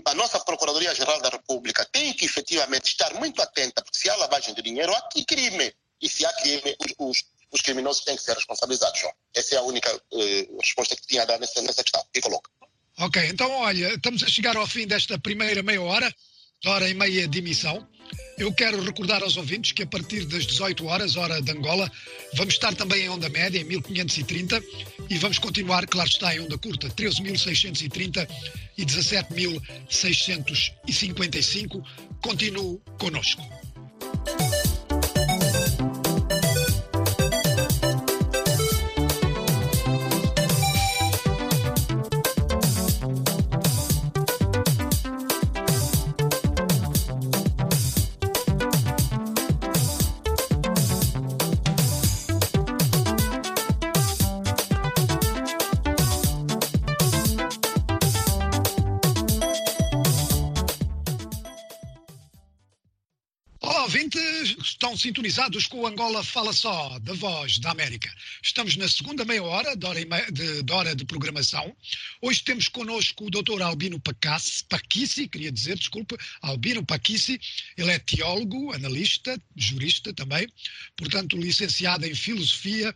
a 0.06 0.14
nossa 0.14 0.40
Procuradoria-Geral 0.40 1.20
da 1.22 1.30
República 1.30 1.86
tem 1.92 2.14
que 2.14 2.26
efetivamente 2.26 2.86
estar 2.86 3.14
muito 3.16 3.42
atenta, 3.42 3.82
porque 3.84 3.98
se 3.98 4.10
há 4.10 4.16
lavagem 4.16 4.54
de 4.54 4.62
dinheiro, 4.62 4.94
há 4.94 5.10
crime. 5.28 5.74
E 6.02 6.10
se 6.10 6.26
há 6.26 6.34
crime, 6.34 6.76
os, 6.80 6.94
os- 7.00 7.24
os 7.54 7.62
criminosos 7.62 8.04
têm 8.04 8.16
que 8.16 8.24
ser 8.24 8.34
responsabilizados, 8.34 9.00
João. 9.00 9.14
Essa 9.34 9.56
é 9.56 9.58
a 9.60 9.62
única 9.62 9.90
eh, 10.14 10.48
resposta 10.60 10.96
que 10.96 11.08
tinha 11.08 11.22
a 11.22 11.26
dar 11.26 11.40
nessa, 11.40 11.62
nessa 11.62 11.84
questão. 11.84 12.04
E 12.14 12.20
coloca. 12.20 12.50
Ok, 13.00 13.26
então 13.28 13.50
olha, 13.52 13.94
estamos 13.94 14.24
a 14.24 14.28
chegar 14.28 14.58
ao 14.58 14.68
fim 14.68 14.88
desta 14.88 15.20
primeira 15.20 15.64
meia 15.64 15.82
hora, 15.82 16.14
hora 16.66 16.90
e 16.90 16.94
meia 16.94 17.28
de 17.28 17.40
emissão. 17.40 17.88
Eu 18.38 18.54
quero 18.54 18.84
recordar 18.84 19.24
aos 19.24 19.38
ouvintes 19.38 19.72
que 19.72 19.82
a 19.84 19.88
partir 19.88 20.26
das 20.26 20.46
18 20.46 20.86
horas, 20.86 21.16
hora 21.16 21.42
de 21.42 21.50
Angola, 21.52 21.90
vamos 22.36 22.56
estar 22.56 22.76
também 22.76 23.04
em 23.04 23.10
onda 23.10 23.30
média, 23.30 23.60
em 23.60 23.64
1530, 23.64 24.62
e 25.10 25.18
vamos 25.18 25.40
continuar, 25.40 25.88
claro 25.88 26.10
está, 26.10 26.36
em 26.36 26.42
onda 26.42 26.58
curta, 26.58 26.90
13.630 26.90 28.28
e 28.78 28.86
17.655. 28.86 31.82
Continue 32.22 32.82
conosco. 33.00 33.42
Estão 64.84 64.98
sintonizados 64.98 65.66
com 65.66 65.78
o 65.80 65.88
Angola 65.88 66.22
Fala 66.26 66.52
Só, 66.52 67.00
da 67.00 67.14
Voz 67.14 67.58
da 67.58 67.72
América. 67.72 68.14
Estamos 68.44 68.76
na 68.76 68.86
segunda 68.86 69.24
meia 69.24 69.42
hora 69.42 69.78
de 69.78 69.86
hora, 69.86 70.30
de, 70.30 70.62
de, 70.62 70.74
hora 70.74 70.94
de 70.94 71.06
programação. 71.06 71.74
Hoje 72.22 72.44
temos 72.44 72.68
connosco 72.68 73.26
o 73.26 73.30
Dr. 73.30 73.62
Albino 73.62 73.98
Paquissi, 74.68 75.30
queria 75.30 75.54
dizer, 75.54 75.78
desculpa, 75.78 76.18
Albino 76.42 76.86
Paquissi. 76.86 77.40
Ele 77.78 77.92
é 77.92 78.00
teólogo, 78.00 78.74
analista, 78.74 79.42
jurista 79.56 80.12
também, 80.14 80.50
portanto, 80.98 81.38
licenciado 81.38 82.06
em 82.06 82.14
Filosofia, 82.14 82.94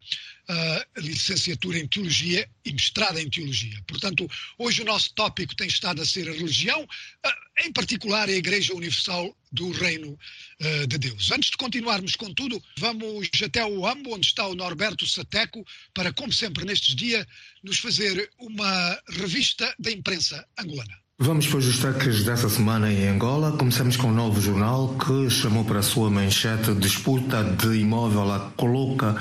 uh, 0.50 1.02
licenciatura 1.02 1.78
em 1.78 1.88
Teologia 1.88 2.48
e 2.66 2.72
mestrado 2.72 3.20
em 3.20 3.30
Teologia. 3.30 3.82
Portanto, 3.88 4.30
hoje 4.58 4.82
o 4.82 4.86
nosso 4.86 5.14
tópico 5.14 5.56
tem 5.56 5.68
estado 5.68 6.02
a 6.02 6.06
ser 6.06 6.28
a 6.30 6.34
religião, 6.34 6.84
uh, 6.84 7.66
em 7.66 7.72
particular 7.72 8.30
a 8.30 8.34
Igreja 8.34 8.74
Universal 8.74 9.36
do 9.52 9.72
Reino 9.72 10.18
uh, 10.62 10.88
de 10.88 10.98
Deus. 10.98 11.32
Antes 11.32 11.52
de 11.52 11.58
continuarmos 11.58 12.16
com 12.16 12.34
tudo, 12.34 12.62
vamos 12.78 13.30
até 13.44 13.66
o 13.66 13.86
AMBO, 13.86 14.16
onde 14.16 14.28
está 14.28 14.48
o 14.48 14.56
Norberto 14.56 15.08
Sateco, 15.08 15.66
para, 15.94 16.14
como 16.14 16.32
sempre 16.32 16.66
nestes 16.66 16.96
dias, 16.96 17.26
nos 17.64 17.80
fazer 17.80 18.30
uma 18.40 19.02
revista 19.10 19.74
da 19.80 19.92
imprensa 19.92 20.46
angolana. 20.58 20.98
Vamos 21.20 21.48
para 21.48 21.58
os 21.58 21.66
destaques 21.66 22.24
dessa 22.24 22.48
semana 22.48 22.94
em 22.94 23.08
Angola. 23.08 23.58
Começamos 23.58 23.98
com 23.98 24.10
um 24.10 24.14
novo 24.14 24.40
jornal 24.40 24.96
que 25.00 25.28
chamou 25.32 25.66
para 25.66 25.80
a 25.80 25.84
sua 25.84 26.12
manchete 26.12 26.76
disputa 26.76 27.44
de 27.44 27.80
imóvel 27.80 28.32
a 28.32 28.52
coloca 28.52 29.16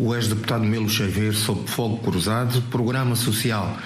o 0.00 0.14
ex-deputado 0.14 0.64
Melo 0.64 0.88
Xavier 0.88 1.34
sob 1.34 1.68
fogo 1.68 1.98
cruzado, 1.98 2.62
programa 2.70 3.14
social 3.14 3.76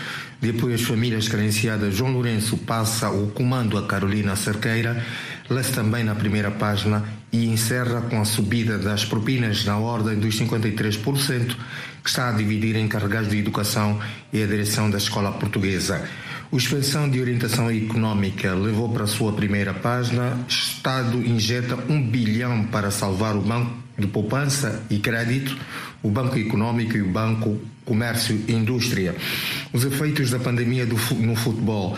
de 0.41 0.51
apoio 0.51 0.77
às 0.77 0.83
famílias 0.83 1.27
carenciadas 1.27 1.97
João 1.97 2.13
Lourenço 2.13 2.57
passa 2.59 3.11
o 3.11 3.33
comando 3.33 3.77
a 3.77 3.87
Carolina 3.87 4.37
Cerqueira, 4.37 5.05
lê-se 5.51 5.73
também 5.73 6.05
na 6.05 6.15
primeira 6.15 6.53
página 6.53 7.03
e 7.33 7.47
encerra 7.47 8.03
com 8.03 8.21
a 8.21 8.25
subida 8.25 8.79
das 8.79 9.05
propinas 9.05 9.65
na 9.65 9.77
ordem 9.77 10.17
dos 10.17 10.39
53%, 10.39 11.57
que 12.03 12.09
está 12.09 12.29
a 12.29 12.33
dividir 12.33 12.77
encarregados 12.77 13.31
de 13.31 13.39
educação 13.39 13.99
e 14.33 14.41
a 14.41 14.47
direção 14.47 14.89
da 14.89 14.99
escola 14.99 15.33
portuguesa. 15.33 16.09
O 16.53 16.57
Inspeção 16.57 17.11
de 17.11 17.21
Orientação 17.21 17.73
Econômica 17.73 18.55
levou 18.55 18.89
para 18.89 19.05
a 19.05 19.09
sua 19.09 19.33
primeira 19.33 19.75
página: 19.75 20.39
Estado 20.47 21.19
injeta 21.27 21.77
um 21.89 22.01
bilhão 22.01 22.65
para 22.67 22.93
salvar 22.93 23.35
o 23.35 23.41
Banco 23.41 23.84
de 23.99 24.07
Poupança 24.07 24.83
e 24.91 24.99
Crédito, 24.99 25.57
o 26.03 26.11
Banco 26.11 26.39
Econômico 26.39 26.97
e 26.97 27.03
o 27.03 27.09
Banco 27.09 27.61
Comércio 27.85 28.41
e 28.49 28.53
Indústria. 28.53 29.15
Os 29.73 29.85
efeitos 29.85 30.31
da 30.31 30.39
pandemia 30.39 30.87
do, 30.87 30.97
no 31.15 31.37
futebol 31.37 31.97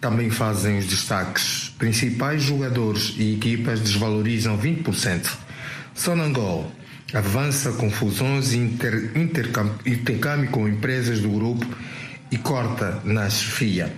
também 0.00 0.30
fazem 0.30 0.78
os 0.78 0.86
destaques. 0.86 1.74
Principais 1.78 2.42
jogadores 2.42 3.14
e 3.16 3.34
equipas 3.34 3.80
desvalorizam 3.80 4.58
20%. 4.58 5.30
Sonangol 5.94 6.70
avança 7.14 7.72
confusões 7.72 8.52
e 8.52 8.58
inter, 8.58 9.12
intercâmbio 9.86 10.50
com 10.50 10.68
empresas 10.68 11.20
do 11.20 11.30
grupo 11.30 11.66
e 12.30 12.36
corta 12.36 13.00
na 13.04 13.30
chefia. 13.30 13.94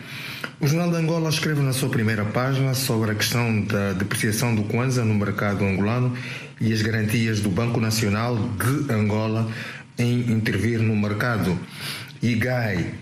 O 0.61 0.67
Jornal 0.67 0.91
de 0.91 0.97
Angola 0.97 1.29
escreve 1.31 1.63
na 1.63 1.73
sua 1.73 1.89
primeira 1.89 2.25
página 2.25 2.75
sobre 2.75 3.13
a 3.13 3.15
questão 3.15 3.63
da 3.63 3.93
depreciação 3.93 4.53
do 4.57 4.65
Kwanza 4.65 5.05
no 5.05 5.15
mercado 5.15 5.65
angolano 5.65 6.17
e 6.61 6.73
as 6.73 6.83
garantias 6.83 7.39
do 7.39 7.49
Banco 7.49 7.81
Nacional 7.81 8.37
de 8.37 8.93
Angola 8.93 9.49
em 9.97 10.33
intervir 10.33 10.81
no 10.81 10.97
mercado. 10.97 11.57
IGAI 12.21 12.93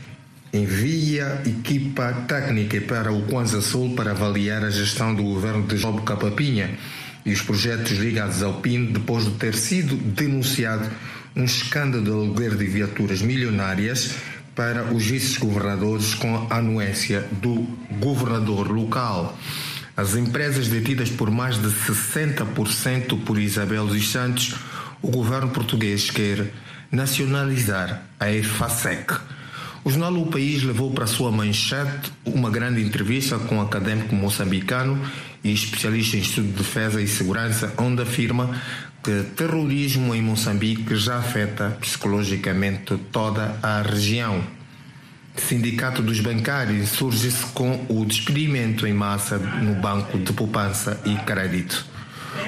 envia 0.53 1.41
equipa 1.47 2.13
técnica 2.29 2.79
para 2.83 3.11
o 3.11 3.23
Kwanza 3.23 3.63
Sul 3.63 3.95
para 3.95 4.11
avaliar 4.11 4.63
a 4.63 4.69
gestão 4.69 5.15
do 5.15 5.23
governo 5.23 5.67
de 5.67 5.79
Job 5.79 6.03
Capapinha 6.03 6.77
e 7.25 7.33
os 7.33 7.41
projetos 7.41 7.93
ligados 7.93 8.43
ao 8.43 8.61
PIN 8.61 8.93
depois 8.93 9.25
de 9.25 9.31
ter 9.31 9.55
sido 9.55 9.97
denunciado 9.97 10.91
um 11.35 11.45
escândalo 11.45 12.05
de 12.05 12.11
aluguer 12.11 12.55
de 12.55 12.67
viaturas 12.67 13.23
milionárias 13.23 14.15
para 14.57 14.93
os 14.93 15.05
vice-governadores 15.05 16.15
com 16.15 16.49
a 16.49 16.57
anuência 16.57 17.29
do 17.31 17.67
governador 18.01 18.71
local. 18.73 19.39
As 19.95 20.17
empresas 20.17 20.69
detidas 20.69 21.11
por 21.11 21.31
mais 21.31 21.59
de 21.59 21.69
60% 21.69 23.23
por 23.23 23.39
Isabel 23.39 23.87
dos 23.87 24.11
Santos, 24.11 24.55
o 25.03 25.11
governo 25.11 25.51
português 25.51 26.11
quer 26.11 26.51
nacionalizar 26.91 28.03
a 28.19 28.33
EFASEC. 28.33 29.15
O 29.85 29.91
jornal 29.91 30.15
O 30.15 30.27
País 30.27 30.63
levou 30.63 30.91
para 30.91 31.07
sua 31.07 31.31
manchete 31.31 32.11
uma 32.25 32.51
grande 32.51 32.83
entrevista 32.83 33.39
com 33.39 33.57
um 33.57 33.61
acadêmico 33.61 34.17
moçambicano 34.17 35.01
e 35.45 35.53
especialista 35.53 36.17
em 36.17 36.21
estudo 36.21 36.49
de 36.49 36.55
defesa 36.55 37.01
e 37.01 37.07
segurança, 37.07 37.73
onde 37.79 38.03
afirma 38.03 38.51
que 39.07 39.23
terrorismo 39.37 40.17
em 40.17 40.21
Moçambique 40.21 40.97
já 40.97 41.19
afeta 41.19 41.79
psicologicamente 41.81 42.97
toda 43.13 43.57
a 43.63 43.81
região. 43.81 44.43
Sindicato 45.37 46.03
dos 46.03 46.19
Bancários 46.19 46.89
surge-se 46.89 47.47
com 47.55 47.87
o 47.89 48.05
despedimento 48.05 48.85
em 48.85 48.93
massa 48.93 49.39
no 49.39 49.77
Banco 49.77 50.19
de 50.19 50.33
Poupança 50.33 51.01
e 51.05 51.15
Crédito. 51.19 51.87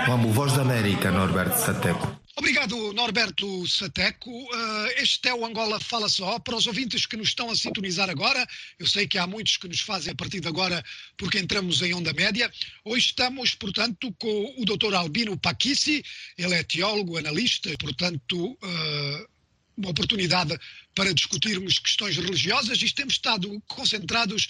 Vamos, 0.09 0.35
Voz 0.35 0.55
da 0.55 0.63
América, 0.63 1.13
Norberto 1.13 1.61
Sateco. 1.61 2.18
Obrigado, 2.39 2.93
Norberto 2.93 3.67
Sateco. 3.67 4.31
Uh, 4.31 4.87
este 4.99 5.29
é 5.29 5.35
o 5.35 5.45
Angola 5.45 5.81
Fala 5.81 6.09
Só. 6.09 6.39
Para 6.39 6.55
os 6.55 6.69
ouvintes 6.69 7.05
que 7.05 7.17
nos 7.17 7.31
estão 7.31 7.51
a 7.51 7.57
sintonizar 7.57 8.09
agora, 8.09 8.47
eu 8.79 8.87
sei 8.87 9.09
que 9.09 9.19
há 9.19 9.27
muitos 9.27 9.57
que 9.57 9.67
nos 9.67 9.81
fazem 9.81 10.13
a 10.13 10.15
partir 10.15 10.39
de 10.39 10.47
agora 10.47 10.81
porque 11.17 11.41
entramos 11.41 11.83
em 11.83 11.93
onda 11.95 12.13
média. 12.13 12.49
Hoje 12.85 13.07
estamos, 13.07 13.57
portanto, 13.57 14.15
com 14.21 14.55
o 14.57 14.65
Dr. 14.65 14.95
Albino 14.95 15.37
Paquissi. 15.37 16.05
Ele 16.39 16.55
é 16.55 16.63
teólogo, 16.63 17.19
analista, 17.19 17.75
portanto, 17.77 18.53
uh, 18.53 19.29
uma 19.77 19.91
oportunidade 19.91 20.57
para 20.95 21.13
discutirmos 21.13 21.81
questões 21.81 22.17
religiosas 22.19 22.81
e 22.81 22.95
temos 22.95 23.15
estado 23.15 23.61
concentrados 23.67 24.47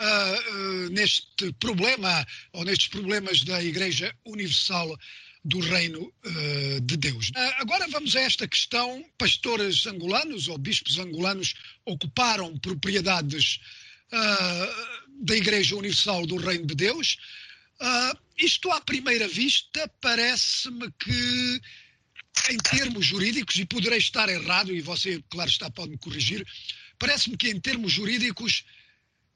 uh, 0.00 0.88
neste 0.88 1.52
problema, 1.60 2.26
ou 2.54 2.64
nestes 2.64 2.88
problemas 2.88 3.44
da 3.44 3.62
Igreja 3.62 4.14
Universal 4.24 4.96
do 5.46 5.60
Reino 5.60 6.00
uh, 6.02 6.80
de 6.80 6.96
Deus. 6.96 7.30
agora 7.58 7.86
vamos 7.88 8.14
a 8.16 8.20
esta 8.20 8.46
questão: 8.46 9.04
pastores 9.16 9.86
angolanos 9.86 10.48
ou 10.48 10.58
bispos 10.58 10.98
angolanos 10.98 11.54
ocuparam 11.84 12.58
propriedades 12.58 13.60
da 15.20 15.36
Igreja 15.36 15.74
Universal 15.74 16.26
do 16.26 16.36
Reino 16.36 16.64
de 16.64 16.76
Deus. 16.76 17.16
isto, 18.38 18.70
à 18.70 18.80
primeira 18.80 19.26
vista, 19.26 19.90
parece-me 20.00 20.88
que 20.92 21.60
em 22.50 22.58
termos 22.58 23.06
jurídicos, 23.06 23.56
e 23.56 23.64
poderei 23.64 23.98
estar 23.98 24.28
errado, 24.28 24.72
e 24.72 24.80
você, 24.80 25.22
claro 25.30 25.50
está, 25.50 25.70
pode 25.70 25.90
me 25.90 25.98
corrigir, 25.98 26.46
parece-me 26.98 27.36
que 27.36 27.48
em 27.48 27.58
termos 27.58 27.92
jurídicos 27.92 28.64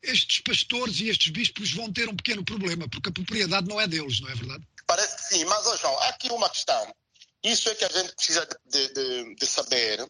estes 0.02 0.40
pastores 0.40 1.00
e 1.00 1.08
estes 1.08 1.30
bispos 1.30 1.72
vão 1.72 1.92
ter 1.92 2.08
um 2.08 2.16
pequeno 2.16 2.44
problema, 2.44 2.88
porque 2.88 3.08
a 3.08 3.12
propriedade 3.12 3.68
não 3.68 3.80
é 3.80 3.86
deles, 3.86 4.20
não 4.20 4.30
é 4.30 4.34
verdade? 4.34 4.64
Parece 4.86 5.19
sim, 5.30 5.44
mas, 5.44 5.66
oh 5.66 5.76
João, 5.76 5.98
há 6.00 6.08
aqui 6.08 6.30
uma 6.32 6.50
questão. 6.50 6.94
Isso 7.42 7.68
é 7.70 7.74
que 7.74 7.84
a 7.84 7.88
gente 7.88 8.14
precisa 8.14 8.46
de, 8.66 8.88
de, 8.92 9.34
de 9.34 9.46
saber, 9.46 10.06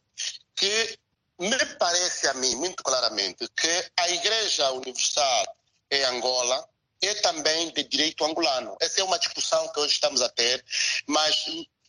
que 0.57 0.99
me 1.39 1.67
parece 1.79 2.27
a 2.29 2.35
mim, 2.35 2.57
muito 2.57 2.83
claramente, 2.83 3.49
que 3.57 3.91
a 3.99 4.11
Igreja 4.11 4.73
Universal 4.73 5.45
em 5.91 6.05
Angola 6.05 6.69
é 7.03 7.15
também 7.15 7.73
de 7.73 7.85
direito 7.85 8.25
angolano. 8.25 8.77
Essa 8.81 9.01
é 9.01 9.05
uma 9.05 9.19
discussão 9.19 9.69
que 9.69 9.81
hoje 9.81 9.95
estamos 9.95 10.21
a 10.23 10.29
ter, 10.29 10.65
mas 11.07 11.47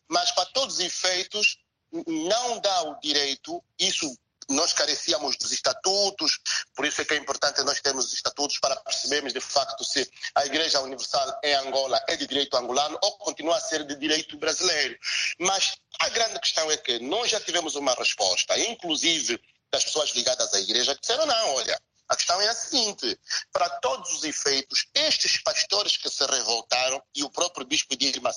mas 0.07 0.29
para 0.31 0.45
todos 0.47 0.75
os 0.75 0.81
efeitos 0.81 1.57
não 2.05 2.59
dá 2.59 2.83
o 2.83 2.99
direito, 2.99 3.63
isso 3.79 4.13
nós 4.51 4.73
carecíamos 4.73 5.37
dos 5.37 5.51
estatutos, 5.51 6.39
por 6.75 6.85
isso 6.85 7.01
é 7.01 7.05
que 7.05 7.13
é 7.13 7.17
importante 7.17 7.63
nós 7.63 7.81
termos 7.81 8.05
os 8.05 8.13
estatutos 8.13 8.59
para 8.59 8.75
percebermos 8.77 9.33
de 9.33 9.41
facto 9.41 9.83
se 9.83 10.09
a 10.35 10.45
Igreja 10.45 10.79
Universal 10.81 11.39
em 11.43 11.53
Angola 11.55 12.03
é 12.07 12.15
de 12.15 12.27
direito 12.27 12.55
angolano 12.57 12.97
ou 13.01 13.17
continua 13.17 13.57
a 13.57 13.61
ser 13.61 13.83
de 13.85 13.95
direito 13.95 14.37
brasileiro. 14.37 14.97
Mas 15.39 15.75
a 15.99 16.09
grande 16.09 16.39
questão 16.39 16.69
é 16.69 16.77
que 16.77 16.99
nós 16.99 17.31
já 17.31 17.39
tivemos 17.39 17.75
uma 17.75 17.93
resposta, 17.93 18.57
inclusive 18.59 19.41
das 19.71 19.85
pessoas 19.85 20.11
ligadas 20.11 20.53
à 20.53 20.59
Igreja, 20.59 20.93
que 20.95 21.01
disseram 21.01 21.25
não, 21.25 21.55
olha, 21.55 21.79
a 22.09 22.15
questão 22.15 22.39
é 22.41 22.47
a 22.49 22.53
seguinte: 22.53 23.19
para 23.53 23.69
todos 23.79 24.11
os 24.13 24.23
efeitos, 24.23 24.87
estes 24.93 25.41
pastores 25.41 25.95
que 25.95 26.09
se 26.09 26.25
revoltaram 26.25 27.01
e 27.15 27.23
o 27.23 27.29
próprio 27.29 27.65
bispo 27.65 27.95
de 27.95 28.07
Irma 28.07 28.31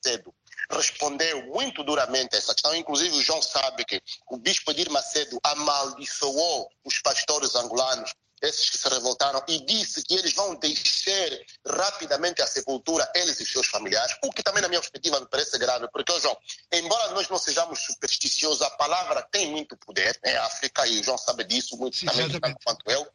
cedo 0.00 0.32
respondeu 0.70 1.46
muito 1.46 1.82
duramente 1.82 2.34
a 2.34 2.38
essa 2.38 2.52
questão. 2.54 2.74
Inclusive, 2.74 3.16
o 3.16 3.22
João 3.22 3.42
sabe 3.42 3.84
que 3.84 4.00
o 4.30 4.36
bispo 4.36 4.70
Edir 4.70 4.90
Macedo 4.90 5.38
amaldiçoou 5.42 6.68
os 6.84 6.98
pastores 7.00 7.54
angolanos, 7.54 8.12
esses 8.42 8.68
que 8.68 8.76
se 8.76 8.88
revoltaram, 8.88 9.42
e 9.48 9.64
disse 9.64 10.02
que 10.02 10.14
eles 10.14 10.34
vão 10.34 10.54
deixar 10.56 11.30
rapidamente 11.66 12.42
a 12.42 12.46
sepultura, 12.46 13.10
eles 13.14 13.40
e 13.40 13.46
seus 13.46 13.66
familiares, 13.66 14.14
o 14.22 14.30
que 14.30 14.42
também, 14.42 14.60
na 14.60 14.68
minha 14.68 14.80
perspectiva, 14.80 15.18
me 15.18 15.26
parece 15.26 15.56
grave, 15.58 15.88
porque, 15.90 16.20
João, 16.20 16.36
embora 16.70 17.12
nós 17.12 17.28
não 17.28 17.38
sejamos 17.38 17.80
supersticiosos, 17.80 18.60
a 18.60 18.70
palavra 18.70 19.26
tem 19.30 19.50
muito 19.50 19.74
poder, 19.78 20.18
né? 20.22 20.36
A 20.36 20.46
África, 20.46 20.86
e 20.86 21.00
o 21.00 21.04
João 21.04 21.16
sabe 21.16 21.44
disso, 21.44 21.78
muito 21.78 21.96
Sim, 21.96 22.06
também, 22.06 22.28
tanto 22.28 22.58
quanto 22.62 22.90
eu. 22.90 23.08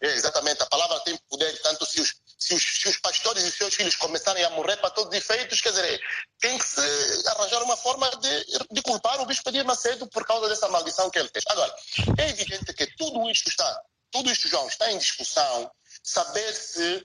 É, 0.00 0.06
exatamente, 0.06 0.62
a 0.62 0.66
palavra 0.66 1.00
tem 1.00 1.16
poder, 1.28 1.60
tanto 1.62 1.84
se 1.84 2.00
os 2.00 2.14
se 2.38 2.54
os, 2.54 2.62
se 2.62 2.88
os 2.88 2.98
pastores 2.98 3.44
e 3.44 3.48
os 3.48 3.54
seus 3.54 3.74
filhos 3.74 3.96
começarem 3.96 4.44
a 4.44 4.50
morrer 4.50 4.76
para 4.76 4.90
todos 4.90 5.10
os 5.10 5.16
efeitos, 5.16 5.60
quer 5.60 5.70
dizer, 5.70 6.00
tem 6.38 6.58
que 6.58 6.64
se 6.64 6.80
arranjar 7.28 7.62
uma 7.62 7.76
forma 7.76 8.08
de, 8.10 8.46
de 8.70 8.82
culpar 8.82 9.20
o 9.20 9.26
bispo 9.26 9.48
Edir 9.48 9.64
Macedo 9.64 10.06
por 10.08 10.24
causa 10.26 10.48
dessa 10.48 10.68
maldição 10.68 11.10
que 11.10 11.18
ele 11.18 11.28
fez. 11.28 11.44
Agora, 11.48 11.74
é 12.18 12.28
evidente 12.28 12.72
que 12.74 12.86
tudo 12.96 13.28
isto 13.30 13.48
está, 13.48 13.82
tudo 14.10 14.30
isto, 14.30 14.48
João, 14.48 14.68
está 14.68 14.92
em 14.92 14.98
discussão, 14.98 15.70
saber 16.02 16.52
se 16.52 17.04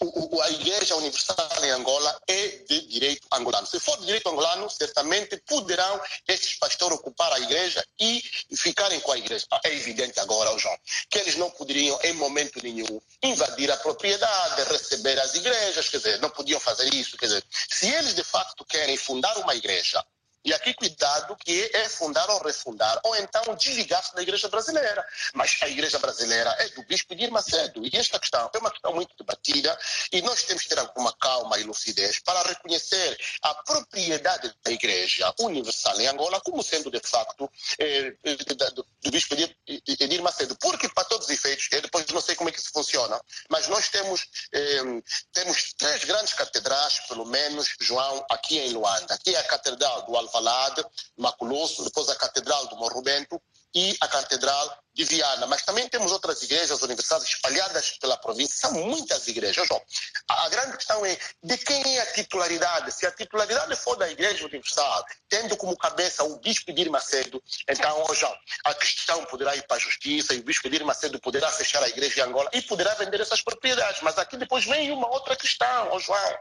o, 0.00 0.42
a 0.42 0.50
Igreja 0.50 0.96
Universal 0.96 1.64
em 1.64 1.70
Angola 1.70 2.20
é 2.26 2.48
de 2.68 2.80
direito 2.88 3.26
angolano. 3.32 3.66
Se 3.66 3.78
for 3.78 3.98
de 3.98 4.06
direito 4.06 4.28
angolano, 4.28 4.68
certamente 4.68 5.36
poderão 5.46 6.00
estes 6.26 6.58
pastores 6.58 6.98
ocupar 6.98 7.32
a 7.32 7.40
Igreja 7.40 7.84
e 8.00 8.22
ficarem 8.56 9.00
com 9.00 9.12
a 9.12 9.18
Igreja. 9.18 9.46
É 9.64 9.72
evidente 9.72 10.18
agora, 10.20 10.56
João, 10.58 10.76
que 11.10 11.18
eles 11.18 11.36
não 11.36 11.50
poderiam, 11.50 11.98
em 12.02 12.12
momento 12.14 12.60
nenhum, 12.62 13.00
invadir 13.22 13.70
a 13.70 13.76
propriedade, 13.76 14.62
receber 14.64 15.18
as 15.20 15.34
igrejas, 15.34 15.88
quer 15.88 15.98
dizer, 15.98 16.20
não 16.20 16.30
podiam 16.30 16.60
fazer 16.60 16.92
isso. 16.94 17.16
Quer 17.16 17.26
dizer, 17.26 17.44
se 17.50 17.88
eles 17.88 18.14
de 18.14 18.24
facto 18.24 18.64
querem 18.64 18.96
fundar 18.96 19.36
uma 19.38 19.54
igreja 19.54 20.04
e 20.46 20.54
aqui 20.54 20.72
cuidado 20.74 21.36
que 21.36 21.68
é 21.74 21.88
fundar 21.88 22.30
ou 22.30 22.40
refundar, 22.40 23.00
ou 23.02 23.16
então 23.16 23.42
desligar-se 23.56 24.14
da 24.14 24.22
igreja 24.22 24.48
brasileira. 24.48 25.04
Mas 25.34 25.56
a 25.60 25.68
igreja 25.68 25.98
brasileira 25.98 26.54
é 26.60 26.68
do 26.68 26.84
bispo 26.84 27.12
Edir 27.14 27.32
Macedo. 27.32 27.84
E 27.84 27.90
esta 27.96 28.16
questão 28.20 28.48
é 28.54 28.58
uma 28.58 28.70
questão 28.70 28.94
muito 28.94 29.12
debatida 29.18 29.76
e 30.12 30.22
nós 30.22 30.44
temos 30.44 30.62
que 30.62 30.68
ter 30.68 30.78
alguma 30.78 31.12
calma 31.14 31.58
e 31.58 31.64
lucidez 31.64 32.20
para 32.20 32.42
reconhecer 32.44 33.18
a 33.42 33.54
propriedade 33.54 34.54
da 34.62 34.70
igreja 34.70 35.34
universal 35.40 36.00
em 36.00 36.06
Angola 36.06 36.40
como 36.40 36.62
sendo 36.62 36.92
de 36.92 37.00
facto 37.00 37.50
eh, 37.80 38.14
do, 38.22 38.86
do 39.02 39.10
bispo 39.10 39.34
Edir, 39.34 39.56
Edir, 39.66 40.22
Macedo. 40.22 40.56
Porque 40.60 40.88
para 40.90 41.04
todos 41.06 41.26
os 41.26 41.32
efeitos, 41.32 41.66
eu 41.72 41.82
depois 41.82 42.06
não 42.06 42.20
sei 42.20 42.36
como 42.36 42.50
é 42.50 42.52
que 42.52 42.60
isso 42.60 42.70
funciona, 42.72 43.20
mas 43.50 43.66
nós 43.66 43.88
temos, 43.88 44.28
eh, 44.52 45.02
temos 45.32 45.74
três 45.76 46.04
grandes 46.04 46.34
catedrais, 46.34 47.00
pelo 47.08 47.26
menos, 47.26 47.74
João, 47.80 48.24
aqui 48.30 48.60
em 48.60 48.70
Luanda. 48.70 49.12
Aqui 49.12 49.34
é 49.34 49.40
a 49.40 49.44
Catedral 49.44 50.02
do 50.02 50.16
Alva 50.16 50.35
Alvalade, 50.36 50.84
Maculoso, 51.16 51.84
depois 51.84 52.08
a 52.08 52.16
Catedral 52.16 52.66
do 52.66 52.76
Morro 52.76 53.02
Bento 53.02 53.40
e 53.74 53.96
a 54.00 54.08
Catedral 54.08 54.78
de 54.96 55.04
Viana. 55.04 55.46
Mas 55.46 55.62
também 55.62 55.86
temos 55.88 56.10
outras 56.10 56.42
igrejas 56.42 56.80
universais 56.82 57.22
espalhadas 57.22 57.98
pela 58.00 58.16
província. 58.16 58.56
São 58.56 58.72
muitas 58.72 59.28
igrejas. 59.28 59.68
João. 59.68 59.80
A 60.28 60.48
grande 60.48 60.76
questão 60.76 61.04
é 61.04 61.18
de 61.42 61.58
quem 61.58 61.96
é 61.96 62.00
a 62.00 62.12
titularidade. 62.12 62.90
Se 62.92 63.06
a 63.06 63.12
titularidade 63.12 63.76
for 63.76 63.96
da 63.96 64.10
Igreja 64.10 64.46
Universal, 64.46 65.04
tendo 65.28 65.56
como 65.56 65.76
cabeça 65.76 66.24
o 66.24 66.38
Bispo 66.38 66.70
Edir 66.70 66.90
Macedo, 66.90 67.42
então, 67.68 68.04
João, 68.14 68.34
a 68.64 68.74
questão 68.74 69.24
poderá 69.26 69.54
ir 69.54 69.66
para 69.66 69.76
a 69.76 69.80
justiça 69.80 70.34
e 70.34 70.38
o 70.38 70.42
Bispo 70.42 70.66
Edir 70.66 70.84
Macedo 70.84 71.20
poderá 71.20 71.52
fechar 71.52 71.82
a 71.82 71.88
igreja 71.88 72.20
em 72.20 72.24
Angola 72.24 72.48
e 72.52 72.62
poderá 72.62 72.94
vender 72.94 73.20
essas 73.20 73.42
propriedades. 73.42 74.00
Mas 74.00 74.18
aqui 74.18 74.36
depois 74.38 74.64
vem 74.64 74.90
uma 74.90 75.08
outra 75.08 75.36
questão, 75.36 75.90
oh, 75.92 76.00
João. 76.00 76.38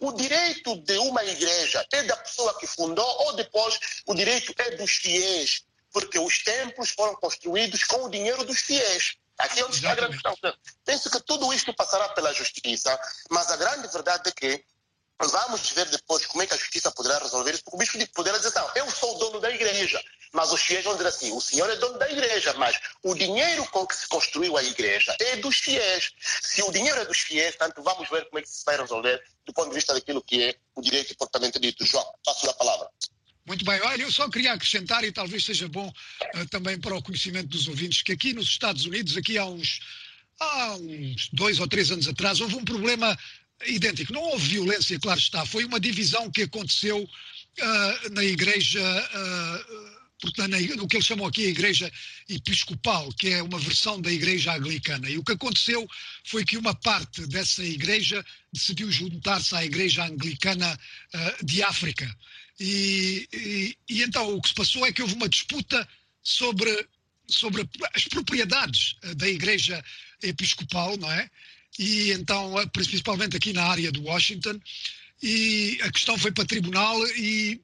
O 0.00 0.12
direito 0.12 0.76
de 0.76 0.96
uma 0.98 1.22
igreja 1.24 1.86
é 1.92 2.02
da 2.04 2.16
pessoa 2.16 2.58
que 2.58 2.66
fundou 2.66 3.06
ou 3.26 3.34
depois 3.34 3.78
o 4.06 4.14
direito 4.14 4.54
é 4.56 4.70
dos 4.76 4.92
fiéis 4.92 5.67
porque 5.92 6.18
os 6.18 6.42
templos 6.42 6.90
foram 6.90 7.14
construídos 7.16 7.84
com 7.84 8.04
o 8.04 8.10
dinheiro 8.10 8.44
dos 8.44 8.60
fiéis. 8.60 9.16
Aqui 9.38 9.60
é 9.60 9.64
onde 9.64 9.76
está 9.76 9.92
a 9.92 9.94
grande 9.94 10.14
questão. 10.14 10.36
Penso 10.84 11.10
que 11.10 11.20
tudo 11.20 11.52
isto 11.52 11.72
passará 11.74 12.08
pela 12.10 12.32
justiça, 12.34 12.98
mas 13.30 13.50
a 13.50 13.56
grande 13.56 13.86
verdade 13.88 14.28
é 14.28 14.32
que 14.32 14.64
vamos 15.26 15.70
ver 15.70 15.86
depois 15.86 16.26
como 16.26 16.42
é 16.42 16.46
que 16.46 16.54
a 16.54 16.56
justiça 16.56 16.90
poderá 16.92 17.18
resolver 17.18 17.52
isso, 17.52 17.64
porque 17.64 17.76
o 17.76 17.78
bispo 17.78 18.14
poderá 18.14 18.38
dizer, 18.38 18.54
não, 18.54 18.70
eu 18.76 18.88
sou 18.90 19.18
dono 19.18 19.40
da 19.40 19.50
igreja, 19.50 20.00
mas 20.32 20.52
os 20.52 20.60
fiéis 20.60 20.84
vão 20.84 20.94
dizer 20.94 21.08
assim, 21.08 21.32
o 21.32 21.40
senhor 21.40 21.68
é 21.70 21.76
dono 21.76 21.98
da 21.98 22.08
igreja, 22.10 22.52
mas 22.54 22.78
o 23.02 23.14
dinheiro 23.14 23.64
com 23.70 23.86
que 23.86 23.96
se 23.96 24.06
construiu 24.06 24.56
a 24.56 24.62
igreja 24.62 25.16
é 25.20 25.36
dos 25.36 25.56
fiéis. 25.56 26.12
Se 26.42 26.62
o 26.62 26.70
dinheiro 26.70 27.00
é 27.00 27.04
dos 27.04 27.18
fiéis, 27.18 27.56
tanto 27.56 27.82
vamos 27.82 28.08
ver 28.08 28.26
como 28.26 28.38
é 28.38 28.42
que 28.42 28.48
se 28.48 28.64
vai 28.64 28.76
resolver 28.76 29.22
do 29.44 29.52
ponto 29.52 29.70
de 29.70 29.74
vista 29.74 29.94
daquilo 29.94 30.22
que 30.22 30.44
é 30.44 30.54
o 30.74 30.82
direito 30.82 31.16
propriamente 31.16 31.58
dito. 31.58 31.84
João, 31.84 32.06
passo 32.24 32.48
a 32.48 32.54
palavra. 32.54 32.88
Muito 33.48 33.64
bem, 33.64 33.80
olha, 33.80 34.02
eu 34.02 34.12
só 34.12 34.28
queria 34.28 34.52
acrescentar, 34.52 35.02
e 35.04 35.10
talvez 35.10 35.42
seja 35.42 35.66
bom 35.68 35.88
uh, 35.88 36.46
também 36.50 36.78
para 36.78 36.94
o 36.94 37.02
conhecimento 37.02 37.48
dos 37.48 37.66
ouvintes, 37.66 38.02
que 38.02 38.12
aqui 38.12 38.34
nos 38.34 38.46
Estados 38.46 38.84
Unidos, 38.84 39.16
aqui 39.16 39.38
há 39.38 39.46
uns, 39.46 39.80
há 40.38 40.76
uns 40.76 41.30
dois 41.32 41.58
ou 41.58 41.66
três 41.66 41.90
anos 41.90 42.06
atrás, 42.06 42.42
houve 42.42 42.56
um 42.56 42.64
problema 42.64 43.18
idêntico. 43.66 44.12
Não 44.12 44.20
houve 44.20 44.50
violência, 44.50 45.00
claro 45.00 45.18
está, 45.18 45.46
foi 45.46 45.64
uma 45.64 45.80
divisão 45.80 46.30
que 46.30 46.42
aconteceu 46.42 47.02
uh, 47.02 48.12
na 48.12 48.22
igreja. 48.22 48.82
Uh, 48.82 49.98
portanto, 50.20 50.50
no 50.76 50.86
que 50.86 50.96
eles 50.96 51.06
chamam 51.06 51.26
aqui 51.26 51.46
a 51.46 51.48
Igreja 51.48 51.90
Episcopal, 52.28 53.10
que 53.14 53.30
é 53.30 53.42
uma 53.42 53.58
versão 53.58 53.98
da 53.98 54.12
Igreja 54.12 54.54
Anglicana. 54.54 55.08
E 55.08 55.16
o 55.16 55.24
que 55.24 55.32
aconteceu 55.32 55.88
foi 56.26 56.44
que 56.44 56.58
uma 56.58 56.74
parte 56.74 57.26
dessa 57.26 57.64
igreja 57.64 58.22
decidiu 58.52 58.90
juntar-se 58.90 59.54
à 59.54 59.64
Igreja 59.64 60.04
Anglicana 60.04 60.78
uh, 61.14 61.46
de 61.46 61.62
África. 61.62 62.14
E, 62.58 63.28
e, 63.32 63.78
e, 63.88 64.02
então 64.02 64.34
o 64.34 64.42
que 64.42 64.48
se 64.48 64.54
passou 64.54 64.84
é 64.84 64.92
que 64.92 65.02
houve 65.02 65.14
uma 65.14 65.28
disputa 65.28 65.88
sobre, 66.22 66.88
sobre 67.26 67.68
as 67.94 68.04
propriedades 68.08 68.96
eh, 69.02 69.14
da 69.14 69.28
Igreja 69.28 69.82
Episcopal, 70.22 70.96
não 70.96 71.10
é? 71.10 71.30
E 71.78 72.10
então, 72.12 72.58
eh, 72.60 72.66
principalmente 72.66 73.36
aqui 73.36 73.52
na 73.52 73.64
área 73.64 73.92
de 73.92 74.00
Washington, 74.00 74.60
e 75.22 75.78
a 75.82 75.92
questão 75.92 76.18
foi 76.18 76.32
para 76.32 76.44
tribunal 76.44 76.96
e 77.16 77.60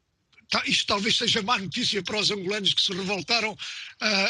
isto 0.66 0.86
talvez 0.86 1.16
seja 1.16 1.42
má 1.42 1.58
notícia 1.58 2.02
para 2.02 2.18
os 2.18 2.30
angolanos 2.30 2.74
que 2.74 2.82
se 2.82 2.92
revoltaram, 2.92 3.52
uh, 3.52 3.56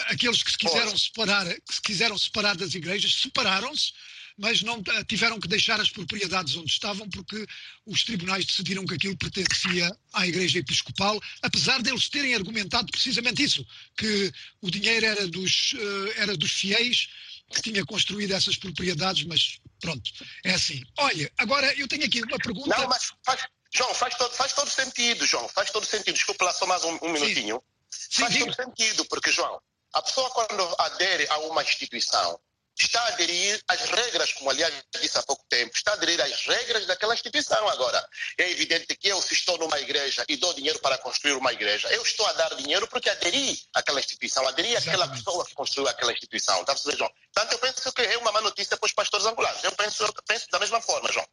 aqueles 0.07 0.43
que 0.43 0.53
se 0.53 0.59
quiseram 0.59 0.97
separar, 0.97 1.47
que 1.47 1.75
se 1.75 1.83
quiseram 1.83 2.17
separar 2.17 2.57
das 2.57 2.75
igrejas, 2.75 3.15
separaram-se, 3.15 3.93
mas 4.37 4.63
não 4.63 4.83
eh, 4.87 5.05
tiveram 5.05 5.39
que 5.39 5.49
deixar 5.49 5.81
as 5.81 5.91
propriedades 5.91 6.57
onde 6.57 6.71
estavam 6.71 7.09
porque 7.09 7.47
os 7.87 8.03
tribunais 8.03 8.45
decidiram 8.45 8.85
que 8.85 8.95
aquilo 8.95 9.17
pertencia 9.17 9.97
à 10.13 10.27
Igreja 10.27 10.59
Episcopal, 10.59 11.21
apesar 11.43 11.81
deles 11.83 12.09
terem 12.09 12.35
argumentado 12.35 12.91
precisamente 12.91 13.43
isso, 13.43 13.65
que 13.97 14.33
o 14.61 14.71
dinheiro 14.71 15.07
era 15.07 15.27
dos, 15.29 15.75
eh, 15.75 16.23
era 16.23 16.37
dos 16.37 16.53
fiéis 16.53 17.09
que 17.53 17.63
tinha 17.63 17.85
construído 17.85 18.33
essas 18.33 18.57
propriedades, 18.57 19.25
mas 19.25 19.61
pronto, 19.81 20.11
é 20.45 20.55
assim. 20.55 20.83
Olha, 20.99 21.31
agora 21.39 21.73
eu 21.79 21.87
tenho 21.87 22.05
aqui 22.05 22.23
uma 22.23 22.39
pergunta. 22.39 22.77
Não, 22.77 22.89
mas 22.89 23.13
faz, 23.25 23.47
João, 23.73 23.95
faz 23.95 24.17
todo, 24.17 24.33
faz 24.35 24.53
todo 24.53 24.71
sentido, 24.71 25.27
João, 25.27 25.49
faz 25.49 25.71
todo 25.71 25.87
sentido. 25.87 26.15
Desculpa 26.15 26.45
lá 26.47 26.53
só 26.53 26.67
mais 26.67 26.83
um, 26.85 26.99
um 27.03 27.13
minutinho. 27.13 27.63
Sim. 27.91 28.23
Faz 28.23 28.35
sim, 28.35 28.41
todo 28.41 28.55
sentido, 28.55 29.05
porque, 29.07 29.31
João, 29.31 29.61
a 29.93 30.03
pessoa 30.03 30.29
quando 30.31 30.75
adere 30.79 31.27
a 31.29 31.39
uma 31.39 31.63
instituição, 31.63 32.41
está 32.83 33.01
a 33.01 33.09
aderir 33.09 33.61
às 33.69 33.81
regras, 33.83 34.33
como 34.33 34.51
aliás 34.51 34.73
disse 35.01 35.19
há 35.19 35.23
pouco 35.23 35.45
tempo, 35.49 35.73
está 35.75 35.93
a 35.93 35.95
aderir 35.95 36.21
às 36.21 36.45
regras 36.47 36.87
daquela 36.87 37.15
instituição. 37.15 37.69
Agora, 37.69 38.05
é 38.39 38.51
evidente 38.51 38.97
que 38.97 39.09
eu, 39.09 39.21
se 39.23 39.35
estou 39.35 39.59
numa 39.59 39.79
igreja 39.81 40.25
e 40.29 40.37
dou 40.37 40.53
dinheiro 40.55 40.79
para 40.81 40.99
construir 40.99 41.35
uma 41.35 41.53
igreja, 41.53 41.89
eu 41.93 42.03
estou 42.03 42.27
a 42.27 42.33
dar 42.33 42.55
dinheiro 42.55 42.87
porque 42.89 43.09
aderi 43.09 43.59
àquela 43.75 44.01
instituição, 44.01 44.47
aderi 44.49 44.77
àquela 44.77 45.09
pessoa 45.09 45.45
que 45.47 45.55
construiu 45.55 45.89
aquela 45.89 46.13
instituição. 46.13 46.65
A 46.67 46.97
João? 46.97 47.11
Portanto, 47.33 47.53
eu 47.53 47.59
penso 47.59 47.93
que 47.93 48.03
é 48.03 48.19
uma 48.19 48.33
má 48.33 48.41
notícia 48.41 48.77
para 48.77 48.87
os 48.87 48.93
pastores 48.93 49.27
angolanos. 49.27 49.63
Eu 49.63 49.73
penso, 49.73 50.05
eu 50.05 50.13
penso 50.27 50.47
da 50.51 50.59
mesma 50.59 50.81
forma, 50.81 51.13
João. 51.13 51.27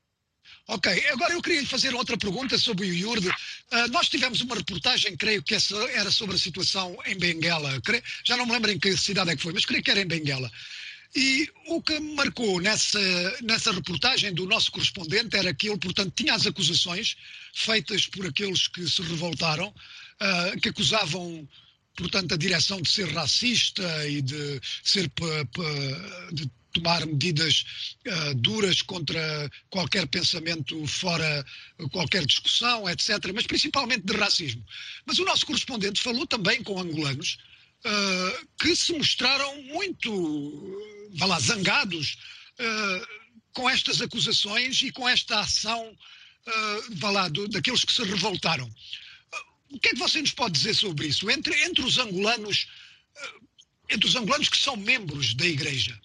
Ok, 0.67 1.07
agora 1.09 1.33
eu 1.33 1.41
queria 1.41 1.61
lhe 1.61 1.67
fazer 1.67 1.93
outra 1.93 2.17
pergunta 2.17 2.57
sobre 2.57 2.87
o 2.87 2.93
IURD. 2.93 3.27
Uh, 3.27 3.87
nós 3.89 4.07
tivemos 4.09 4.41
uma 4.41 4.55
reportagem, 4.55 5.17
creio 5.17 5.43
que 5.43 5.55
essa 5.55 5.75
era 5.91 6.11
sobre 6.11 6.35
a 6.35 6.39
situação 6.39 6.97
em 7.05 7.17
Benguela. 7.17 7.71
Já 8.25 8.37
não 8.37 8.45
me 8.45 8.53
lembro 8.53 8.71
em 8.71 8.79
que 8.79 8.95
cidade 8.95 9.31
é 9.31 9.35
que 9.35 9.41
foi, 9.41 9.53
mas 9.53 9.65
creio 9.65 9.83
que 9.83 9.91
era 9.91 9.99
em 9.99 10.07
Benguela. 10.07 10.49
E 11.15 11.49
o 11.67 11.81
que 11.81 11.99
me 11.99 12.15
marcou 12.15 12.61
nessa, 12.61 12.99
nessa 13.41 13.71
reportagem 13.73 14.33
do 14.33 14.45
nosso 14.45 14.71
correspondente 14.71 15.35
era 15.35 15.53
que 15.53 15.67
ele, 15.67 15.77
portanto, 15.77 16.13
tinha 16.15 16.33
as 16.33 16.45
acusações 16.45 17.17
feitas 17.53 18.07
por 18.07 18.25
aqueles 18.25 18.67
que 18.67 18.87
se 18.87 19.01
revoltaram, 19.01 19.67
uh, 19.67 20.61
que 20.61 20.69
acusavam, 20.69 21.47
portanto, 21.97 22.33
a 22.33 22.37
direção 22.37 22.81
de 22.81 22.89
ser 22.89 23.09
racista 23.09 24.07
e 24.07 24.21
de 24.21 24.61
ser 24.83 25.11
de 26.31 26.49
tomar 26.73 27.05
medidas 27.05 27.65
uh, 28.07 28.35
duras 28.35 28.81
contra 28.81 29.51
qualquer 29.69 30.07
pensamento 30.07 30.87
fora 30.87 31.45
qualquer 31.91 32.25
discussão, 32.25 32.89
etc., 32.89 33.31
mas 33.33 33.45
principalmente 33.45 34.05
de 34.05 34.13
racismo. 34.13 34.65
Mas 35.05 35.19
o 35.19 35.25
nosso 35.25 35.45
correspondente 35.45 36.01
falou 36.01 36.25
também 36.25 36.63
com 36.63 36.79
angolanos 36.79 37.37
uh, 37.85 38.47
que 38.59 38.75
se 38.75 38.93
mostraram 38.93 39.61
muito 39.63 41.11
vá 41.15 41.25
lá, 41.25 41.39
zangados 41.39 42.17
uh, 42.59 43.07
com 43.53 43.69
estas 43.69 44.01
acusações 44.01 44.81
e 44.81 44.91
com 44.91 45.07
esta 45.07 45.39
ação, 45.39 45.89
uh, 45.89 46.95
vá 46.95 47.11
lá, 47.11 47.27
do, 47.27 47.47
daqueles 47.47 47.83
que 47.83 47.91
se 47.91 48.03
revoltaram. 48.03 48.69
O 49.71 49.79
que 49.79 49.89
é 49.89 49.91
que 49.91 49.99
você 49.99 50.21
nos 50.21 50.33
pode 50.33 50.53
dizer 50.53 50.73
sobre 50.73 51.07
isso? 51.07 51.29
Entre, 51.29 51.63
entre 51.63 51.83
os 51.83 51.97
angolanos, 51.97 52.67
entre 53.89 54.07
os 54.07 54.15
angolanos 54.15 54.49
que 54.49 54.57
são 54.57 54.75
membros 54.75 55.33
da 55.33 55.45
Igreja, 55.45 55.97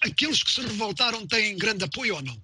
aqueles 0.00 0.40
que 0.40 0.50
se 0.52 0.60
revoltaram 0.60 1.26
têm 1.26 1.58
grande 1.58 1.82
apoio 1.82 2.14
ou 2.14 2.22
não? 2.22 2.40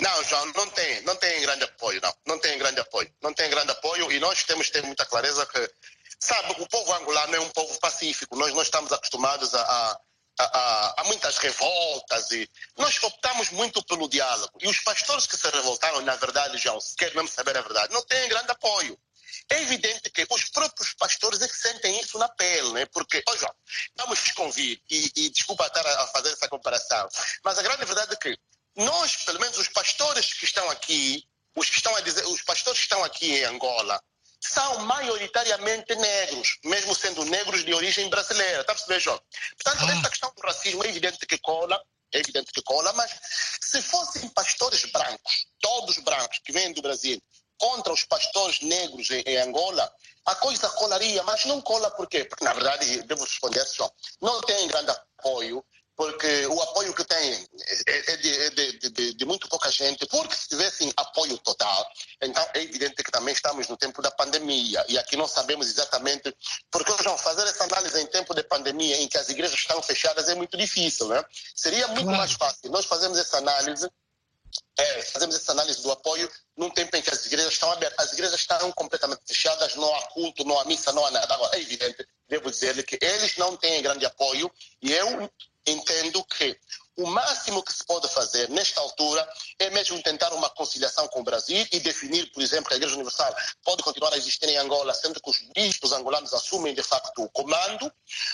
Não, 0.00 0.24
João, 0.24 0.46
não 0.46 0.68
tem, 0.70 1.00
não 1.02 1.16
tem 1.16 1.40
grande 1.42 1.64
apoio, 1.64 2.00
não. 2.02 2.14
Não 2.26 2.38
tem 2.38 2.58
grande 2.58 2.80
apoio. 2.80 3.12
Não 3.22 3.34
tem 3.34 3.50
grande 3.50 3.70
apoio 3.70 4.10
e 4.10 4.18
nós 4.18 4.42
temos 4.44 4.66
que 4.66 4.72
ter 4.72 4.82
muita 4.82 5.04
clareza 5.04 5.46
que 5.46 5.70
Sabe, 6.22 6.54
o 6.58 6.68
povo 6.68 6.92
angolano 6.92 7.34
é 7.34 7.40
um 7.40 7.48
povo 7.48 7.78
pacífico. 7.80 8.36
Nós 8.36 8.52
não 8.52 8.60
estamos 8.60 8.92
acostumados 8.92 9.54
a, 9.54 9.62
a, 9.62 10.00
há, 10.38 11.00
há 11.00 11.04
muitas 11.04 11.38
revoltas 11.38 12.30
e 12.30 12.48
nós 12.76 13.02
optamos 13.02 13.50
muito 13.50 13.82
pelo 13.86 14.06
diálogo. 14.06 14.52
E 14.60 14.68
os 14.68 14.80
pastores 14.80 15.26
que 15.26 15.36
se 15.36 15.48
revoltaram, 15.48 16.02
na 16.02 16.16
verdade, 16.16 16.58
já 16.58 16.78
se 16.78 16.94
quer 16.94 17.14
mesmo 17.14 17.28
saber 17.28 17.56
a 17.56 17.62
verdade, 17.62 17.94
não 17.94 18.02
têm 18.02 18.28
grande 18.28 18.50
apoio. 18.52 18.98
É 19.48 19.62
evidente 19.62 20.10
que 20.10 20.26
os 20.30 20.44
próprios 20.50 20.92
pastores 20.94 21.40
é 21.40 21.48
que 21.48 21.56
sentem 21.56 21.98
isso 22.00 22.18
na 22.18 22.28
pele, 22.28 22.72
né? 22.72 22.86
Porque, 22.86 23.22
ó 23.26 23.36
João, 23.36 23.54
vamos 23.96 24.20
convir, 24.32 24.80
e, 24.90 25.10
e 25.16 25.30
desculpa 25.30 25.66
estar 25.66 25.84
a 25.86 26.06
fazer 26.08 26.32
essa 26.32 26.48
comparação, 26.48 27.08
mas 27.42 27.58
a 27.58 27.62
grande 27.62 27.84
verdade 27.84 28.12
é 28.12 28.16
que 28.16 28.38
nós, 28.76 29.16
pelo 29.24 29.40
menos 29.40 29.58
os 29.58 29.68
pastores 29.68 30.32
que 30.32 30.44
estão 30.44 30.68
aqui, 30.70 31.24
os 31.56 31.68
que 31.68 31.76
estão 31.76 31.94
a 31.96 32.00
dizer, 32.00 32.24
os 32.26 32.42
pastores 32.42 32.78
que 32.80 32.84
estão 32.84 33.04
aqui 33.04 33.38
em 33.38 33.44
Angola, 33.44 34.00
são 34.40 34.78
maioritariamente 34.80 35.94
negros, 35.96 36.58
mesmo 36.64 36.94
sendo 36.94 37.24
negros 37.26 37.64
de 37.64 37.74
origem 37.74 38.08
brasileira. 38.08 38.62
Está 38.62 38.72
a 38.72 38.74
perceber, 38.74 39.00
João? 39.00 39.20
Portanto, 39.62 39.84
Ah. 39.84 39.92
essa 39.92 40.08
questão 40.08 40.32
do 40.34 40.42
racismo 40.42 40.84
é 40.84 40.88
evidente 40.88 41.26
que 41.26 41.38
cola, 41.38 41.80
é 42.12 42.18
evidente 42.18 42.50
que 42.52 42.62
cola, 42.62 42.92
mas 42.94 43.10
se 43.60 43.82
fossem 43.82 44.28
pastores 44.30 44.84
brancos, 44.86 45.46
todos 45.60 45.98
brancos 45.98 46.40
que 46.44 46.52
vêm 46.52 46.72
do 46.72 46.80
Brasil, 46.80 47.20
contra 47.58 47.92
os 47.92 48.04
pastores 48.04 48.60
negros 48.62 49.10
em, 49.10 49.22
em 49.26 49.36
Angola, 49.36 49.92
a 50.24 50.34
coisa 50.36 50.68
colaria, 50.70 51.22
mas 51.24 51.44
não 51.44 51.60
cola 51.60 51.90
por 51.90 52.08
quê? 52.08 52.24
Porque, 52.24 52.44
na 52.44 52.54
verdade, 52.54 53.02
devo 53.02 53.24
responder, 53.24 53.66
João, 53.74 53.92
não 54.22 54.40
tem 54.40 54.66
grande 54.68 54.90
apoio, 54.90 55.64
porque 56.00 56.46
o 56.46 56.62
apoio 56.62 56.94
que 56.94 57.04
tem 57.04 57.46
é, 57.86 58.12
é 58.12 58.16
de, 58.16 58.30
é 58.40 58.50
de- 58.50 58.72
de- 58.78 58.88
de- 58.88 59.12
de 59.12 59.24
muito 59.26 59.46
pouca 59.50 59.70
gente, 59.70 60.06
porque 60.06 60.34
se 60.34 60.48
tivessem 60.48 60.90
apoio 60.96 61.36
total, 61.36 61.86
então 62.22 62.42
é 62.54 62.62
evidente 62.62 63.02
que 63.04 63.10
também 63.10 63.34
estamos 63.34 63.68
no 63.68 63.76
tempo 63.76 64.00
da 64.00 64.10
pandemia, 64.10 64.82
e 64.88 64.96
aqui 64.96 65.14
não 65.14 65.28
sabemos 65.28 65.66
exatamente, 65.66 66.34
porque 66.70 66.90
João, 67.02 67.18
fazer 67.18 67.46
essa 67.46 67.64
análise 67.64 68.00
em 68.00 68.06
tempo 68.06 68.34
de 68.34 68.42
pandemia, 68.44 68.96
em 68.96 69.08
que 69.08 69.18
as 69.18 69.28
igrejas 69.28 69.58
estão 69.60 69.82
fechadas, 69.82 70.26
é 70.30 70.34
muito 70.34 70.56
difícil, 70.56 71.06
né? 71.08 71.22
Seria 71.54 71.86
muito 71.88 72.04
Claro. 72.04 72.16
mais 72.18 72.32
fácil 72.32 72.70
nós 72.70 72.86
fazemos 72.86 73.18
essa 73.18 73.36
análise 73.36 73.86
é, 74.76 75.02
fazemos 75.02 75.36
essa 75.36 75.52
análise 75.52 75.82
do 75.82 75.92
apoio 75.92 76.28
num 76.56 76.70
tempo 76.70 76.96
em 76.96 77.02
que 77.02 77.10
as 77.10 77.24
igrejas 77.26 77.52
estão 77.52 77.70
abertas. 77.70 78.06
As 78.06 78.12
igrejas 78.12 78.40
estão 78.40 78.72
completamente 78.72 79.20
fechadas, 79.26 79.74
não 79.76 79.94
há 79.94 80.02
culto, 80.08 80.42
não 80.44 80.58
há 80.58 80.64
missa, 80.64 80.92
não 80.92 81.04
há 81.06 81.10
nada. 81.10 81.34
Agora, 81.34 81.56
é 81.56 81.60
evidente, 81.60 82.06
devo 82.28 82.50
dizer-lhe 82.50 82.82
que 82.82 82.98
eles 83.00 83.36
não 83.36 83.56
têm 83.56 83.82
grande 83.82 84.04
apoio 84.06 84.50
e 84.82 84.92
eu 84.92 85.30
entendo 85.66 86.24
que 86.24 86.58
o 86.96 87.06
máximo 87.06 87.62
que 87.62 87.72
se 87.72 87.84
pode 87.84 88.08
fazer 88.12 88.48
nesta 88.50 88.80
altura 88.80 89.26
é 89.58 89.70
mesmo 89.70 90.02
tentar 90.02 90.32
uma 90.34 90.50
conciliação 90.50 91.08
com 91.08 91.20
o 91.20 91.24
Brasil 91.24 91.66
e 91.72 91.80
definir, 91.80 92.30
por 92.32 92.42
exemplo, 92.42 92.68
que 92.68 92.74
a 92.74 92.76
Igreja 92.76 92.94
Universal 92.94 93.34
pode 93.64 93.82
continuar 93.82 94.12
a 94.12 94.18
existir 94.18 94.48
em 94.48 94.58
Angola, 94.58 94.92
sendo 94.92 95.20
que 95.20 95.30
os 95.30 95.38
bispos 95.54 95.92
angolanos 95.92 96.34
assumem 96.34 96.74
de 96.74 96.82
facto 96.82 97.22
o 97.22 97.30
comando. 97.30 97.90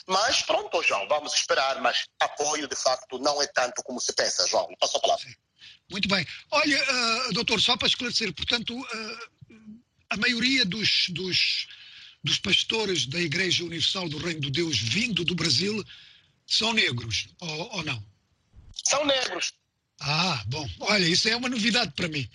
Mas 0.06 0.42
pronto, 0.42 0.82
João, 0.82 1.06
vamos 1.08 1.34
esperar, 1.34 1.80
mas 1.80 2.06
apoio 2.20 2.66
de 2.66 2.76
facto 2.76 3.18
não 3.18 3.40
é 3.40 3.46
tanto 3.46 3.82
como 3.84 4.00
se 4.00 4.12
pensa, 4.12 4.46
João. 4.48 4.68
Passo 4.80 4.96
a 4.96 5.00
palavra. 5.00 5.26
Muito 5.90 6.08
bem. 6.08 6.26
Olha, 6.50 6.84
ah, 6.88 7.28
doutor, 7.32 7.60
só 7.60 7.76
para 7.76 7.86
esclarecer, 7.86 8.34
portanto, 8.34 8.74
ah, 8.92 9.28
a 10.10 10.16
maioria 10.16 10.64
dos, 10.64 11.06
dos, 11.10 11.68
dos 12.24 12.38
pastores 12.38 13.06
da 13.06 13.20
Igreja 13.20 13.64
Universal 13.64 14.08
do 14.08 14.18
Reino 14.18 14.40
de 14.40 14.50
Deus 14.50 14.78
vindo 14.78 15.24
do 15.24 15.34
Brasil 15.34 15.84
são 16.47 16.72
negros, 16.72 17.28
ou, 17.40 17.76
ou 17.76 17.84
não? 17.84 18.05
São 18.84 19.05
negros. 19.05 19.53
Ah, 20.01 20.44
bom, 20.47 20.68
olha, 20.80 21.07
isso 21.07 21.28
é 21.28 21.34
uma 21.36 21.49
novidade 21.49 21.92
para 21.92 22.09
mim. 22.09 22.28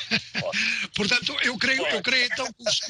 Portanto, 0.96 1.36
eu 1.42 1.56
creio, 1.58 1.86
eu 1.86 2.02
creio 2.02 2.26
então 2.26 2.46
que 2.46 2.62
os, 2.66 2.80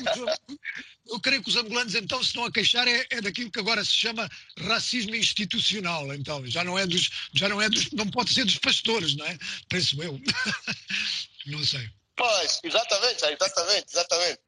eu 1.07 1.21
creio 1.21 1.43
que 1.43 1.49
os 1.49 1.57
angolanos 1.57 1.95
então 1.95 2.23
se 2.23 2.29
estão 2.29 2.45
a 2.45 2.53
queixar 2.53 2.87
é, 2.87 3.07
é 3.11 3.21
daquilo 3.21 3.51
que 3.51 3.59
agora 3.59 3.85
se 3.85 3.93
chama 3.93 4.29
racismo 4.61 5.17
institucional, 5.17 6.15
então 6.15 6.47
já 6.47 6.63
não 6.63 6.79
é 6.79 6.87
dos, 6.87 7.11
já 7.33 7.49
não 7.49 7.61
é 7.61 7.69
dos, 7.69 7.91
não 7.91 8.09
pode 8.09 8.33
ser 8.33 8.45
dos 8.45 8.59
pastores, 8.59 9.17
não 9.17 9.27
é? 9.27 9.37
Penso 9.69 10.01
eu. 10.03 10.21
Não 11.47 11.65
sei. 11.65 11.91
Pois, 12.19 12.61
exatamente, 12.65 13.25
exatamente, 13.25 13.87
exatamente. 13.91 14.41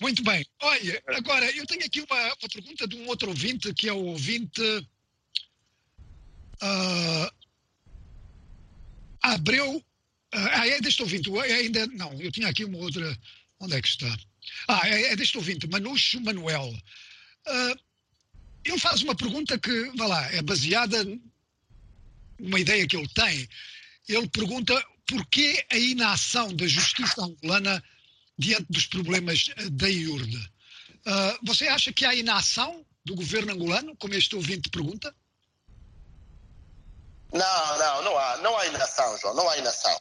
Muito 0.00 0.22
bem. 0.22 0.46
Olha, 0.62 1.02
agora 1.08 1.50
eu 1.50 1.66
tenho 1.66 1.84
aqui 1.84 2.00
uma, 2.00 2.26
uma 2.26 2.48
pergunta 2.48 2.86
de 2.86 2.96
um 2.96 3.08
outro 3.08 3.28
ouvinte 3.28 3.74
que 3.74 3.88
é 3.88 3.92
o 3.92 4.04
ouvinte 4.06 4.62
ah, 6.60 7.32
Abreu. 9.22 9.84
Ah, 10.32 10.66
é 10.66 10.80
deste 10.80 11.02
ouvinte. 11.02 11.30
é 11.38 11.54
ainda 11.54 11.86
não. 11.88 12.12
Eu 12.20 12.30
tinha 12.30 12.48
aqui 12.48 12.64
uma 12.64 12.78
outra. 12.78 13.18
Onde 13.60 13.74
é 13.74 13.82
que 13.82 13.88
está? 13.88 14.16
Ah, 14.68 14.88
é, 14.88 15.12
é 15.12 15.16
deste 15.16 15.36
ouvinte, 15.36 15.66
Manucho 15.66 16.20
Manuel. 16.20 16.72
Ah, 17.46 17.74
ele 18.64 18.78
faz 18.78 19.02
uma 19.02 19.14
pergunta 19.14 19.58
que, 19.58 19.90
vá 19.96 20.06
lá, 20.06 20.32
é 20.32 20.42
baseada 20.42 21.04
numa 22.38 22.60
ideia 22.60 22.86
que 22.86 22.96
ele 22.96 23.08
tem. 23.08 23.48
Ele 24.08 24.28
pergunta 24.28 24.74
porquê 25.08 25.66
a 25.70 25.76
inação 25.76 26.54
da 26.54 26.66
justiça 26.66 27.22
angolana 27.22 27.82
diante 28.38 28.66
dos 28.70 28.86
problemas 28.86 29.46
eh, 29.56 29.70
da 29.70 29.88
IURD. 29.88 30.52
Ah, 31.06 31.38
você 31.42 31.66
acha 31.66 31.92
que 31.92 32.04
há 32.04 32.14
inação 32.14 32.84
do 33.04 33.14
governo 33.14 33.52
angolano, 33.52 33.96
como 33.96 34.14
este 34.14 34.36
ouvinte 34.36 34.68
pergunta? 34.68 35.14
Não, 37.32 37.78
não, 37.78 38.02
não 38.02 38.18
há, 38.18 38.36
não 38.38 38.56
há 38.56 38.66
inação, 38.66 39.18
João, 39.18 39.34
não 39.34 39.48
há 39.48 39.58
inação. 39.58 39.98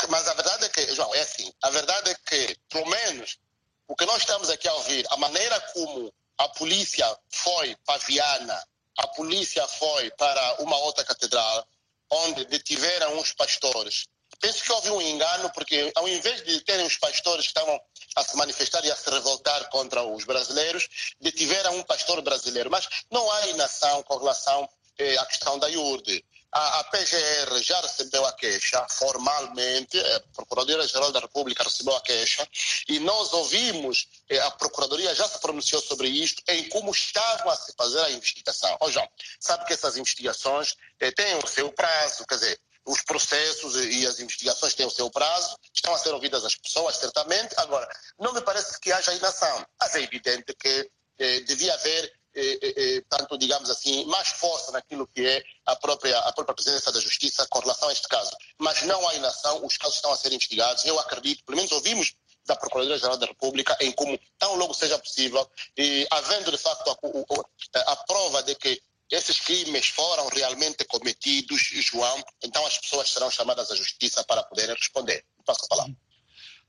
Que, 0.00 0.06
mas 0.08 0.28
a 0.28 0.34
verdade 0.34 0.64
é 0.66 0.68
que, 0.68 0.94
João, 0.94 1.14
é 1.14 1.20
assim, 1.20 1.50
a 1.62 1.70
verdade 1.70 2.10
é 2.10 2.14
que, 2.14 2.56
pelo 2.68 2.86
menos, 2.86 3.38
o 3.86 3.96
que 3.96 4.04
nós 4.04 4.18
estamos 4.18 4.50
aqui 4.50 4.68
a 4.68 4.74
ouvir, 4.74 5.06
a 5.10 5.16
maneira 5.16 5.58
como 5.72 6.12
a 6.36 6.48
polícia 6.50 7.06
foi 7.30 7.74
para 7.86 7.98
Viana, 7.98 8.62
a 8.98 9.06
polícia 9.08 9.66
foi 9.66 10.10
para 10.10 10.62
uma 10.62 10.76
outra 10.78 11.04
catedral, 11.04 11.66
onde 12.10 12.44
detiveram 12.46 13.18
uns 13.18 13.32
pastores. 13.32 14.06
Penso 14.40 14.62
que 14.62 14.72
houve 14.72 14.90
um 14.90 15.02
engano, 15.02 15.50
porque 15.52 15.90
ao 15.94 16.08
invés 16.08 16.44
de 16.44 16.60
terem 16.60 16.86
os 16.86 16.96
pastores 16.96 17.46
que 17.46 17.50
estavam 17.50 17.80
a 18.16 18.24
se 18.24 18.36
manifestar 18.36 18.84
e 18.84 18.90
a 18.90 18.96
se 18.96 19.10
revoltar 19.10 19.68
contra 19.68 20.02
os 20.02 20.24
brasileiros, 20.24 20.88
detiveram 21.20 21.76
um 21.76 21.82
pastor 21.82 22.22
brasileiro. 22.22 22.70
Mas 22.70 22.88
não 23.10 23.30
há 23.30 23.46
inação 23.48 24.02
com 24.04 24.16
relação 24.16 24.68
eh, 24.98 25.16
à 25.16 25.26
questão 25.26 25.58
da 25.58 25.68
IURD. 25.68 26.24
A, 26.50 26.80
a 26.80 26.84
PGR 26.84 27.62
já 27.62 27.78
recebeu 27.82 28.24
a 28.24 28.32
queixa 28.32 28.86
formalmente, 28.88 29.98
a 30.00 30.20
Procuradoria-Geral 30.34 31.12
da 31.12 31.20
República 31.20 31.62
recebeu 31.62 31.94
a 31.94 32.00
queixa, 32.00 32.48
e 32.88 32.98
nós 33.00 33.32
ouvimos, 33.34 34.08
eh, 34.30 34.38
a 34.40 34.50
Procuradoria 34.52 35.14
já 35.14 35.28
se 35.28 35.38
pronunciou 35.40 35.82
sobre 35.82 36.08
isto, 36.08 36.42
em 36.48 36.68
como 36.70 36.90
estavam 36.90 37.50
a 37.50 37.56
se 37.56 37.72
fazer 37.76 38.00
a 38.00 38.10
investigação. 38.10 38.76
Ó 38.80 38.90
João, 38.90 39.08
sabe 39.38 39.66
que 39.66 39.74
essas 39.74 39.96
investigações 39.98 40.74
eh, 41.00 41.10
têm 41.10 41.36
o 41.36 41.46
seu 41.46 41.70
prazo, 41.70 42.26
quer 42.26 42.36
dizer, 42.36 42.60
os 42.88 43.02
processos 43.02 43.76
e 43.76 44.06
as 44.06 44.18
investigações 44.18 44.74
têm 44.74 44.86
o 44.86 44.90
seu 44.90 45.10
prazo, 45.10 45.56
estão 45.74 45.94
a 45.94 45.98
ser 45.98 46.12
ouvidas 46.14 46.44
as 46.44 46.56
pessoas, 46.56 46.96
certamente. 46.96 47.54
Agora, 47.58 47.86
não 48.18 48.32
me 48.32 48.40
parece 48.40 48.80
que 48.80 48.90
haja 48.90 49.14
inação, 49.14 49.64
mas 49.78 49.94
é 49.94 50.02
evidente 50.02 50.54
que 50.54 50.90
eh, 51.18 51.40
devia 51.40 51.74
haver, 51.74 52.12
eh, 52.34 52.58
eh, 52.62 52.74
eh, 52.76 53.02
tanto, 53.10 53.36
digamos 53.36 53.68
assim, 53.68 54.06
mais 54.06 54.28
força 54.28 54.72
naquilo 54.72 55.06
que 55.06 55.26
é 55.26 55.42
a 55.66 55.76
própria, 55.76 56.18
a 56.18 56.32
própria 56.32 56.54
presença 56.54 56.90
da 56.90 57.00
Justiça 57.00 57.46
com 57.50 57.60
relação 57.60 57.90
a 57.90 57.92
este 57.92 58.08
caso. 58.08 58.34
Mas 58.58 58.82
não 58.82 59.06
há 59.06 59.14
inação, 59.14 59.64
os 59.66 59.76
casos 59.76 59.96
estão 59.96 60.12
a 60.12 60.16
ser 60.16 60.32
investigados. 60.32 60.84
Eu 60.86 60.98
acredito, 60.98 61.44
pelo 61.44 61.56
menos 61.56 61.72
ouvimos 61.72 62.14
da 62.46 62.56
Procuradoria-Geral 62.56 63.18
da 63.18 63.26
República, 63.26 63.76
em 63.80 63.92
como, 63.92 64.18
tão 64.38 64.56
logo 64.56 64.72
seja 64.72 64.98
possível, 64.98 65.46
e 65.76 66.06
havendo 66.10 66.50
de 66.50 66.56
facto 66.56 66.88
a, 66.88 67.80
a, 67.80 67.92
a 67.92 67.96
prova 67.96 68.42
de 68.42 68.54
que 68.54 68.80
esses 69.10 69.40
crimes 69.40 69.86
foram 69.88 70.28
realmente 70.28 70.84
cometidos, 70.84 71.62
João, 71.62 72.22
então 72.42 72.64
as 72.66 72.78
pessoas 72.78 73.10
serão 73.10 73.30
chamadas 73.30 73.70
à 73.70 73.76
justiça 73.76 74.22
para 74.24 74.42
poderem 74.42 74.74
responder. 74.74 75.24
Passo 75.46 75.64
a 75.64 75.68
palavra. 75.68 75.96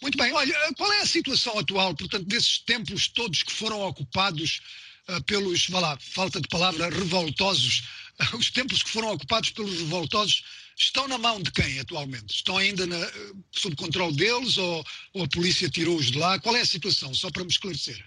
Muito 0.01 0.17
bem. 0.17 0.31
Olha, 0.31 0.55
qual 0.77 0.91
é 0.93 1.01
a 1.01 1.05
situação 1.05 1.57
atual, 1.59 1.93
portanto, 1.95 2.25
desses 2.25 2.59
templos 2.59 3.09
todos 3.09 3.43
que 3.43 3.51
foram 3.51 3.81
ocupados 3.81 4.61
uh, 5.09 5.21
pelos, 5.25 5.67
vá 5.67 5.79
lá, 5.81 5.97
falta 5.99 6.39
de 6.39 6.47
palavra, 6.47 6.89
revoltosos? 6.89 7.83
Os 8.33 8.49
templos 8.51 8.83
que 8.83 8.89
foram 8.89 9.11
ocupados 9.11 9.49
pelos 9.49 9.77
revoltosos 9.77 10.43
estão 10.77 11.07
na 11.07 11.17
mão 11.17 11.41
de 11.41 11.51
quem 11.51 11.79
atualmente? 11.79 12.33
Estão 12.33 12.57
ainda 12.57 12.87
na, 12.87 12.97
uh, 12.97 13.43
sob 13.51 13.75
controle 13.75 14.15
deles 14.15 14.57
ou, 14.57 14.85
ou 15.13 15.23
a 15.25 15.27
polícia 15.27 15.69
tirou-os 15.69 16.09
de 16.09 16.17
lá? 16.17 16.39
Qual 16.39 16.55
é 16.55 16.61
a 16.61 16.65
situação? 16.65 17.13
Só 17.13 17.29
para 17.29 17.43
me 17.43 17.51
esclarecer. 17.51 18.01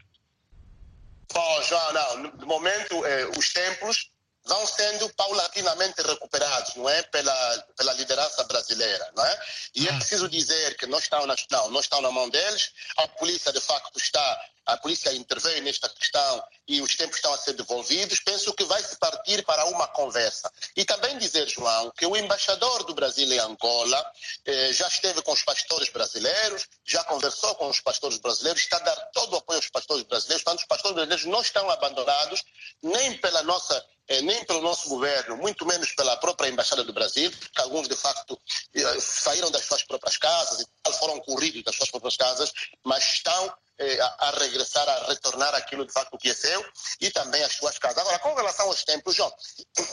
Bom, 1.33 1.63
João, 1.63 1.93
não. 1.93 2.37
De 2.37 2.45
momento, 2.45 3.07
eh, 3.07 3.27
os 3.39 3.53
templos 3.53 4.12
vão 4.45 4.67
sendo 4.67 5.09
paulatinamente 5.15 6.03
recuperados, 6.03 6.75
não 6.75 6.89
é, 6.89 7.03
pela 7.03 7.59
pela 7.77 7.93
liderança 7.95 8.45
brasileira, 8.45 9.11
não 9.17 9.25
é? 9.25 9.41
E 9.75 9.89
é 9.89 9.93
preciso 9.93 10.29
dizer 10.29 10.77
que 10.77 10.87
não 10.87 10.99
estão 10.99 11.27
na 11.27 11.35
não, 11.51 11.71
não 11.71 11.81
estão 11.81 12.01
na 12.01 12.11
mão 12.11 12.29
deles. 12.29 12.73
A 12.97 13.09
polícia 13.09 13.53
de 13.53 13.61
facto 13.61 13.97
está 13.99 14.41
a 14.67 14.77
polícia 14.77 15.13
interveio 15.13 15.63
nesta 15.63 15.89
questão 15.89 16.43
e 16.69 16.81
os 16.81 16.95
tempos 16.95 17.17
estão 17.17 17.33
a 17.35 17.39
ser 17.39 17.55
devolvidos, 17.55 18.21
penso 18.21 18.53
que 18.55 18.65
vai 18.65 18.83
se 18.83 18.97
partir 18.97 19.45
para 19.45 19.65
uma 19.67 19.89
conversa. 19.89 20.51
E 20.77 20.85
também 20.85 21.19
dizer, 21.19 21.49
João, 21.49 21.91
que 21.97 22.07
o 22.07 22.17
embaixador 22.17 22.85
do 22.85 22.95
Brasil 22.95 23.31
em 23.33 23.39
Angola 23.41 24.13
eh, 24.45 24.73
já 24.73 24.87
esteve 24.87 25.21
com 25.23 25.33
os 25.33 25.43
pastores 25.43 25.89
brasileiros, 25.89 26.69
já 26.85 27.03
conversou 27.05 27.55
com 27.57 27.69
os 27.69 27.81
pastores 27.81 28.19
brasileiros, 28.19 28.63
está 28.63 28.77
a 28.77 28.81
dar 28.81 28.97
todo 29.13 29.35
o 29.35 29.39
apoio 29.39 29.59
aos 29.59 29.69
pastores 29.69 30.05
brasileiros, 30.05 30.45
portanto, 30.45 30.61
os 30.61 30.67
pastores 30.67 30.95
brasileiros 30.95 31.27
não 31.27 31.43
estão 31.43 31.69
abandonados 31.69 32.45
nem 32.83 33.17
pela 33.19 33.43
nossa 33.43 33.85
nem 34.21 34.45
pelo 34.45 34.61
nosso 34.61 34.89
governo, 34.89 35.37
muito 35.37 35.65
menos 35.65 35.93
pela 35.95 36.17
própria 36.17 36.49
Embaixada 36.49 36.85
do 36.85 36.93
Brasil, 36.93 37.31
porque 37.31 37.61
alguns, 37.61 37.89
de 37.89 37.97
facto, 37.97 38.39
eh, 38.75 39.01
saíram 39.01 39.51
das 39.51 39.65
suas 39.65 39.83
próprias 39.85 40.17
casas 40.17 40.61
e 40.61 40.93
foram 40.95 41.19
corridos 41.21 41.63
das 41.63 41.77
suas 41.77 41.91
próprias 41.91 42.17
casas, 42.17 42.53
mas 42.85 43.03
estão 43.05 43.55
eh, 43.79 43.99
a, 44.01 44.31
regressar, 44.39 44.89
a 44.89 45.07
retornar 45.07 45.55
aquilo, 45.55 45.87
de 45.87 45.93
facto, 45.93 46.19
que 46.19 46.29
é 46.29 46.35
seu 46.35 46.65
e 47.01 47.11
também 47.11 47.43
as 47.43 47.55
suas 47.55 47.79
casas. 47.79 47.99
Agora, 47.99 48.19
com 48.19 48.35
relação 48.35 48.67
aos 48.67 48.85
tempos, 48.85 49.15
João, 49.15 49.33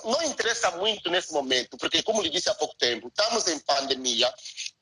não 0.04 0.22
interessa 0.24 0.72
muito 0.72 1.10
nesse 1.10 1.32
momento, 1.32 1.78
porque, 1.78 2.04
como 2.04 2.22
lhe 2.22 2.30
disse 2.30 2.50
há 2.50 2.56
pouco 2.56 2.76
tempo, 2.76 3.08
estamos 3.08 3.48
em 3.48 3.60
pandemia 3.60 4.34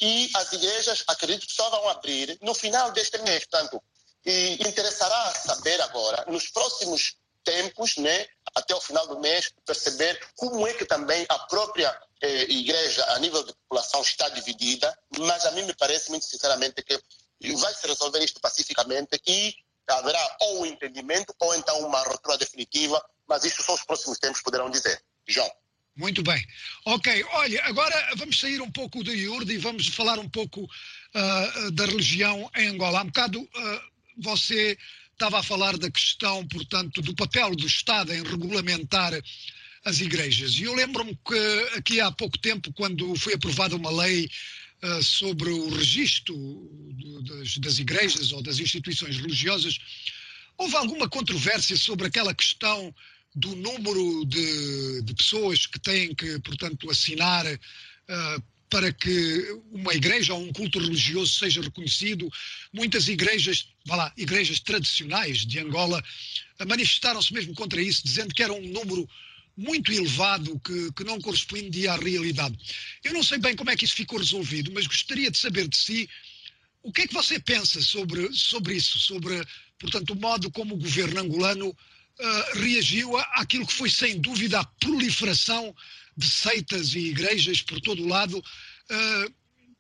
e 0.02 0.30
as 0.36 0.52
igrejas, 0.54 1.04
acredito 1.08 1.46
que 1.46 1.54
só 1.54 1.70
vão 1.70 1.90
abrir 1.90 2.38
no 2.42 2.56
final 2.56 2.92
deste 2.92 3.18
mês. 3.20 3.46
Portanto, 3.46 3.82
e 4.26 4.56
interessará 4.68 5.34
saber 5.36 5.80
agora, 5.82 6.26
nos 6.28 6.50
próximos 6.50 7.16
tempos, 7.48 7.96
né, 7.96 8.28
até 8.54 8.76
o 8.76 8.82
final 8.82 9.08
do 9.08 9.20
mês, 9.20 9.50
perceber 9.66 10.20
como 10.36 10.68
é 10.68 10.74
que 10.74 10.84
também 10.84 11.26
a 11.30 11.40
própria 11.40 11.98
eh, 12.22 12.44
igreja, 12.52 13.06
a 13.14 13.20
nível 13.20 13.42
de 13.44 13.54
população, 13.54 14.02
está 14.02 14.28
dividida. 14.30 14.94
Mas 15.18 15.46
a 15.46 15.52
mim 15.52 15.64
me 15.64 15.74
parece, 15.74 16.10
muito 16.10 16.26
sinceramente, 16.26 16.84
que 16.84 17.00
vai 17.56 17.74
se 17.74 17.88
resolver 17.88 18.22
isto 18.22 18.42
pacificamente 18.42 19.22
e 19.26 19.56
haverá 19.88 20.38
ou 20.42 20.62
um 20.62 20.66
entendimento 20.66 21.34
ou 21.40 21.56
então 21.56 21.80
uma 21.88 22.04
ruptura 22.04 22.38
definitiva, 22.38 23.02
mas 23.26 23.46
isso 23.46 23.64
só 23.64 23.74
os 23.76 23.84
próximos 23.84 24.20
tempos 24.20 24.42
poderão 24.42 24.70
dizer. 24.70 25.02
João. 25.26 25.50
Muito 25.96 26.22
bem. 26.22 26.46
Ok, 26.86 27.24
olha, 27.32 27.64
agora 27.64 28.16
vamos 28.18 28.40
sair 28.40 28.62
um 28.62 28.72
pouco 28.72 29.04
do 29.04 29.12
IURD 29.12 29.54
e 29.54 29.58
vamos 29.58 29.88
falar 29.88 30.20
um 30.20 30.30
pouco 30.30 30.62
uh, 30.64 31.72
da 31.72 31.86
religião 31.86 32.52
em 32.56 32.68
Angola. 32.68 33.00
Há 33.00 33.04
um 33.04 33.08
bocado 33.08 33.42
uh, 33.42 33.82
você 34.20 34.78
estava 35.18 35.40
a 35.40 35.44
falar 35.44 35.76
da 35.78 35.90
questão, 35.90 36.48
portanto, 36.48 37.02
do 37.02 37.14
papel 37.16 37.56
do 37.56 37.66
Estado 37.66 38.14
em 38.14 38.22
regulamentar 38.22 39.20
as 39.84 40.00
igrejas. 40.00 40.54
E 40.54 40.64
eu 40.64 40.76
lembro-me 40.76 41.18
que 41.26 41.76
aqui 41.76 42.00
há 42.00 42.12
pouco 42.12 42.38
tempo, 42.38 42.72
quando 42.74 43.16
foi 43.16 43.34
aprovada 43.34 43.76
uma 43.76 43.90
lei 43.90 44.30
uh, 44.84 45.04
sobre 45.04 45.50
o 45.50 45.70
registro 45.70 46.36
das, 47.24 47.58
das 47.58 47.80
igrejas 47.80 48.32
ou 48.32 48.44
das 48.44 48.60
instituições 48.60 49.18
religiosas, 49.18 49.80
houve 50.56 50.76
alguma 50.76 51.10
controvérsia 51.10 51.76
sobre 51.76 52.06
aquela 52.06 52.34
questão 52.34 52.94
do 53.34 53.56
número 53.56 54.24
de, 54.26 55.02
de, 55.02 55.14
pessoas 55.16 55.66
que 55.66 55.80
têm 55.80 56.14
que, 56.14 56.40
portanto, 56.40 56.92
assinar 56.92 57.46
uh, 57.46 58.44
para 58.70 58.92
que 58.92 59.62
uma 59.72 59.94
igreja 59.94 60.34
ou 60.34 60.44
um 60.44 60.52
culto 60.52 60.80
religioso 60.80 61.34
seja 61.34 61.62
reconhecido. 61.62 62.30
Muitas 62.74 63.08
igrejas, 63.08 63.70
vá 63.86 63.96
lá, 63.96 64.14
igrejas 64.18 64.60
tradicionais 64.60 65.46
de 65.46 65.60
Angola, 65.60 66.04
manifestaram-se 66.68 67.34
mesmo 67.34 67.54
contra 67.54 67.82
isso, 67.82 68.04
dizendo 68.04 68.34
que 68.34 68.44
era 68.44 68.54
um 68.54 68.68
número 68.68 69.08
muito 69.56 69.92
elevado 69.92 70.60
que, 70.60 70.92
que 70.92 71.04
não 71.04 71.20
correspondia 71.20 71.94
à 71.94 71.98
realidade. 71.98 72.56
Eu 73.04 73.14
não 73.14 73.24
sei 73.24 73.40
bem 73.40 73.56
como 73.56 73.72
é 73.72 73.76
que 73.76 73.86
isso 73.86 73.96
ficou 73.96 74.20
resolvido, 74.20 74.72
mas 74.72 74.86
gostaria 74.86 75.32
de 75.32 75.38
saber 75.38 75.68
de 75.68 75.78
si 75.78 76.10
o 76.84 76.92
que 76.92 77.02
é 77.02 77.08
que 77.08 77.14
você 77.14 77.40
pensa 77.40 77.82
sobre, 77.82 78.32
sobre 78.34 78.76
isso, 78.76 79.00
sobre, 79.00 79.44
portanto, 79.80 80.12
o 80.12 80.16
modo 80.16 80.52
como 80.52 80.76
o 80.76 80.78
governo 80.78 81.20
angolano 81.20 81.70
uh, 81.70 82.60
reagiu 82.60 83.18
àquilo 83.18 83.66
que 83.66 83.74
foi, 83.74 83.90
sem 83.90 84.22
dúvida, 84.22 84.60
a 84.60 84.64
proliferação 84.64 85.76
de 86.18 86.30
seitas 86.30 86.94
e 86.94 87.00
igrejas 87.00 87.62
por 87.62 87.80
todo 87.80 88.02
o 88.04 88.08
lado. 88.08 88.40
Uh, 88.40 89.34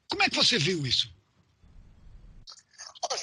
como 0.09 0.23
é 0.23 0.29
que 0.29 0.35
você 0.35 0.57
viu 0.57 0.85
isso? 0.85 1.09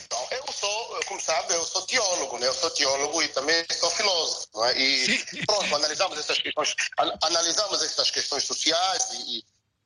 Então, 0.04 0.28
eu 0.30 0.52
sou, 0.52 1.00
como 1.06 1.20
sabe, 1.20 1.52
eu 1.52 1.64
sou 1.64 1.82
teólogo, 1.82 2.38
né? 2.38 2.46
Eu 2.46 2.54
sou 2.54 2.70
teólogo 2.70 3.22
e 3.22 3.28
também 3.28 3.64
sou 3.70 3.90
filósofo, 3.90 4.48
não 4.54 4.64
é? 4.64 4.78
E 4.78 5.18
Sim. 5.18 5.44
pronto, 5.46 5.76
analisamos 5.76 6.18
essas 6.18 6.38
questões, 6.38 6.74
analisamos 7.22 7.82
essas 7.82 8.10
questões 8.10 8.44
sociais 8.44 9.10
e, 9.12 9.44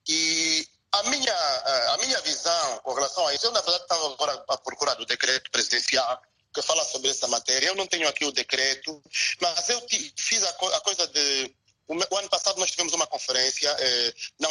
e 0.09 0.69
a 0.93 1.03
minha, 1.05 1.35
a 1.35 1.99
minha 1.99 2.21
visão 2.23 2.79
com 2.79 2.95
relação 2.95 3.27
a 3.27 3.35
isso, 3.35 3.47
eu 3.47 3.53
na 3.53 3.61
verdade 3.61 3.83
estava 3.83 4.13
agora 4.13 4.45
a 4.49 4.59
procurar 4.59 5.01
o 5.01 5.07
decreto 5.07 5.51
presidencial 5.51 6.23
que 6.55 6.63
fala 6.63 6.85
sobre 6.85 7.11
essa 7.11 7.27
matéria. 7.29 7.67
Eu 7.67 7.75
não 7.75 7.87
tenho 7.87 8.09
aqui 8.09 8.25
o 8.25 8.33
decreto, 8.33 9.03
mas 9.41 9.69
eu 9.69 9.83
fiz 10.17 10.43
a, 10.45 10.51
a 10.51 10.81
coisa 10.81 11.07
de 11.09 11.55
o, 11.89 12.17
ano 12.17 12.29
passado 12.29 12.59
nós 12.59 12.71
tivemos 12.71 12.93
uma 12.93 13.07
conferência 13.07 13.69
eh, 13.79 14.15
na 14.39 14.49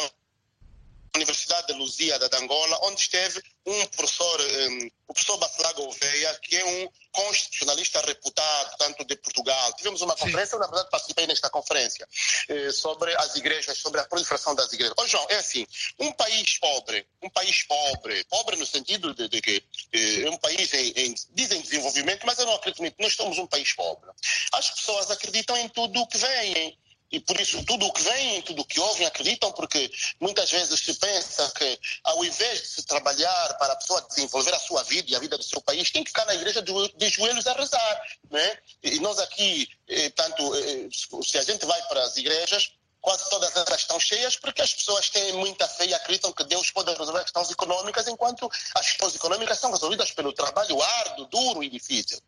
Universidade 1.14 1.68
de 1.68 1.72
Luzia 1.74 2.18
da 2.18 2.38
Angola, 2.38 2.78
onde 2.82 3.00
esteve 3.00 3.42
um 3.66 3.86
professor, 3.86 4.40
um, 4.40 4.86
eh, 4.86 4.90
o 5.06 5.12
professor 5.12 5.36
Bacelar 5.38 5.74
Gouveia, 5.74 6.34
que 6.42 6.56
é 6.56 6.64
um 6.64 6.88
constitucionalista 7.12 8.00
reputado, 8.02 8.76
tanto 8.78 9.04
de 9.04 9.16
Portugal. 9.16 9.72
Tivemos 9.74 10.00
uma 10.02 10.14
conferência, 10.14 10.54
eu 10.54 10.60
na 10.60 10.66
verdade 10.66 10.90
participei 10.90 11.26
nesta 11.26 11.50
conferência, 11.50 12.08
eh, 12.48 12.70
sobre 12.72 13.14
as 13.16 13.34
igrejas, 13.36 13.78
sobre 13.78 14.00
a 14.00 14.04
proliferação 14.04 14.54
das 14.54 14.72
igrejas. 14.72 14.94
Ô 14.98 15.06
João, 15.06 15.26
é 15.28 15.36
assim, 15.36 15.66
um 15.98 16.12
país 16.12 16.58
pobre, 16.58 17.06
um 17.22 17.30
país 17.30 17.62
pobre, 17.64 18.24
pobre 18.24 18.56
no 18.56 18.66
sentido 18.66 19.14
de, 19.14 19.28
de 19.28 19.40
que 19.40 19.62
eh, 19.92 20.22
é 20.22 20.30
um 20.30 20.36
país 20.36 20.72
em, 20.74 20.92
em, 20.96 21.14
dizem 21.30 21.60
desenvolvimento, 21.60 22.24
mas 22.26 22.38
eu 22.38 22.46
não 22.46 22.54
acredito 22.54 22.80
muito, 22.80 22.96
nós 23.00 23.14
somos 23.14 23.38
um 23.38 23.46
país 23.46 23.72
pobre. 23.72 24.10
As 24.52 24.70
pessoas 24.70 25.10
acreditam 25.10 25.56
em 25.56 25.68
tudo 25.68 26.00
o 26.00 26.06
que 26.06 26.18
vem, 26.18 26.78
e 27.10 27.20
por 27.20 27.40
isso 27.40 27.64
tudo 27.64 27.86
o 27.86 27.92
que 27.92 28.02
vem, 28.02 28.42
tudo 28.42 28.62
o 28.62 28.64
que 28.64 28.78
ouvem, 28.78 29.06
acreditam, 29.06 29.50
porque 29.52 29.90
muitas 30.20 30.50
vezes 30.50 30.78
se 30.78 30.94
pensa 30.94 31.50
que 31.56 31.78
ao 32.04 32.24
invés 32.24 32.62
de 32.62 32.68
se 32.68 32.82
trabalhar 32.84 33.54
para 33.58 33.72
a 33.72 33.76
pessoa 33.76 34.02
desenvolver 34.08 34.54
a 34.54 34.58
sua 34.58 34.82
vida 34.84 35.10
e 35.10 35.16
a 35.16 35.18
vida 35.18 35.38
do 35.38 35.44
seu 35.44 35.60
país, 35.62 35.90
tem 35.90 36.04
que 36.04 36.10
ficar 36.10 36.26
na 36.26 36.34
igreja 36.34 36.62
de 36.62 37.08
joelhos 37.08 37.46
a 37.46 37.52
rezar. 37.54 38.02
Né? 38.30 38.58
E 38.82 39.00
nós 39.00 39.18
aqui, 39.18 39.68
eh, 39.88 40.10
tanto, 40.10 40.54
eh, 40.54 40.88
se 41.24 41.38
a 41.38 41.42
gente 41.42 41.64
vai 41.64 41.80
para 41.88 42.04
as 42.04 42.16
igrejas, 42.16 42.72
quase 43.00 43.30
todas 43.30 43.54
elas 43.56 43.80
estão 43.80 43.98
cheias 43.98 44.36
porque 44.36 44.60
as 44.60 44.74
pessoas 44.74 45.08
têm 45.08 45.32
muita 45.32 45.66
fé 45.66 45.86
e 45.86 45.94
acreditam 45.94 46.32
que 46.32 46.44
Deus 46.44 46.70
pode 46.70 46.90
resolver 46.90 47.20
as 47.20 47.24
questões 47.24 47.50
econômicas, 47.50 48.06
enquanto 48.06 48.50
as 48.74 48.86
questões 48.86 49.14
econômicas 49.14 49.58
são 49.58 49.70
resolvidas 49.70 50.10
pelo 50.10 50.32
trabalho 50.32 50.82
árduo, 50.82 51.26
duro 51.26 51.62
e 51.62 51.70
difícil. 51.70 52.20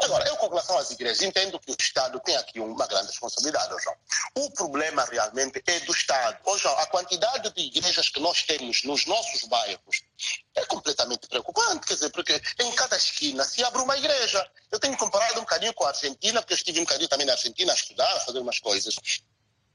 Agora, 0.00 0.28
eu 0.28 0.36
com 0.36 0.48
relação 0.48 0.78
às 0.78 0.90
igrejas, 0.92 1.22
entendo 1.22 1.58
que 1.58 1.72
o 1.72 1.76
Estado 1.78 2.20
tem 2.20 2.36
aqui 2.36 2.60
uma 2.60 2.86
grande 2.86 3.08
responsabilidade, 3.08 3.74
João. 3.82 3.96
O 4.36 4.50
problema 4.52 5.04
realmente 5.04 5.60
é 5.66 5.80
do 5.80 5.92
Estado. 5.92 6.38
Ô, 6.44 6.56
João, 6.56 6.78
a 6.78 6.86
quantidade 6.86 7.50
de 7.50 7.60
igrejas 7.62 8.08
que 8.08 8.20
nós 8.20 8.44
temos 8.44 8.84
nos 8.84 9.06
nossos 9.06 9.42
bairros 9.48 10.02
é 10.54 10.64
completamente 10.66 11.26
preocupante, 11.26 11.86
quer 11.86 11.94
dizer, 11.94 12.10
porque 12.10 12.40
em 12.60 12.72
cada 12.72 12.96
esquina 12.96 13.44
se 13.44 13.62
abre 13.64 13.82
uma 13.82 13.96
igreja. 13.98 14.48
Eu 14.70 14.78
tenho 14.78 14.96
comparado 14.96 15.38
um 15.38 15.42
bocadinho 15.42 15.74
com 15.74 15.84
a 15.84 15.88
Argentina, 15.88 16.40
porque 16.40 16.54
eu 16.54 16.58
estive 16.58 16.78
um 16.78 16.84
bocadinho 16.84 17.08
também 17.08 17.26
na 17.26 17.32
Argentina 17.32 17.72
a 17.72 17.74
estudar, 17.74 18.16
a 18.16 18.20
fazer 18.20 18.38
umas 18.38 18.60
coisas. 18.60 18.94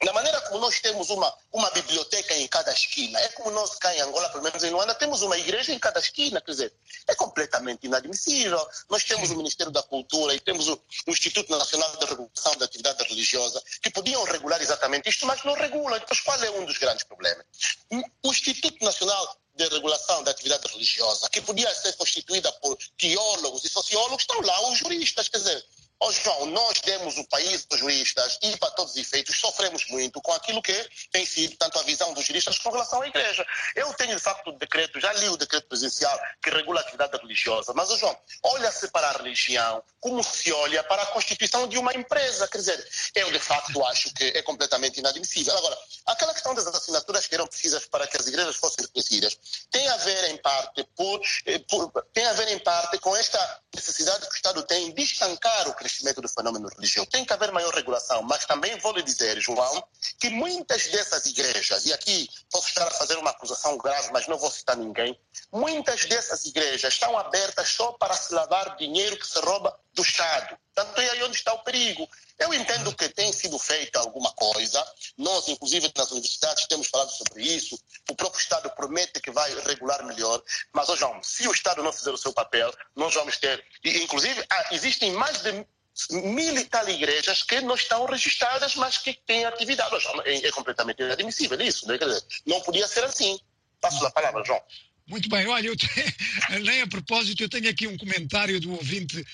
Da 0.03 0.11
maneira 0.11 0.41
como 0.41 0.59
nós 0.59 0.79
temos 0.81 1.09
uma, 1.09 1.33
uma 1.51 1.69
biblioteca 1.71 2.33
em 2.35 2.47
cada 2.47 2.71
esquina, 2.73 3.19
é 3.19 3.29
como 3.29 3.51
nós 3.51 3.75
cá 3.75 3.95
em 3.95 4.01
Angola, 4.01 4.29
pelo 4.29 4.43
menos 4.43 4.61
em 4.63 4.69
Luanda, 4.69 4.93
temos 4.95 5.21
uma 5.21 5.37
igreja 5.37 5.71
em 5.71 5.79
cada 5.79 5.99
esquina, 5.99 6.41
quer 6.41 6.51
dizer, 6.51 6.73
é 7.07 7.15
completamente 7.15 7.85
inadmissível. 7.85 8.59
Nós 8.89 9.03
temos 9.03 9.31
o 9.31 9.37
Ministério 9.37 9.71
da 9.71 9.81
Cultura 9.81 10.33
e 10.35 10.39
temos 10.39 10.67
o, 10.67 10.73
o 11.07 11.11
Instituto 11.11 11.49
Nacional 11.57 11.95
de 11.95 12.05
Regulação 12.05 12.55
da 12.57 12.65
Atividade 12.65 13.03
Religiosa, 13.03 13.63
que 13.81 13.89
podiam 13.89 14.23
regular 14.25 14.61
exatamente 14.61 15.09
isto, 15.09 15.25
mas 15.25 15.43
não 15.43 15.53
regulam. 15.53 15.97
Então, 15.97 16.17
qual 16.25 16.43
é 16.43 16.51
um 16.51 16.65
dos 16.65 16.77
grandes 16.77 17.03
problemas? 17.03 17.45
O 18.23 18.31
Instituto 18.31 18.83
Nacional 18.83 19.37
de 19.55 19.67
regulação 19.69 20.23
da 20.23 20.31
atividade 20.31 20.67
religiosa, 20.67 21.29
que 21.29 21.39
podia 21.41 21.73
ser 21.75 21.93
constituída 21.93 22.51
por 22.53 22.75
teólogos 22.97 23.63
e 23.63 23.69
sociólogos, 23.69 24.23
estão 24.23 24.41
lá 24.41 24.69
os 24.69 24.79
juristas, 24.79 25.27
quer 25.27 25.37
dizer, 25.37 25.63
Ó 25.99 26.11
João, 26.11 26.45
nós 26.47 26.81
demos 26.81 27.17
o 27.17 27.27
país 27.27 27.65
dos 27.65 27.79
juristas 27.79 28.37
e, 28.41 28.57
para 28.57 28.71
todos 28.71 28.93
os 28.93 28.97
efeitos, 28.97 29.39
sofremos 29.39 29.85
muito 29.87 30.21
com 30.21 30.33
aquilo 30.33 30.61
que 30.61 30.89
tem 31.11 31.25
sido 31.25 31.55
tanto 31.57 31.79
a 31.79 31.83
visão 31.83 32.13
dos 32.13 32.25
juristas 32.25 32.57
com 32.59 32.69
relação 32.71 33.01
à 33.01 33.07
igreja. 33.07 33.45
Eu 33.75 33.93
tenho, 33.93 34.15
de 34.15 34.21
facto, 34.21 34.49
o 34.49 34.53
decreto, 34.53 34.99
já 34.99 35.13
li 35.13 35.29
o 35.29 35.37
decreto 35.37 35.67
presidencial 35.67 36.19
que 36.41 36.49
regula 36.49 36.81
a 36.81 36.83
atividade 36.83 37.17
religiosa, 37.17 37.73
mas, 37.73 37.89
oh, 37.89 37.97
João, 37.97 38.17
olha-se 38.43 38.89
para 38.89 39.09
a 39.09 39.11
religião 39.13 39.83
como 39.99 40.21
se 40.23 40.51
olha 40.51 40.83
para 40.83 41.03
a 41.03 41.05
constituição 41.07 41.67
de 41.67 41.77
uma 41.77 41.93
empresa. 41.93 42.47
Quer 42.47 42.57
dizer, 42.57 42.89
eu, 43.15 43.31
de 43.31 43.39
facto, 43.39 43.83
acho 43.85 44.13
que 44.13 44.25
é 44.25 44.41
completamente 44.41 44.99
inadmissível. 44.99 45.57
Agora, 45.57 45.77
aquela 46.07 46.33
questão 46.33 46.53
das 46.53 46.67
assinaturas 46.67 47.27
que 47.27 47.35
eram 47.35 47.47
precisas 47.47 47.85
para 47.85 48.07
que 48.07 48.17
as 48.17 48.27
igrejas 48.27 48.55
fossem 48.57 48.85
reconhecidas 48.85 49.37
tem 49.71 49.87
a 49.87 49.97
ver, 49.97 50.31
em 50.31 50.37
parte, 50.37 50.83
por, 50.95 51.21
eh, 51.45 51.59
por, 51.69 51.91
tem 52.13 52.25
a 52.25 52.33
ver, 52.33 52.49
em 52.49 52.59
parte, 52.59 52.97
com 52.99 53.15
esta 53.15 53.61
necessidade 53.73 54.27
que 54.27 54.33
o 54.33 54.35
Estado 54.35 54.63
tem 54.63 54.93
de 54.93 55.01
estancar 55.01 55.67
o 55.67 55.73
crescimento 55.83 56.21
do 56.21 56.29
fenômeno 56.29 56.67
religioso. 56.69 57.09
Tem 57.09 57.25
que 57.25 57.33
haver 57.33 57.51
maior 57.51 57.73
regulação, 57.73 58.23
mas 58.23 58.45
também 58.45 58.77
vou 58.79 58.93
lhe 58.93 59.03
dizer, 59.03 59.39
João, 59.41 59.83
que 60.19 60.29
muitas 60.29 60.87
dessas 60.87 61.25
igrejas, 61.25 61.85
e 61.85 61.93
aqui 61.93 62.29
posso 62.49 62.69
estar 62.69 62.87
a 62.87 62.91
fazer 62.91 63.17
uma 63.17 63.31
acusação 63.31 63.77
grave, 63.77 64.09
mas 64.11 64.27
não 64.27 64.37
vou 64.37 64.49
citar 64.49 64.77
ninguém, 64.77 65.19
muitas 65.51 66.05
dessas 66.05 66.45
igrejas 66.45 66.93
estão 66.93 67.17
abertas 67.17 67.69
só 67.69 67.91
para 67.93 68.13
se 68.15 68.33
lavar 68.33 68.75
dinheiro 68.77 69.17
que 69.17 69.27
se 69.27 69.39
rouba 69.39 69.77
do 69.93 70.01
Estado. 70.01 70.57
Tanto 70.73 70.99
é 71.01 71.09
aí 71.11 71.23
onde 71.23 71.35
está 71.35 71.53
o 71.53 71.63
perigo. 71.63 72.09
Eu 72.39 72.51
entendo 72.51 72.95
que 72.95 73.07
tem 73.09 73.31
sido 73.31 73.59
feita 73.59 73.99
alguma 73.99 74.31
coisa, 74.33 74.83
nós, 75.15 75.47
inclusive 75.47 75.91
nas 75.95 76.09
universidades, 76.11 76.65
temos 76.65 76.87
falado 76.87 77.11
sobre 77.11 77.43
isso, 77.43 77.77
o 78.09 78.15
próprio 78.15 78.39
Estado 78.41 78.71
promete 78.71 79.21
que 79.21 79.29
vai 79.29 79.53
regular 79.61 80.03
melhor, 80.03 80.41
mas, 80.73 80.89
ó 80.89 80.95
João, 80.95 81.21
se 81.21 81.47
o 81.47 81.51
Estado 81.51 81.83
não 81.83 81.93
fizer 81.93 82.09
o 82.11 82.17
seu 82.17 82.33
papel, 82.33 82.73
nós 82.95 83.13
vamos 83.13 83.37
ter. 83.37 83.63
E, 83.83 83.99
inclusive, 84.03 84.43
há- 84.49 84.69
existem 84.71 85.11
mais 85.11 85.43
de 85.43 85.65
mil 86.09 86.57
e 86.57 86.65
tal 86.65 86.87
igrejas 86.89 87.43
que 87.43 87.61
não 87.61 87.75
estão 87.75 88.05
registradas, 88.05 88.75
mas 88.75 88.97
que 88.97 89.13
têm 89.25 89.45
atividade. 89.45 89.95
É, 90.25 90.47
é 90.47 90.51
completamente 90.51 91.01
inadmissível 91.01 91.59
isso. 91.61 91.87
Né? 91.87 91.97
Não 92.45 92.61
podia 92.61 92.87
ser 92.87 93.03
assim. 93.03 93.39
Passo 93.79 94.05
a 94.05 94.11
palavra, 94.11 94.43
João. 94.43 94.61
Muito 95.07 95.27
bem, 95.29 95.45
olha, 95.47 95.67
eu 95.67 95.75
tenho, 95.75 96.63
nem 96.63 96.81
a 96.81 96.87
propósito, 96.87 97.43
eu 97.43 97.49
tenho 97.49 97.69
aqui 97.69 97.87
um 97.87 97.97
comentário 97.97 98.59
do 98.59 98.71
ouvinte 98.71 99.25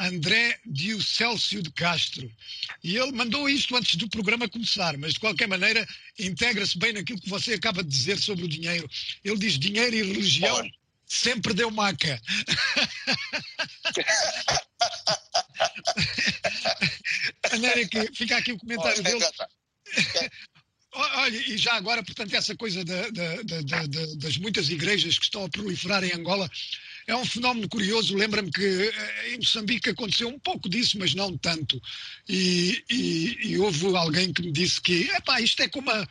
André 0.00 0.58
Diocélcio 0.64 1.62
de 1.62 1.70
Castro. 1.72 2.30
E 2.82 2.96
ele 2.96 3.12
mandou 3.12 3.48
isto 3.48 3.76
antes 3.76 3.96
do 3.96 4.08
programa 4.08 4.48
começar, 4.48 4.96
mas 4.96 5.14
de 5.14 5.20
qualquer 5.20 5.48
maneira 5.48 5.86
integra-se 6.18 6.78
bem 6.78 6.92
naquilo 6.92 7.20
que 7.20 7.28
você 7.28 7.54
acaba 7.54 7.82
de 7.82 7.90
dizer 7.90 8.18
sobre 8.18 8.44
o 8.44 8.48
dinheiro. 8.48 8.88
Ele 9.24 9.36
diz: 9.36 9.58
dinheiro 9.58 9.94
e 9.96 10.02
religião. 10.02 10.70
Sempre 11.08 11.54
deu 11.54 11.70
maca. 11.70 12.20
Que 17.90 18.12
fica 18.14 18.36
aqui 18.36 18.52
o 18.52 18.58
comentário 18.58 19.02
dele. 19.02 19.24
Olha, 20.92 21.36
e 21.36 21.56
já 21.56 21.74
agora, 21.74 22.02
portanto, 22.02 22.34
essa 22.34 22.56
coisa 22.56 22.84
da- 22.84 23.08
da- 23.10 23.42
da- 23.42 23.60
da- 23.62 23.86
da- 23.86 24.14
das 24.16 24.36
muitas 24.38 24.68
igrejas 24.70 25.18
que 25.18 25.24
estão 25.24 25.44
a 25.44 25.48
proliferar 25.48 26.02
em 26.02 26.12
Angola 26.14 26.50
é 27.06 27.14
um 27.14 27.24
fenómeno 27.24 27.68
curioso. 27.68 28.16
Lembra-me 28.16 28.50
que 28.50 28.64
eh, 28.64 29.34
em 29.34 29.36
Moçambique 29.36 29.90
aconteceu 29.90 30.28
um 30.28 30.38
pouco 30.38 30.68
disso, 30.68 30.98
mas 30.98 31.14
não 31.14 31.36
tanto. 31.36 31.80
E, 32.28 32.82
e- 32.90 33.36
e 33.50 33.58
houve 33.58 33.86
alguém 33.96 34.32
que 34.32 34.42
me 34.42 34.50
disse 34.50 34.80
que 34.80 35.02
epá, 35.10 35.40
isto 35.40 35.62
é 35.62 35.68
como, 35.68 35.90
a- 35.90 36.08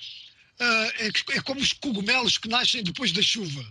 a- 0.59 0.91
é, 0.99 1.37
é 1.37 1.41
como 1.41 1.59
os 1.59 1.73
cogumelos 1.73 2.37
que 2.37 2.47
nascem 2.47 2.83
depois 2.83 3.11
da 3.11 3.21
chuva. 3.21 3.65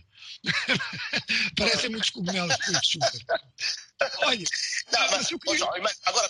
Parecem 1.57 1.91
muitos 1.91 2.11
cogumelos 2.11 2.57
depois 2.57 2.81
de 2.81 2.87
chuva. 2.93 3.11
Olha, 4.19 4.45
Não, 4.93 5.11
mas, 5.11 5.29
queria- 5.29 5.59
João, 5.59 5.77
ima- 5.77 5.93
agora, 6.05 6.29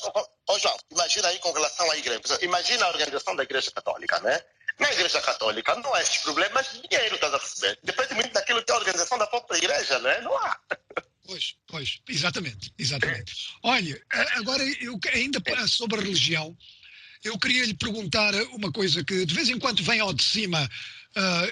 João, 0.59 0.77
imagina 0.91 1.29
aí 1.29 1.39
com 1.41 1.53
relação 1.53 1.91
à 1.91 1.97
igreja. 1.97 2.21
Imagina 2.43 2.85
a 2.87 2.89
organização 2.89 3.35
da 3.37 3.43
igreja 3.43 3.71
católica, 3.71 4.19
né? 4.21 4.41
Na 4.79 4.93
igreja 4.93 5.21
católica 5.23 5.75
não 5.77 5.95
há 5.95 6.03
esses 6.03 6.19
problemas 6.19 6.67
de 6.73 6.87
dinheiro, 6.87 7.15
estás 7.15 7.33
a 7.33 7.39
perceber? 7.39 7.79
Depende 7.83 8.15
muito 8.15 8.33
daquilo 8.33 8.63
que 8.63 8.71
é 8.71 8.75
a 8.75 8.79
organização 8.79 9.19
da 9.19 9.27
própria 9.27 9.57
igreja, 9.59 9.99
né? 10.01 10.21
Não 10.21 10.37
há. 10.39 10.59
Pois, 11.27 11.57
pois, 11.67 12.01
exatamente, 12.09 12.73
exatamente. 12.79 13.33
Olha, 13.63 14.01
agora 14.37 14.63
eu 14.81 14.99
ainda 15.13 15.41
sobre 15.67 15.99
a 15.99 16.03
religião, 16.03 16.57
eu 17.25 17.37
queria 17.39 17.65
lhe 17.65 17.75
perguntar 17.75 18.33
uma 18.53 18.71
coisa 18.71 19.03
que 19.03 19.25
de 19.27 19.35
vez 19.35 19.49
em 19.49 19.59
quando 19.59 19.83
vem 19.83 19.99
ao 19.99 20.13
de 20.13 20.23
cima, 20.23 20.69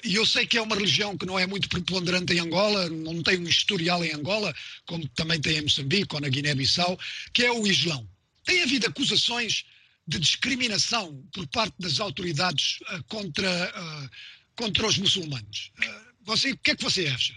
e 0.03 0.15
eu 0.15 0.27
sei 0.27 0.47
que 0.47 0.59
é 0.59 0.63
uma 0.63 0.77
religião 0.77 1.17
que 1.17 1.25
não 1.25 1.39
é 1.39 1.47
muito 1.47 1.69
preponderante 1.69 2.35
em 2.35 2.41
Angola, 2.41 2.89
não 2.91 3.23
tem 3.23 3.39
um 3.39 3.49
historial 3.49 4.05
em 4.05 4.13
Angola, 4.13 4.55
como 4.87 5.09
também 5.11 5.41
tem 5.41 5.57
em 5.57 5.63
Moçambique 5.63 6.15
ou 6.15 6.21
na 6.21 6.29
Guiné-Bissau, 6.29 6.99
que 7.33 7.45
é 7.45 7.51
o 7.51 7.67
Islão. 7.67 8.07
Tem 8.45 8.63
havido 8.63 8.87
acusações 8.87 9.65
de 10.07 10.19
discriminação 10.19 11.27
por 11.33 11.47
parte 11.49 11.75
das 11.79 11.99
autoridades 11.99 12.79
ah, 12.89 13.01
contra, 13.09 13.73
ah, 13.75 14.11
contra 14.57 14.87
os 14.87 14.99
muçulmanos. 14.99 15.73
Ah, 15.83 16.03
você, 16.23 16.53
o 16.53 16.59
que 16.59 16.73
é 16.73 16.77
que 16.77 16.85
você 16.85 17.07
acha? 17.07 17.35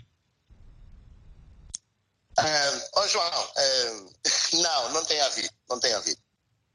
Ah, 2.38 2.89
Ó 2.95 3.07
João, 3.07 3.51
ah, 3.55 4.05
não, 4.53 4.93
não 4.93 5.05
tem 5.05 5.19
havido, 5.21 5.49
não 5.69 5.80
tem 5.80 5.93
havido, 5.93 6.21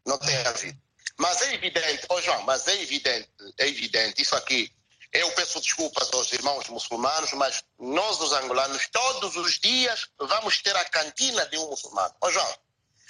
não 0.07 0.19
tem 0.19 0.37
havido. 0.39 0.81
Mas 1.19 1.43
é 1.43 1.55
evidente, 1.55 2.07
ó 2.09 2.21
João, 2.23 2.43
mas 2.45 2.67
é 2.67 2.83
evidente, 2.83 3.29
é 3.59 3.69
evidente, 3.69 4.23
isso 4.23 4.35
aqui, 4.35 4.73
eu 5.13 5.31
peço 5.33 5.61
desculpas 5.61 6.09
aos 6.13 6.33
irmãos 6.33 6.69
muçulmanos, 6.69 7.33
mas 7.35 7.63
nós 7.79 8.21
os 8.21 8.33
angolanos, 8.33 8.89
todos 8.91 9.37
os 9.37 9.59
dias, 9.61 10.09
vamos 10.19 10.61
ter 10.63 10.75
a 10.77 10.85
cantina 10.87 11.45
de 11.47 11.59
um 11.59 11.69
muçulmano. 11.69 12.15
Ó 12.21 12.31
João, 12.31 12.57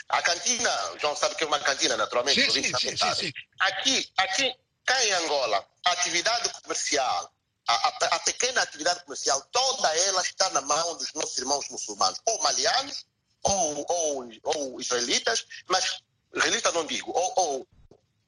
a 0.08 0.20
cantina, 0.22 0.92
o 0.92 0.98
João 0.98 1.14
sabe 1.16 1.34
que 1.36 1.44
é 1.44 1.46
uma 1.46 1.60
cantina, 1.60 1.96
naturalmente, 1.96 2.40
Sim, 2.40 2.50
sim, 2.50 2.62
sim, 2.76 2.96
sim, 2.96 3.14
sim. 3.14 3.32
Aqui, 3.60 4.12
aqui, 4.16 4.54
cá 4.84 5.04
em 5.04 5.12
Angola, 5.12 5.64
a 5.86 5.92
atividade 5.92 6.48
comercial, 6.62 7.32
a, 7.68 7.74
a- 7.74 8.16
a 8.16 8.18
pequena 8.20 8.62
atividade 8.62 9.04
comercial, 9.04 9.40
toda 9.52 9.96
ela 9.96 10.22
está 10.22 10.50
na 10.50 10.60
mão 10.60 10.96
dos 10.96 11.12
nossos 11.14 11.38
irmãos 11.38 11.68
muçulmanos, 11.70 12.18
ou 12.26 12.42
malianos, 12.42 13.06
ou, 13.44 13.86
ou, 13.88 14.28
ou 14.44 14.80
israelitas, 14.80 15.46
mas 15.68 15.98
israelitas 16.34 16.74
não 16.74 16.84
digo, 16.84 17.12
ou, 17.12 17.32
ou 17.36 17.68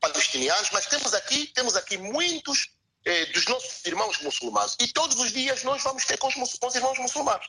palestinianos, 0.00 0.70
mas 0.70 0.86
temos 0.86 1.12
aqui, 1.14 1.46
temos 1.48 1.74
aqui 1.76 1.96
muitos 1.98 2.68
eh, 3.04 3.26
dos 3.26 3.46
nossos 3.46 3.84
irmãos 3.84 4.18
muçulmanos. 4.20 4.76
E 4.80 4.88
todos 4.88 5.18
os 5.18 5.32
dias 5.32 5.62
nós 5.62 5.82
vamos 5.82 6.04
ter 6.04 6.16
com 6.18 6.28
os, 6.28 6.34
com 6.34 6.66
os 6.66 6.74
irmãos 6.74 6.98
muçulmanos. 6.98 7.48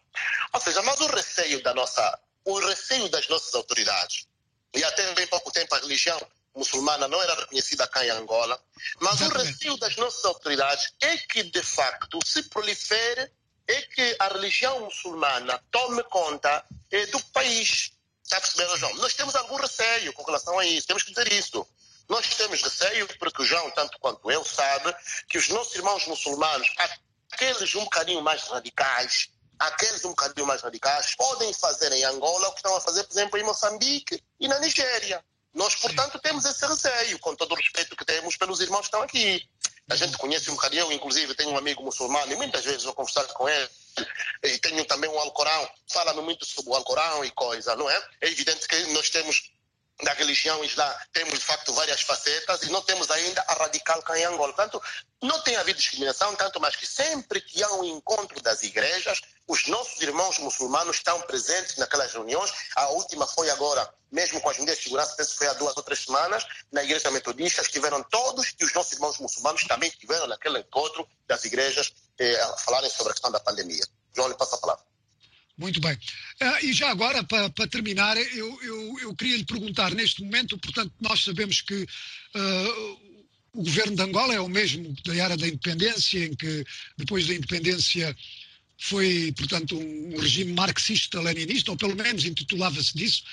Ou 0.53 0.59
seja, 0.59 0.81
mas 0.81 0.99
o 0.99 1.07
receio 1.07 1.61
da 1.63 1.73
nossa, 1.73 2.19
o 2.43 2.59
receio 2.59 3.09
das 3.09 3.27
nossas 3.27 3.53
autoridades, 3.53 4.27
e 4.73 4.83
até 4.83 5.13
bem 5.13 5.27
pouco 5.27 5.51
tempo 5.51 5.73
a 5.73 5.79
religião 5.79 6.19
muçulmana 6.55 7.07
não 7.07 7.21
era 7.21 7.35
reconhecida 7.35 7.87
cá 7.87 8.05
em 8.05 8.09
Angola, 8.09 8.59
mas 8.99 9.19
o 9.21 9.29
receio 9.29 9.77
das 9.77 9.95
nossas 9.97 10.23
autoridades 10.25 10.93
é 11.01 11.17
que, 11.17 11.43
de 11.43 11.61
facto, 11.61 12.19
se 12.25 12.43
prolifere, 12.43 13.31
é 13.67 13.81
que 13.81 14.15
a 14.19 14.27
religião 14.29 14.79
muçulmana 14.81 15.61
tome 15.71 16.03
conta 16.03 16.63
eh, 16.91 17.05
do 17.07 17.19
país. 17.27 17.91
Está 18.23 18.37
a 18.37 18.41
perceber, 18.41 18.77
João? 18.77 18.95
Nós 18.95 19.13
temos 19.13 19.35
algum 19.35 19.55
receio 19.55 20.13
com 20.13 20.23
relação 20.23 20.57
a 20.57 20.65
isso, 20.65 20.87
temos 20.87 21.03
que 21.03 21.11
dizer 21.11 21.31
isso. 21.33 21.67
Nós 22.07 22.27
temos 22.35 22.61
receio 22.61 23.07
porque 23.17 23.41
o 23.41 23.45
João, 23.45 23.71
tanto 23.71 23.97
quanto 23.99 24.29
eu, 24.31 24.43
sabe 24.45 24.95
que 25.27 25.37
os 25.37 25.49
nossos 25.49 25.75
irmãos 25.75 26.05
muçulmanos, 26.07 26.67
aqueles 27.31 27.73
um 27.75 27.83
bocadinho 27.83 28.21
mais 28.21 28.43
radicais, 28.43 29.29
aqueles 29.57 30.03
um 30.05 30.09
bocadinho 30.09 30.45
mais 30.45 30.61
radicais, 30.61 31.15
podem 31.15 31.53
fazer 31.53 31.91
em 31.93 32.03
Angola 32.05 32.49
o 32.49 32.51
que 32.51 32.59
estão 32.59 32.75
a 32.75 32.81
fazer, 32.81 33.03
por 33.05 33.13
exemplo, 33.13 33.39
em 33.39 33.43
Moçambique 33.43 34.21
e 34.39 34.47
na 34.47 34.59
Nigéria. 34.59 35.23
Nós, 35.53 35.75
portanto, 35.75 36.19
temos 36.19 36.43
esse 36.45 36.65
receio, 36.65 37.17
com 37.19 37.33
todo 37.33 37.53
o 37.53 37.55
respeito 37.55 37.95
que 37.95 38.03
temos 38.03 38.35
pelos 38.35 38.59
irmãos 38.59 38.81
que 38.81 38.87
estão 38.87 39.01
aqui. 39.01 39.47
A 39.89 39.95
gente 39.95 40.17
conhece 40.17 40.51
um 40.51 40.55
bocadinho, 40.55 40.91
inclusive, 40.91 41.33
tenho 41.33 41.51
um 41.51 41.57
amigo 41.57 41.81
muçulmano 41.81 42.31
e 42.31 42.35
muitas 42.35 42.65
vezes 42.65 42.83
vou 42.83 42.93
conversar 42.93 43.25
com 43.27 43.47
ele. 43.47 43.69
E 44.43 44.57
tenho 44.57 44.83
também 44.83 45.09
um 45.09 45.17
Alcorão, 45.17 45.69
fala-me 45.87 46.21
muito 46.21 46.45
sobre 46.45 46.71
o 46.71 46.75
Alcorão 46.75 47.23
e 47.23 47.31
coisa, 47.31 47.75
não 47.75 47.89
é? 47.89 48.03
É 48.21 48.27
evidente 48.29 48.67
que 48.67 48.75
nós 48.87 49.09
temos 49.09 49.49
da 50.03 50.13
religião 50.13 50.63
islã, 50.63 50.93
temos 51.13 51.39
de 51.39 51.45
facto 51.45 51.73
várias 51.73 52.01
facetas 52.01 52.63
e 52.63 52.69
não 52.69 52.81
temos 52.81 53.09
ainda 53.09 53.43
a 53.47 53.53
radical 53.53 54.01
cá 54.01 54.17
em 54.19 54.25
Angola. 54.25 54.53
Portanto, 54.53 54.81
não 55.21 55.41
tem 55.41 55.55
havido 55.55 55.79
discriminação, 55.79 56.35
tanto 56.35 56.59
mais 56.59 56.75
que 56.75 56.85
sempre 56.85 57.39
que 57.39 57.63
há 57.63 57.71
um 57.73 57.83
encontro 57.83 58.41
das 58.41 58.61
igrejas, 58.63 59.21
os 59.47 59.67
nossos 59.67 60.01
irmãos 60.01 60.37
muçulmanos 60.39 60.97
estão 60.97 61.21
presentes 61.21 61.77
naquelas 61.77 62.11
reuniões. 62.11 62.51
A 62.75 62.89
última 62.89 63.25
foi 63.25 63.49
agora, 63.49 63.89
mesmo 64.11 64.41
com 64.41 64.49
as 64.49 64.57
medidas 64.57 64.79
de 64.79 64.83
segurança, 64.83 65.15
penso 65.15 65.31
que 65.31 65.37
foi 65.37 65.47
há 65.47 65.53
duas 65.53 65.75
ou 65.77 65.83
três 65.83 66.03
semanas, 66.03 66.45
na 66.71 66.83
igreja 66.83 67.09
metodista, 67.11 67.61
estiveram 67.61 68.03
todos 68.03 68.53
e 68.59 68.65
os 68.65 68.73
nossos 68.73 68.93
irmãos 68.93 69.17
muçulmanos 69.19 69.63
também 69.63 69.89
estiveram 69.89 70.27
naquele 70.27 70.59
encontro 70.59 71.07
das 71.25 71.45
igrejas 71.45 71.93
eh, 72.19 72.41
a 72.41 72.57
falarem 72.57 72.89
sobre 72.89 73.11
a 73.11 73.13
questão 73.13 73.31
da 73.31 73.39
pandemia. 73.39 73.83
João, 74.13 74.27
lhe 74.27 74.35
passo 74.35 74.55
a 74.55 74.57
palavra. 74.57 74.94
Muito 75.57 75.79
bem. 75.79 75.97
Ah, 76.41 76.61
e 76.61 76.73
já 76.73 76.89
agora, 76.91 77.23
para, 77.23 77.49
terminar, 77.67 78.17
eu, 78.17 78.61
eu, 78.61 78.99
eu 78.99 79.15
queria 79.15 79.37
lhe 79.37 79.45
perguntar, 79.45 79.93
neste 79.95 80.21
momento, 80.21 80.57
portanto, 80.57 80.93
nós 80.99 81.23
sabemos 81.23 81.61
que 81.61 81.85
ah, 82.33 82.95
o 83.53 83.63
governo 83.63 83.95
de 83.95 84.01
Angola 84.01 84.33
é 84.33 84.39
o 84.39 84.49
mesmo 84.49 84.93
da 85.05 85.15
era 85.15 85.37
da 85.37 85.47
independência, 85.47 86.25
em 86.25 86.35
que 86.35 86.65
depois 86.97 87.25
da 87.25 87.33
independência 87.33 88.15
foi, 88.77 89.33
portanto, 89.37 89.77
um 89.79 90.17
regime 90.19 90.51
marxista-leninista, 90.51 91.71
ou 91.71 91.77
pelo 91.77 91.95
menos 91.95 92.25
intitulava-se 92.25 92.93
disso, 92.93 93.23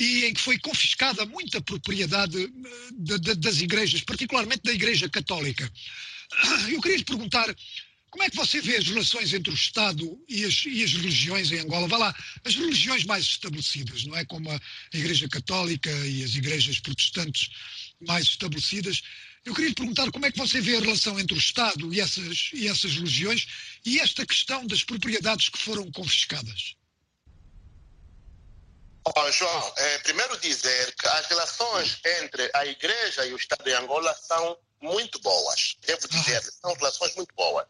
e 0.00 0.24
em 0.24 0.32
que 0.32 0.40
foi 0.40 0.58
confiscada 0.58 1.26
muita 1.26 1.60
propriedade 1.60 2.38
ah, 2.64 2.88
da- 2.92 3.16
da- 3.18 3.34
das 3.34 3.60
igrejas, 3.60 4.00
particularmente 4.00 4.62
da 4.64 4.72
Igreja 4.72 5.10
Católica. 5.10 5.70
Eu 6.72 6.80
queria 6.80 6.96
lhe 6.96 7.04
perguntar 7.04 7.54
como 8.10 8.22
é 8.22 8.30
que 8.30 8.36
você 8.36 8.60
vê 8.60 8.76
as 8.76 8.86
relações 8.86 9.32
entre 9.32 9.50
o 9.50 9.54
Estado 9.54 10.18
e 10.28 10.44
as, 10.44 10.64
e 10.66 10.82
as 10.82 10.92
religiões 10.92 11.50
em 11.50 11.58
Angola? 11.58 11.88
Vá 11.88 11.98
lá, 11.98 12.14
as 12.44 12.54
religiões 12.54 13.04
mais 13.04 13.24
estabelecidas, 13.24 14.04
não 14.04 14.16
é? 14.16 14.24
Como 14.24 14.50
a 14.50 14.60
Igreja 14.94 15.28
Católica 15.28 15.90
e 15.90 16.24
as 16.24 16.34
igrejas 16.34 16.80
protestantes 16.80 17.50
mais 18.00 18.24
estabelecidas. 18.24 19.02
Eu 19.44 19.54
queria 19.54 19.68
lhe 19.68 19.74
perguntar 19.74 20.10
como 20.10 20.26
é 20.26 20.32
que 20.32 20.38
você 20.38 20.60
vê 20.60 20.76
a 20.76 20.80
relação 20.80 21.18
entre 21.20 21.36
o 21.36 21.38
Estado 21.38 21.92
e 21.92 22.00
essas, 22.00 22.50
e 22.52 22.68
essas 22.68 22.94
religiões 22.94 23.46
e 23.84 24.00
esta 24.00 24.26
questão 24.26 24.66
das 24.66 24.82
propriedades 24.82 25.48
que 25.48 25.58
foram 25.58 25.90
confiscadas. 25.92 26.74
João, 29.32 29.74
eh, 29.76 29.98
primeiro 29.98 30.36
dizer 30.40 30.94
que 30.96 31.06
as 31.06 31.26
relações 31.26 32.00
entre 32.20 32.50
a 32.54 32.66
Igreja 32.66 33.24
e 33.26 33.32
o 33.32 33.36
Estado 33.36 33.62
de 33.62 33.72
Angola 33.72 34.12
são 34.14 34.58
muito 34.80 35.20
boas. 35.20 35.76
Devo 35.86 36.08
dizer, 36.08 36.42
são 36.42 36.74
relações 36.74 37.14
muito 37.14 37.34
boas. 37.34 37.66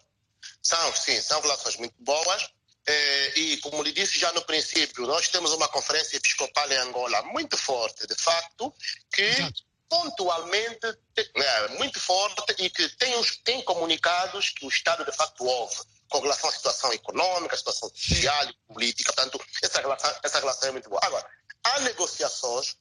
São, 0.66 0.96
sim, 0.96 1.20
são 1.22 1.40
relações 1.40 1.76
muito 1.76 1.94
boas. 2.00 2.50
Eh, 2.88 3.32
e, 3.38 3.56
como 3.58 3.82
lhe 3.84 3.92
disse 3.92 4.18
já 4.18 4.32
no 4.32 4.42
princípio, 4.42 5.06
nós 5.06 5.28
temos 5.28 5.52
uma 5.52 5.68
conferência 5.68 6.16
episcopal 6.16 6.70
em 6.70 6.76
Angola 6.76 7.22
muito 7.22 7.56
forte, 7.56 8.04
de 8.06 8.14
facto, 8.16 8.74
que 9.12 9.22
Exato. 9.22 9.62
pontualmente 9.88 10.86
é, 11.16 11.68
muito 11.78 12.00
forte 12.00 12.54
e 12.58 12.68
que 12.68 12.88
tem, 12.96 13.16
os, 13.16 13.36
tem 13.38 13.62
comunicados 13.62 14.50
que 14.50 14.66
o 14.66 14.68
Estado 14.68 15.04
de 15.04 15.12
facto 15.12 15.44
ouve 15.44 15.76
com 16.08 16.18
relação 16.20 16.50
à 16.50 16.52
situação 16.52 16.92
econômica, 16.92 17.54
à 17.54 17.58
situação 17.58 17.88
social 17.94 18.48
e 18.48 18.72
política. 18.72 19.12
Portanto, 19.12 19.40
essa 19.62 19.80
relação, 19.80 20.14
essa 20.22 20.40
relação 20.40 20.68
é 20.68 20.72
muito 20.72 20.88
boa. 20.88 21.00
Agora, 21.04 21.28
há 21.62 21.80
negociações 21.80 22.76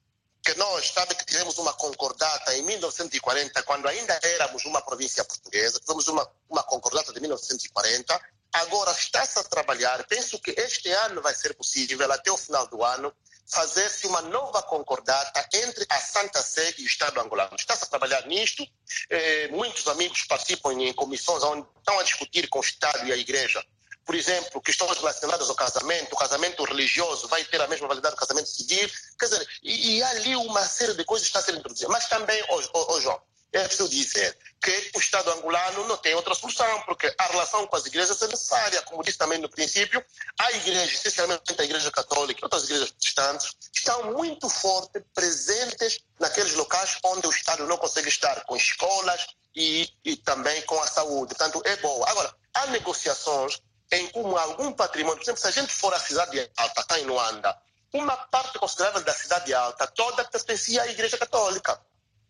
que 0.45 0.53
nós, 0.59 0.91
sabe 0.91 1.15
que 1.15 1.25
tivemos 1.25 1.57
uma 1.57 1.73
concordata 1.73 2.55
em 2.55 2.61
1940, 2.61 3.63
quando 3.63 3.87
ainda 3.87 4.17
éramos 4.21 4.63
uma 4.65 4.79
província 4.79 5.25
portuguesa, 5.25 5.79
tivemos 5.79 6.07
uma, 6.07 6.29
uma 6.47 6.61
concordata 6.61 7.11
de 7.11 7.19
1940, 7.19 8.21
agora 8.53 8.91
está-se 8.91 9.39
a 9.39 9.43
trabalhar, 9.43 10.05
penso 10.05 10.39
que 10.39 10.51
este 10.51 10.89
ano 10.91 11.19
vai 11.19 11.33
ser 11.33 11.55
possível, 11.55 12.11
até 12.11 12.31
o 12.31 12.37
final 12.37 12.67
do 12.67 12.83
ano, 12.83 13.11
fazer-se 13.47 14.05
uma 14.05 14.21
nova 14.21 14.61
concordata 14.61 15.47
entre 15.51 15.85
a 15.89 15.99
Santa 15.99 16.41
Sé 16.43 16.75
e 16.77 16.83
o 16.83 16.87
Estado 16.87 17.19
angolano. 17.19 17.55
Está-se 17.57 17.83
a 17.83 17.87
trabalhar 17.87 18.25
nisto, 18.27 18.65
eh, 19.09 19.47
muitos 19.49 19.87
amigos 19.87 20.25
participam 20.25 20.73
em 20.73 20.93
comissões 20.93 21.43
onde 21.43 21.67
estão 21.77 21.99
a 21.99 22.03
discutir 22.03 22.47
com 22.49 22.59
o 22.59 22.63
Estado 22.63 23.05
e 23.07 23.11
a 23.11 23.17
Igreja 23.17 23.65
por 24.05 24.15
exemplo, 24.15 24.61
questões 24.61 24.97
relacionadas 24.97 25.49
ao 25.49 25.55
casamento, 25.55 26.13
o 26.13 26.17
casamento 26.17 26.63
religioso 26.63 27.27
vai 27.27 27.43
ter 27.43 27.59
a 27.59 27.67
mesma 27.67 27.87
validade 27.87 28.15
do 28.15 28.19
casamento 28.19 28.47
civil, 28.47 28.89
quer 29.19 29.25
dizer, 29.25 29.47
e, 29.63 29.97
e 29.97 30.03
ali 30.03 30.35
uma 30.35 30.65
série 30.67 30.93
de 30.93 31.03
coisas 31.03 31.27
está 31.27 31.41
ser 31.41 31.55
introduzida. 31.55 31.89
Mas 31.89 32.07
também, 32.07 32.41
ô, 32.49 32.61
ô, 32.77 32.93
ô, 32.93 33.01
João, 33.01 33.19
é 33.51 33.63
preciso 33.63 33.89
dizer 33.89 34.37
que 34.61 34.91
o 34.95 34.99
Estado 34.99 35.31
angolano 35.31 35.87
não 35.87 35.97
tem 35.97 36.13
outra 36.13 36.35
solução, 36.35 36.81
porque 36.81 37.13
a 37.17 37.25
relação 37.27 37.65
com 37.65 37.75
as 37.75 37.85
igrejas 37.85 38.21
é 38.21 38.27
necessária, 38.27 38.81
como 38.83 39.03
disse 39.03 39.17
também 39.17 39.39
no 39.39 39.49
princípio, 39.49 40.03
a 40.37 40.51
igreja, 40.51 40.93
essencialmente 40.93 41.55
a 41.57 41.63
igreja 41.63 41.89
católica 41.89 42.39
e 42.41 42.43
outras 42.43 42.65
igrejas 42.65 42.91
protestantes, 42.91 43.55
estão 43.73 44.13
muito 44.13 44.49
fortes, 44.49 45.01
presentes 45.13 45.99
naqueles 46.19 46.53
locais 46.53 46.97
onde 47.03 47.25
o 47.27 47.31
Estado 47.31 47.65
não 47.65 47.77
consegue 47.77 48.09
estar, 48.09 48.43
com 48.45 48.55
escolas 48.55 49.25
e, 49.55 49.89
e 50.03 50.17
também 50.17 50.61
com 50.63 50.79
a 50.81 50.87
saúde. 50.87 51.33
Portanto, 51.33 51.61
é 51.65 51.75
boa. 51.77 52.09
Agora, 52.09 52.35
há 52.53 52.67
negociações 52.67 53.61
em 53.91 54.07
como 54.09 54.37
algum 54.37 54.71
patrimônio, 54.71 55.17
por 55.17 55.23
exemplo, 55.23 55.41
se 55.41 55.47
a 55.47 55.51
gente 55.51 55.71
for 55.71 55.93
à 55.93 55.99
cidade 55.99 56.51
alta, 56.57 56.83
cá 56.83 56.99
em 56.99 57.05
Luanda, 57.05 57.57
uma 57.93 58.17
parte 58.17 58.59
considerável 58.59 59.03
da 59.03 59.13
cidade 59.13 59.53
alta 59.53 59.87
toda 59.87 60.25
pertencia 60.25 60.81
à 60.81 60.87
Igreja 60.87 61.17
Católica. 61.17 61.79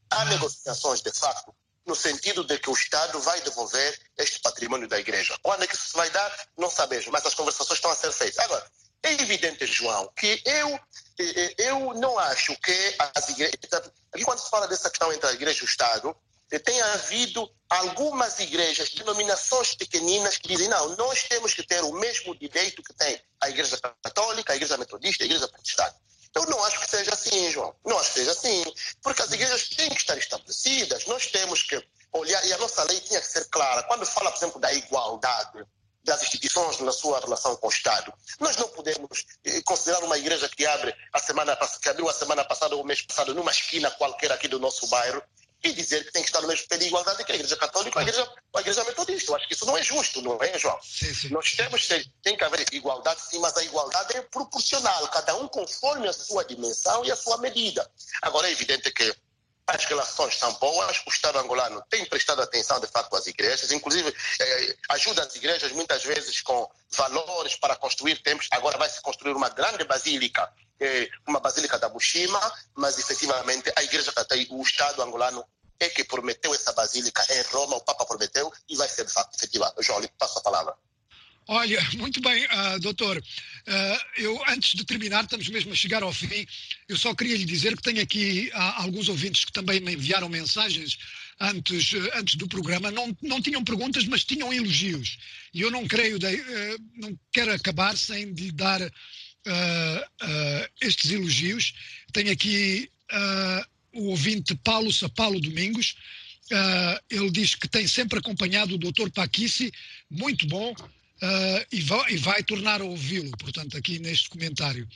Há 0.09 0.25
negociações, 0.25 1.01
de 1.01 1.11
facto, 1.11 1.55
no 1.85 1.95
sentido 1.95 2.43
de 2.43 2.57
que 2.59 2.69
o 2.69 2.73
Estado 2.73 3.19
vai 3.21 3.41
devolver 3.41 3.99
este 4.17 4.39
patrimônio 4.39 4.87
da 4.87 4.99
Igreja. 4.99 5.37
Quando 5.41 5.63
é 5.63 5.67
que 5.67 5.75
isso 5.75 5.95
vai 5.95 6.09
dar, 6.09 6.47
não 6.57 6.69
sabemos, 6.69 7.07
mas 7.07 7.25
as 7.25 7.33
conversações 7.33 7.77
estão 7.77 7.91
a 7.91 7.95
ser 7.95 8.11
feitas. 8.11 8.39
Agora, 8.39 8.65
é 9.03 9.13
evidente, 9.13 9.67
João, 9.67 10.11
que 10.15 10.41
eu, 10.45 10.79
eu 11.57 11.93
não 11.93 12.17
acho 12.17 12.55
que 12.59 12.95
as 13.15 13.29
igrejas. 13.29 13.55
Quando 14.23 14.39
se 14.39 14.49
fala 14.49 14.67
dessa 14.67 14.89
questão 14.89 15.13
entre 15.13 15.29
a 15.29 15.33
Igreja 15.33 15.59
e 15.59 15.63
o 15.63 15.65
Estado, 15.65 16.15
tem 16.59 16.79
havido 16.81 17.49
algumas 17.69 18.39
igrejas, 18.39 18.89
denominações 18.89 19.75
pequeninas, 19.75 20.37
que 20.37 20.47
dizem: 20.47 20.67
não, 20.67 20.95
nós 20.95 21.23
temos 21.23 21.53
que 21.53 21.63
ter 21.63 21.83
o 21.83 21.93
mesmo 21.93 22.35
direito 22.37 22.83
que 22.83 22.93
tem 22.93 23.19
a 23.41 23.49
Igreja 23.49 23.77
Católica, 24.03 24.53
a 24.53 24.55
Igreja 24.55 24.77
Metodista, 24.77 25.23
a 25.23 25.25
Igreja 25.25 25.47
Protestante. 25.47 25.95
Eu 26.35 26.45
não 26.47 26.63
acho 26.65 26.79
que 26.81 26.89
seja 26.89 27.13
assim, 27.13 27.49
João. 27.49 27.73
Não 27.85 27.97
acho 27.97 28.09
que 28.09 28.19
seja 28.19 28.31
assim. 28.31 28.63
Porque 29.01 29.21
as 29.21 29.31
igrejas 29.31 29.69
têm 29.69 29.89
que 29.89 29.95
estar 29.95 30.17
estabelecidas, 30.17 31.05
nós 31.05 31.27
temos 31.27 31.63
que 31.63 31.81
olhar, 32.11 32.45
e 32.45 32.53
a 32.53 32.57
nossa 32.57 32.83
lei 32.83 32.99
tinha 32.99 33.21
que 33.21 33.27
ser 33.27 33.45
clara. 33.45 33.83
Quando 33.83 34.05
fala, 34.05 34.31
por 34.31 34.37
exemplo, 34.37 34.59
da 34.59 34.73
igualdade 34.73 35.65
das 36.03 36.21
instituições 36.21 36.79
na 36.79 36.91
sua 36.91 37.19
relação 37.19 37.55
com 37.55 37.67
o 37.67 37.71
Estado, 37.71 38.13
nós 38.39 38.55
não 38.57 38.67
podemos 38.67 39.25
considerar 39.63 40.03
uma 40.03 40.17
igreja 40.17 40.47
que 40.47 40.65
abre 40.65 40.93
a 41.11 41.19
semana 41.19 41.57
que 41.81 41.89
abriu 41.89 42.07
a 42.07 42.13
semana 42.13 42.43
passada 42.45 42.75
ou 42.75 42.83
o 42.83 42.85
mês 42.85 43.01
passado 43.01 43.33
numa 43.33 43.49
esquina 43.49 43.89
qualquer 43.91 44.31
aqui 44.31 44.47
do 44.47 44.59
nosso 44.59 44.87
bairro 44.87 45.23
e 45.65 45.73
dizer 45.73 46.05
que 46.05 46.11
tem 46.11 46.21
que 46.21 46.29
estar 46.29 46.41
no 46.41 46.47
mesmo 46.47 46.67
pé 46.67 46.77
de 46.77 46.85
igualdade 46.85 47.23
que 47.23 47.31
a 47.31 47.35
Igreja 47.35 47.57
Católica 47.57 47.97
ou 47.97 47.99
a 47.99 48.07
Igreja, 48.07 48.33
a 48.55 48.61
igreja 48.61 48.83
Metodista. 48.83 49.31
Eu 49.31 49.35
acho 49.35 49.47
que 49.47 49.53
isso 49.53 49.65
não 49.65 49.77
é 49.77 49.83
justo, 49.83 50.21
não 50.21 50.37
é, 50.41 50.57
João? 50.59 50.79
Sim, 50.83 51.13
sim. 51.13 51.29
Nós 51.29 51.51
temos 51.51 51.85
que 51.85 52.11
tem 52.21 52.37
que 52.37 52.43
haver 52.43 52.65
igualdade, 52.71 53.19
sim, 53.21 53.39
mas 53.39 53.57
a 53.57 53.63
igualdade 53.63 54.15
é 54.15 54.21
proporcional, 54.21 55.07
cada 55.07 55.35
um 55.35 55.47
conforme 55.47 56.07
a 56.07 56.13
sua 56.13 56.45
dimensão 56.45 57.03
e 57.03 57.11
a 57.11 57.15
sua 57.15 57.37
medida. 57.39 57.89
Agora, 58.21 58.47
é 58.47 58.51
evidente 58.51 58.91
que 58.91 59.15
as 59.67 59.85
relações 59.85 60.37
são 60.37 60.53
boas, 60.53 61.01
o 61.05 61.09
Estado 61.09 61.39
angolano 61.39 61.83
tem 61.89 62.05
prestado 62.05 62.41
atenção, 62.41 62.79
de 62.79 62.87
facto, 62.87 63.15
às 63.15 63.25
igrejas, 63.25 63.71
inclusive 63.71 64.13
eh, 64.39 64.77
ajuda 64.89 65.23
as 65.23 65.35
igrejas 65.35 65.71
muitas 65.71 66.03
vezes 66.03 66.41
com 66.41 66.69
valores 66.91 67.55
para 67.55 67.75
construir 67.75 68.21
templos. 68.21 68.47
Agora 68.51 68.77
vai 68.77 68.89
se 68.89 69.01
construir 69.01 69.33
uma 69.33 69.49
grande 69.49 69.83
basílica, 69.83 70.51
eh, 70.79 71.09
uma 71.27 71.39
basílica 71.39 71.79
da 71.79 71.89
Bushima, 71.89 72.39
mas 72.75 72.99
efetivamente 72.99 73.71
a 73.75 73.83
igreja, 73.83 74.13
o 74.51 74.61
Estado 74.61 75.01
angolano 75.01 75.43
é 75.79 75.89
que 75.89 76.03
prometeu 76.03 76.53
essa 76.53 76.71
basílica 76.71 77.25
em 77.29 77.41
Roma, 77.43 77.77
o 77.77 77.81
Papa 77.81 78.05
prometeu 78.05 78.51
e 78.69 78.75
vai 78.75 78.87
ser 78.87 79.05
de 79.05 79.11
facto 79.11 79.35
efetivado. 79.35 79.81
João, 79.81 79.99
lhe 79.99 80.07
passo 80.19 80.39
a 80.39 80.41
palavra. 80.41 80.75
Olha, 81.47 81.79
muito 81.97 82.21
bem, 82.21 82.45
uh, 82.45 82.79
doutor. 82.79 83.17
Uh, 83.17 84.21
eu, 84.21 84.43
antes 84.47 84.73
de 84.73 84.83
terminar, 84.83 85.23
estamos 85.23 85.47
mesmo 85.49 85.73
a 85.73 85.75
chegar 85.75 86.03
ao 86.03 86.13
fim. 86.13 86.45
Eu 86.87 86.97
só 86.97 87.13
queria 87.13 87.37
lhe 87.37 87.45
dizer 87.45 87.75
que 87.75 87.83
tenho 87.83 88.01
aqui 88.01 88.51
uh, 88.53 88.81
alguns 88.81 89.09
ouvintes 89.09 89.45
que 89.45 89.51
também 89.51 89.79
me 89.79 89.93
enviaram 89.93 90.27
mensagens 90.27 90.97
antes, 91.39 91.93
antes 92.15 92.35
do 92.35 92.47
programa. 92.47 92.89
Não, 92.91 93.15
não 93.21 93.41
tinham 93.41 93.63
perguntas, 93.63 94.05
mas 94.05 94.25
tinham 94.25 94.51
elogios. 94.51 95.17
E 95.53 95.61
eu 95.61 95.69
não 95.69 95.87
creio, 95.87 96.17
de, 96.17 96.27
não 96.95 97.17
quero 97.31 97.53
acabar 97.53 97.95
sem 97.95 98.25
lhe 98.25 98.51
dar 98.51 98.79
estes 100.81 101.11
elogios. 101.11 101.73
Tenho 102.11 102.31
aqui 102.31 102.89
o 103.93 104.07
ouvinte 104.07 104.55
Paulo 104.55 104.91
Sapalo 104.91 105.39
Domingos. 105.39 105.95
ele 107.09 107.29
diz 107.31 107.53
que 107.53 107.67
tem 107.67 107.87
sempre 107.87 108.19
acompanhado 108.19 108.75
o 108.75 108.77
doutor 108.77 109.11
Paquici, 109.11 109.71
muito 110.09 110.47
bom. 110.47 110.73
Uh, 111.21 111.65
e, 111.71 111.81
vai, 111.81 112.13
e, 112.13 112.17
vai, 112.17 112.43
tornar 112.43 112.81
a 112.81 112.85
ouvi-lo, 112.85 113.31
portanto, 113.37 113.77
aqui 113.77 113.99
neste 113.99 114.29
comentário. 114.29 114.87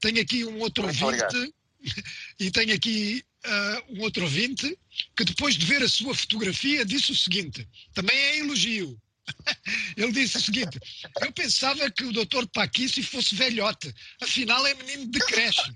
Tenho 0.00 0.20
aqui 0.20 0.44
um 0.44 0.58
outro 0.58 0.84
Muito 0.84 1.04
ouvinte, 1.04 1.24
obrigado. 1.24 1.54
e 2.38 2.50
tenho 2.50 2.74
aqui 2.74 3.24
uh, 3.46 3.94
um 3.94 4.02
outro 4.02 4.24
ouvinte, 4.24 4.76
que 5.16 5.24
depois 5.24 5.56
de 5.56 5.64
ver 5.66 5.82
a 5.82 5.88
sua 5.88 6.14
fotografia 6.14 6.84
disse 6.84 7.12
o 7.12 7.16
seguinte, 7.16 7.66
também 7.94 8.16
é 8.16 8.38
elogio. 8.38 9.00
Ele 9.96 10.12
disse 10.12 10.38
o 10.38 10.40
seguinte: 10.40 10.80
Eu 11.20 11.32
pensava 11.32 11.90
que 11.90 12.04
o 12.04 12.12
doutor 12.12 12.46
Paquice 12.48 13.02
fosse 13.02 13.34
velhote, 13.34 13.94
afinal 14.22 14.66
é 14.66 14.74
menino 14.74 15.06
de 15.10 15.18
creche. 15.20 15.72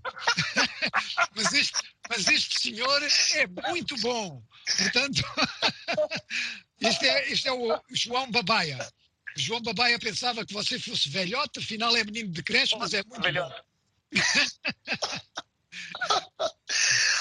mas, 1.37 1.53
este, 1.53 1.79
mas 2.09 2.27
este 2.29 2.61
senhor 2.61 3.03
é 3.33 3.47
muito 3.71 3.97
bom. 3.99 4.43
Portanto, 4.79 5.23
este 6.81 7.07
é, 7.07 7.33
este 7.33 7.49
é 7.49 7.53
o 7.53 7.81
João 7.93 8.31
Babaia. 8.31 8.79
João 9.37 9.63
Babaia 9.63 9.99
pensava 9.99 10.45
que 10.45 10.53
você 10.53 10.79
fosse 10.79 11.09
velhote, 11.09 11.59
afinal 11.59 11.97
é 11.97 12.05
menino 12.05 12.31
de 12.31 12.43
creche, 12.43 12.77
mas 12.77 12.93
é 12.93 13.03
muito 13.05 13.23
velhote. 13.23 13.63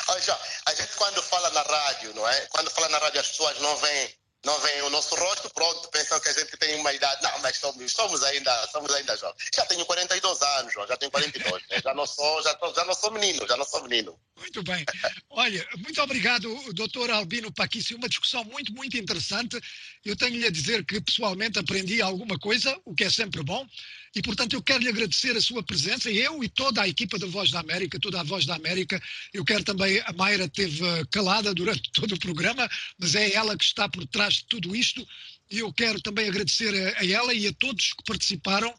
Olha, 0.07 0.39
a 0.66 0.74
gente 0.76 0.93
quando 0.95 1.24
fala 1.24 1.49
na 1.51 1.62
rádio, 1.62 2.14
não 2.14 2.28
é? 2.28 2.47
Quando 2.47 2.70
fala 2.72 2.89
na 2.89 2.97
rádio 2.97 3.22
as 3.22 3.30
pessoas 3.30 3.59
não 3.59 3.78
veem 3.78 4.20
não 4.44 4.60
vem 4.60 4.82
o 4.82 4.89
nosso 4.89 5.14
rosto, 5.16 5.50
pronto, 5.54 5.88
pensam 5.89 6.20
que 6.20 6.30
a 6.30 6.34
gente 6.34 6.58
tem 6.58 6.76
uma 6.76 6.92
idade. 6.92 7.22
Não, 7.22 7.39
mas 7.39 7.58
somos, 7.58 7.92
somos 7.92 8.24
ainda, 8.24 8.68
somos 8.72 8.92
ainda 8.94 9.16
jovens. 9.16 9.50
Já 9.56 9.66
tenho 9.66 9.86
42 9.86 10.42
anos, 10.42 10.74
já 10.74 10.98
tenho 10.98 11.12
42. 11.12 11.68
Né? 11.70 11.82
Já 11.84 11.94
não 11.94 12.08
sou, 12.08 12.42
já, 12.42 12.54
tô, 12.56 12.74
já 12.74 12.84
não 12.86 12.94
sou 12.96 13.12
menino, 13.12 13.48
já 13.48 13.56
não 13.56 13.66
sou 13.66 13.84
menino. 13.84 14.20
Muito 14.38 14.64
bem. 14.64 14.84
Olha, 15.30 15.68
muito 15.78 16.02
obrigado, 16.02 16.74
doutor 16.74 17.12
Albino 17.12 17.54
Paquici. 17.54 17.94
Uma 17.94 18.10
discussão 18.10 18.44
muito, 18.46 18.74
muito 18.74 18.98
interessante. 18.98 19.60
Eu 20.04 20.16
tenho-lhe 20.16 20.48
a 20.48 20.52
dizer 20.52 20.84
que 20.86 21.00
pessoalmente 21.00 21.60
aprendi 21.60 22.02
alguma 22.02 22.39
coisa, 22.39 22.76
o 22.84 22.96
que 22.96 23.04
é 23.04 23.10
sempre 23.10 23.44
bom. 23.44 23.68
E, 24.14 24.22
portanto, 24.22 24.53
eu 24.53 24.62
quero 24.62 24.84
lhe 24.84 24.89
agradecer 24.89 25.36
a 25.38 25.41
sua 25.41 25.64
presença, 25.64 26.12
eu 26.12 26.43
e 26.43 26.49
toda 26.49 26.82
a 26.82 26.88
equipa 26.88 27.18
da 27.18 27.28
Voz 27.28 27.49
da 27.49 27.62
América, 27.62 27.99
toda 27.99 28.20
a 28.20 28.24
Voz 28.24 28.45
da 28.45 28.55
América. 28.55 29.01
Eu 29.34 29.45
quero 29.45 29.64
também, 29.64 30.01
a 30.05 30.12
Mayra 30.12 30.49
teve 30.49 30.84
calada 31.12 31.53
durante 31.53 31.89
todo 31.93 32.14
o 32.14 32.20
programa, 32.20 32.70
mas 32.99 33.16
é 33.16 33.34
ela 33.34 33.57
que 33.57 33.64
está 33.64 33.88
por 33.88 34.05
trás 34.07 34.36
de 34.36 34.45
tudo 34.45 34.76
isto. 34.76 35.07
E 35.49 35.59
eu 35.59 35.72
quero 35.72 36.01
também 36.01 36.28
agradecer 36.28 36.74
a, 36.76 37.01
a 37.01 37.05
ela 37.05 37.34
e 37.34 37.47
a 37.47 37.53
todos 37.53 37.93
que 37.93 38.03
participaram 38.05 38.74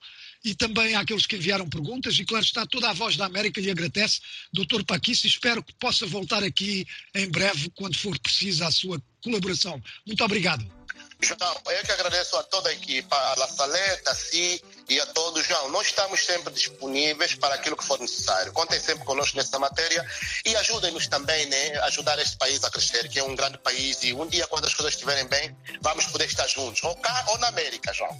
e 0.45 0.55
também 0.55 0.95
àqueles 0.97 1.27
que 1.27 1.37
enviaram 1.37 1.69
perguntas. 1.69 2.19
E, 2.19 2.25
claro, 2.25 2.45
está 2.45 2.67
toda 2.67 2.91
a 2.91 2.93
Voz 2.93 3.17
da 3.17 3.25
América 3.25 3.61
lhe 3.61 3.71
agradece, 3.71 4.21
doutor 4.53 4.85
Paquice, 4.85 5.27
espero 5.27 5.63
que 5.63 5.73
possa 5.75 6.07
voltar 6.07 6.43
aqui 6.43 6.87
em 7.15 7.29
breve, 7.31 7.71
quando 7.75 7.97
for 7.97 8.19
precisa 8.19 8.67
a 8.67 8.71
sua 8.71 9.03
colaboração. 9.23 9.83
Muito 10.07 10.23
obrigado. 10.25 10.82
João, 11.23 11.57
eu 11.67 11.83
que 11.85 11.93
agradeço 11.93 12.37
a 12.37 12.43
toda 12.43 12.69
a 12.69 12.73
equipa, 12.73 13.17
a 13.17 13.39
La 13.39 13.47
Saleta, 13.47 14.11
a 14.11 14.15
Si 14.15 14.63
e 14.89 15.01
a 15.01 15.07
todos. 15.07 15.47
João, 15.47 15.71
nós 15.71 15.87
estamos 15.87 16.25
sempre 16.25 16.53
disponíveis 16.53 17.35
para 17.37 17.55
aquilo 17.55 17.77
que 17.77 17.85
for 17.85 17.99
necessário. 18.01 18.53
Contem 18.53 18.81
sempre 18.81 19.05
conosco 19.05 19.37
nessa 19.37 19.59
matéria 19.59 20.05
e 20.45 20.57
ajudem-nos 20.57 21.07
também 21.07 21.47
né, 21.47 21.79
ajudar 21.85 22.19
este 22.19 22.37
país 22.37 22.65
a 22.65 22.71
crescer, 22.71 23.09
que 23.09 23.21
é 23.21 23.25
um 23.25 23.37
grande 23.37 23.59
país 23.59 24.03
e 24.03 24.13
um 24.13 24.27
dia, 24.27 24.47
quando 24.49 24.67
as 24.67 24.75
coisas 24.75 24.95
estiverem 24.95 25.27
bem, 25.27 25.57
vamos 25.81 26.07
poder 26.07 26.27
estar 26.27 26.49
juntos, 26.49 26.83
ou 26.83 26.97
cá 26.97 27.25
ou 27.29 27.39
na 27.39 27.49
América, 27.49 27.93
João. 27.93 28.19